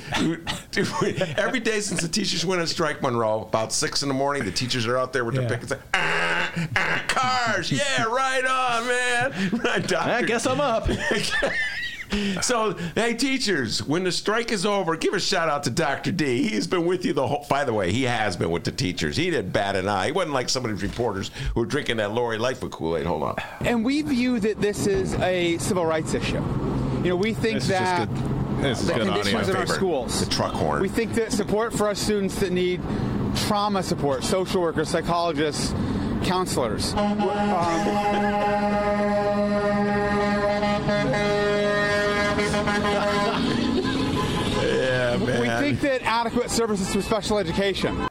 teachers, 0.72 1.22
every 1.38 1.60
day 1.60 1.80
since 1.80 2.02
the 2.02 2.08
teachers 2.08 2.46
went 2.46 2.62
on 2.62 2.68
strike, 2.68 3.02
Monroe, 3.02 3.42
about 3.42 3.72
six 3.74 4.02
in 4.04 4.08
the 4.08 4.14
morning, 4.16 4.46
the 4.46 4.52
teachers 4.52 4.88
are 4.88 4.98
out 4.98 5.14
there 5.14 5.26
with 5.26 5.36
their 5.36 5.48
pickets. 5.50 5.74
Ah, 5.94 6.52
ah, 6.76 7.04
cars, 7.08 7.72
yeah, 7.72 8.04
right 8.10 8.46
on, 8.46 8.88
man. 8.88 9.50
Right, 9.64 9.88
doctor. 9.88 10.12
I 10.12 10.22
guess 10.24 10.46
I'm 10.48 10.60
up. 10.62 10.88
So, 12.42 12.72
hey, 12.96 13.16
teachers, 13.16 13.84
when 13.84 14.06
the 14.06 14.14
strike 14.14 14.54
is 14.54 14.66
over, 14.66 14.96
give 14.96 15.14
a 15.14 15.20
shout 15.20 15.50
out 15.50 15.64
to 15.64 15.70
Dr. 15.70 16.14
D. 16.14 16.48
He's 16.48 16.66
been 16.66 16.86
with 16.86 17.04
you 17.04 17.12
the 17.12 17.28
whole. 17.28 17.46
By 17.50 17.66
the 17.66 17.74
way, 17.74 17.92
he 17.92 18.04
has 18.04 18.38
been 18.38 18.50
with 18.50 18.64
the 18.64 18.72
teachers. 18.72 19.18
He 19.18 19.30
didn't 19.30 19.52
bat 19.52 19.76
an 19.76 19.90
eye. 19.90 20.06
He 20.06 20.12
wasn't 20.14 20.34
like 20.34 20.48
some 20.48 20.64
of 20.64 20.72
these 20.72 20.82
reporters 20.84 21.32
who 21.54 21.60
were 21.60 21.66
drinking 21.66 21.98
that 21.98 22.14
Lori 22.14 22.38
Lightfoot 22.38 22.72
Kool 22.72 22.96
Aid. 22.96 23.06
Hold 23.08 23.24
on. 23.24 23.36
And 23.60 23.84
we 23.84 24.04
view 24.04 24.40
that 24.40 24.62
this 24.62 24.88
is 24.88 25.16
a 25.16 25.58
civil 25.58 25.86
rights 25.86 26.14
issue. 26.14 26.36
You 27.04 27.10
know, 27.10 27.16
we 27.18 27.34
think 27.34 27.56
This 27.56 27.64
is 27.66 27.70
just 27.72 27.82
that 27.84 28.08
good- 28.14 28.47
this 28.62 28.82
is 28.82 28.88
the 28.88 28.94
good 28.94 29.02
audio. 29.04 29.14
conditions 29.16 29.50
in 29.50 29.56
our 29.56 29.68
schools. 29.68 30.20
The 30.20 30.32
truck 30.32 30.54
horn. 30.54 30.82
We 30.82 30.90
think 30.90 31.14
that 31.14 31.32
support 31.32 31.74
for 31.74 31.88
our 31.88 31.96
students 31.96 32.40
that 32.40 32.52
need 32.52 32.82
trauma 33.36 33.84
support, 33.84 34.24
social 34.24 34.62
workers, 34.62 34.90
psychologists, 34.90 35.74
counselors. 36.24 36.94
yeah, 36.94 37.14
man. 45.18 45.42
We 45.42 45.48
think 45.48 45.82
that 45.82 46.02
adequate 46.04 46.50
services 46.50 46.94
for 46.94 47.02
special 47.02 47.38
education. 47.38 48.08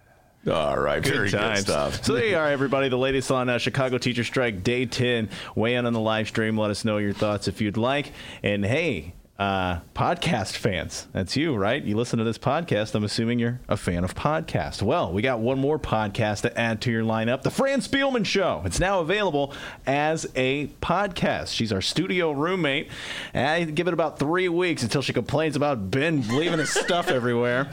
All 0.51 0.79
right, 0.79 1.05
very 1.05 1.29
good 1.29 1.59
stuff. 1.59 2.05
So 2.05 2.15
there 2.15 2.27
you 2.27 2.37
are, 2.37 2.49
everybody. 2.49 2.89
The 2.89 2.97
latest 2.97 3.33
on 3.33 3.49
uh, 3.49 3.59
Chicago 3.59 3.99
Teacher 3.99 4.23
Strike, 4.23 4.63
day 4.63 4.87
10. 4.87 5.29
Weigh 5.57 5.75
in 5.75 5.87
on 5.87 5.93
the 5.93 5.99
live 5.99 6.29
stream. 6.29 6.57
Let 6.57 6.71
us 6.71 6.85
know 6.85 6.99
your 6.99 7.15
thoughts 7.15 7.49
if 7.49 7.61
you'd 7.61 7.77
like. 7.77 8.13
And 8.45 8.65
hey, 8.65 9.15
uh, 9.39 9.81
podcast 9.95 10.57
fans, 10.57 11.09
that's 11.13 11.37
you, 11.37 11.55
right? 11.55 11.83
You 11.83 11.95
listen 11.97 12.19
to 12.19 12.25
this 12.25 12.39
podcast. 12.39 12.95
I'm 12.95 13.05
assuming 13.05 13.39
you're 13.39 13.61
a 13.69 13.77
fan 13.77 14.03
of 14.03 14.15
podcasts. 14.15 14.81
Well, 14.81 15.13
we 15.13 15.21
got 15.21 15.41
one 15.41 15.59
more 15.59 15.79
podcast 15.79 16.43
to 16.43 16.59
add 16.59 16.81
to 16.83 16.91
your 16.91 17.03
lineup 17.03 17.43
The 17.43 17.51
Fran 17.51 17.81
Spielman 17.81 18.25
Show. 18.25 18.63
It's 18.65 18.81
now 18.81 19.01
available 19.01 19.53
as 19.87 20.27
a 20.37 20.69
podcast. 20.81 21.49
She's 21.55 21.71
our 21.71 21.83
studio 21.83 22.33
roommate. 22.33 22.89
I 23.35 23.65
give 23.65 23.89
it 23.89 23.95
about 23.95 24.19
three 24.19 24.49
weeks 24.49 24.83
until 24.83 25.03
she 25.03 25.13
complains 25.13 25.55
about 25.55 25.91
Ben 25.91 26.27
leaving 26.37 26.59
his 26.59 26.71
stuff 26.87 27.09
everywhere. 27.09 27.71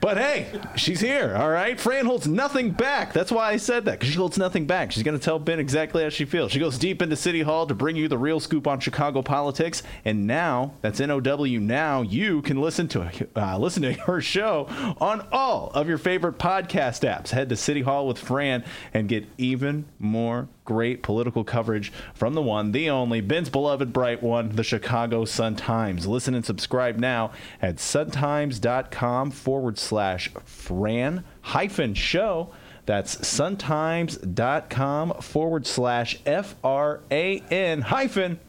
But 0.00 0.18
hey, 0.18 0.48
she's 0.76 1.00
here, 1.00 1.34
all 1.36 1.50
right? 1.50 1.80
Fran 1.80 2.06
holds 2.06 2.26
nothing 2.26 2.70
back. 2.70 3.12
That's 3.12 3.30
why 3.32 3.50
I 3.50 3.56
said 3.56 3.84
that, 3.84 3.92
because 3.92 4.10
she 4.10 4.16
holds 4.16 4.36
nothing 4.38 4.66
back. 4.66 4.92
She's 4.92 5.02
going 5.02 5.18
to 5.18 5.24
tell 5.24 5.38
Ben 5.38 5.58
exactly 5.58 6.02
how 6.02 6.08
she 6.08 6.24
feels. 6.24 6.52
She 6.52 6.58
goes 6.58 6.78
deep 6.78 7.00
into 7.02 7.16
City 7.16 7.42
Hall 7.42 7.66
to 7.66 7.74
bring 7.74 7.96
you 7.96 8.08
the 8.08 8.18
real 8.18 8.40
scoop 8.40 8.66
on 8.66 8.80
Chicago 8.80 9.22
politics. 9.22 9.82
And 10.04 10.26
now, 10.26 10.74
that's 10.80 11.00
NOW 11.00 11.20
now, 11.60 12.02
you 12.02 12.42
can 12.42 12.60
listen 12.60 12.88
to 12.88 13.28
uh, 13.36 13.58
listen 13.58 13.82
to 13.82 13.92
her 14.06 14.20
show 14.20 14.66
on 15.00 15.26
all 15.32 15.70
of 15.74 15.88
your 15.88 15.98
favorite 15.98 16.38
podcast 16.38 17.08
apps. 17.08 17.30
Head 17.30 17.48
to 17.48 17.56
City 17.56 17.82
Hall 17.82 18.06
with 18.06 18.18
Fran 18.18 18.64
and 18.92 19.08
get 19.08 19.26
even 19.38 19.86
more 19.98 20.48
great 20.64 21.02
political 21.02 21.44
coverage 21.44 21.92
from 22.14 22.34
the 22.34 22.42
one, 22.42 22.72
the 22.72 22.88
only, 22.88 23.20
Ben's 23.20 23.50
beloved 23.50 23.92
bright 23.92 24.22
one, 24.22 24.50
the 24.50 24.64
Chicago 24.64 25.24
Sun-Times. 25.24 26.06
Listen 26.06 26.34
and 26.34 26.44
subscribe 26.44 26.96
now 26.98 27.32
at 27.60 27.76
suntimes.com 27.76 29.30
forward 29.30 29.78
slash 29.78 30.30
Fran 30.44 31.24
hyphen 31.40 31.94
show. 31.94 32.50
That's 32.84 33.16
suntimes.com 33.16 35.14
forward 35.20 35.66
slash 35.66 36.18
F 36.26 36.56
R 36.64 37.00
A 37.10 37.38
N 37.50 37.80
hyphen 37.82 38.40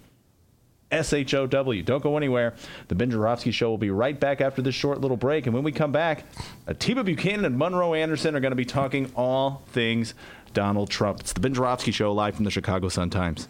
S 0.94 1.14
H 1.14 1.34
O 1.34 1.46
W. 1.48 1.84
Don't 1.84 2.04
go 2.04 2.18
anywhere. 2.18 2.54
The 2.88 2.96
Ben 2.96 3.12
Joravsky 3.12 3.52
Show 3.52 3.70
will 3.70 3.78
be 3.78 3.90
right 3.90 4.20
back 4.20 4.42
after 4.42 4.62
this 4.62 4.76
short 4.76 5.02
little 5.02 5.18
break. 5.18 5.46
And 5.46 5.54
when 5.54 5.64
we 5.64 5.72
come 5.72 5.92
back, 5.92 6.26
Atiba 6.68 7.04
Buchanan 7.04 7.46
and 7.46 7.58
Monroe 7.58 7.94
Anderson 7.94 8.36
are 8.36 8.40
going 8.40 8.52
to 8.52 8.56
be 8.56 8.66
talking 8.66 9.12
all 9.16 9.64
things 9.68 10.14
Donald 10.54 10.90
Trump. 10.90 11.20
It's 11.20 11.34
the 11.34 11.40
Ben 11.40 11.54
Show 11.54 12.14
live 12.14 12.36
from 12.36 12.46
the 12.46 12.52
Chicago 12.52 12.88
Sun 12.90 13.10
Times. 13.10 13.48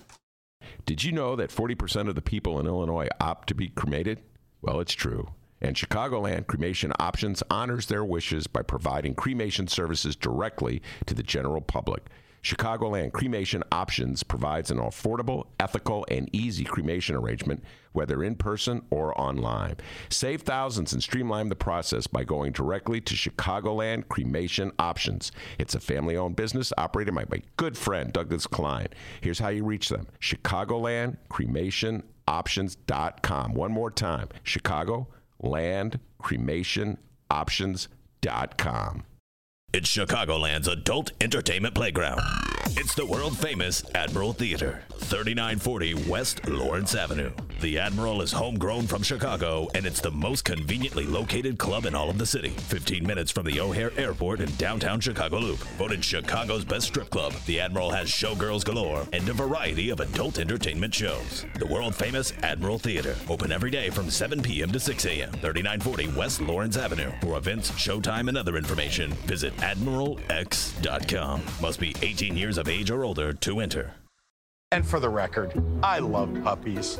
Did 0.85 1.03
you 1.03 1.11
know 1.11 1.35
that 1.35 1.49
40% 1.49 2.07
of 2.07 2.15
the 2.15 2.21
people 2.21 2.59
in 2.59 2.67
Illinois 2.67 3.07
opt 3.19 3.49
to 3.49 3.55
be 3.55 3.69
cremated? 3.69 4.19
Well, 4.61 4.79
it's 4.79 4.93
true. 4.93 5.29
And 5.61 5.75
Chicagoland 5.75 6.47
Cremation 6.47 6.91
Options 6.99 7.43
honors 7.49 7.85
their 7.85 8.03
wishes 8.03 8.47
by 8.47 8.63
providing 8.63 9.15
cremation 9.15 9.67
services 9.67 10.15
directly 10.15 10.81
to 11.05 11.13
the 11.13 11.23
general 11.23 11.61
public. 11.61 12.05
Chicagoland 12.43 13.13
Cremation 13.13 13.63
Options 13.71 14.21
provides 14.21 14.69
an 14.69 14.77
affordable, 14.77 15.47
ethical, 15.61 16.05
and 16.11 16.29
easy 16.33 16.65
cremation 16.65 17.15
arrangement, 17.15 17.63
whether 17.93 18.21
in 18.21 18.35
person 18.35 18.81
or 18.89 19.19
online. 19.19 19.77
Save 20.09 20.41
thousands 20.41 20.91
and 20.91 21.01
streamline 21.01 21.47
the 21.47 21.55
process 21.55 22.05
by 22.05 22.25
going 22.25 22.51
directly 22.51 22.99
to 22.99 23.15
Chicagoland 23.15 24.09
Cremation 24.09 24.73
Options. 24.77 25.31
It's 25.57 25.75
a 25.75 25.79
family 25.79 26.17
owned 26.17 26.35
business 26.35 26.73
operated 26.77 27.15
by 27.15 27.23
my 27.29 27.41
good 27.55 27.77
friend 27.77 28.11
Douglas 28.11 28.45
Klein. 28.45 28.87
Here's 29.21 29.39
how 29.39 29.49
you 29.49 29.63
reach 29.63 29.87
them 29.87 30.07
Chicagoland 30.19 31.17
Cremation 31.29 32.03
Options.com. 32.27 33.53
One 33.53 33.71
more 33.71 33.91
time 33.91 34.27
Chicago 34.43 35.07
Land 35.39 35.99
Cremation 36.19 36.97
Options.com. 37.29 39.05
It's 39.75 39.89
Chicagoland's 39.89 40.67
adult 40.67 41.13
entertainment 41.19 41.73
playground. 41.73 42.21
It's 42.77 42.93
the 42.93 43.07
world 43.07 43.35
famous 43.35 43.83
Admiral 43.95 44.31
Theater, 44.31 44.83
3940 44.99 46.07
West 46.07 46.47
Lawrence 46.47 46.93
Avenue. 46.93 47.31
The 47.59 47.79
Admiral 47.79 48.21
is 48.21 48.31
homegrown 48.31 48.87
from 48.87 49.01
Chicago, 49.01 49.67
and 49.73 49.85
it's 49.85 50.01
the 50.01 50.11
most 50.11 50.43
conveniently 50.43 51.05
located 51.05 51.57
club 51.57 51.85
in 51.85 51.95
all 51.95 52.09
of 52.09 52.17
the 52.19 52.25
city. 52.25 52.49
15 52.49 53.05
minutes 53.05 53.31
from 53.31 53.45
the 53.45 53.59
O'Hare 53.59 53.91
Airport 53.97 54.41
in 54.41 54.53
downtown 54.57 54.99
Chicago 54.99 55.39
Loop. 55.39 55.59
Voted 55.77 56.03
Chicago's 56.05 56.65
best 56.65 56.87
strip 56.87 57.09
club, 57.09 57.33
the 57.47 57.59
Admiral 57.59 57.89
has 57.89 58.09
showgirls 58.09 58.63
galore 58.63 59.07
and 59.11 59.27
a 59.27 59.33
variety 59.33 59.89
of 59.89 60.01
adult 60.01 60.39
entertainment 60.39 60.93
shows. 60.93 61.45
The 61.57 61.67
world 61.67 61.95
famous 61.95 62.33
Admiral 62.43 62.77
Theater, 62.77 63.15
open 63.27 63.51
every 63.51 63.71
day 63.71 63.89
from 63.89 64.11
7 64.11 64.43
p.m. 64.43 64.71
to 64.71 64.79
6 64.79 65.05
a.m. 65.05 65.31
3940 65.31 66.07
West 66.09 66.41
Lawrence 66.41 66.77
Avenue. 66.77 67.11
For 67.21 67.37
events, 67.37 67.71
showtime, 67.71 68.27
and 68.29 68.37
other 68.37 68.57
information, 68.57 69.13
visit 69.25 69.53
admiralx.com. 69.63 71.41
Must 71.61 71.79
be 71.79 71.95
18 72.01 72.37
years 72.37 72.57
of 72.57 72.67
age 72.67 72.91
or 72.91 73.03
older 73.03 73.33
to 73.33 73.59
enter. 73.59 73.95
And 74.71 74.85
for 74.85 74.99
the 74.99 75.09
record, 75.09 75.53
I 75.83 75.99
love 75.99 76.35
puppies. 76.43 76.99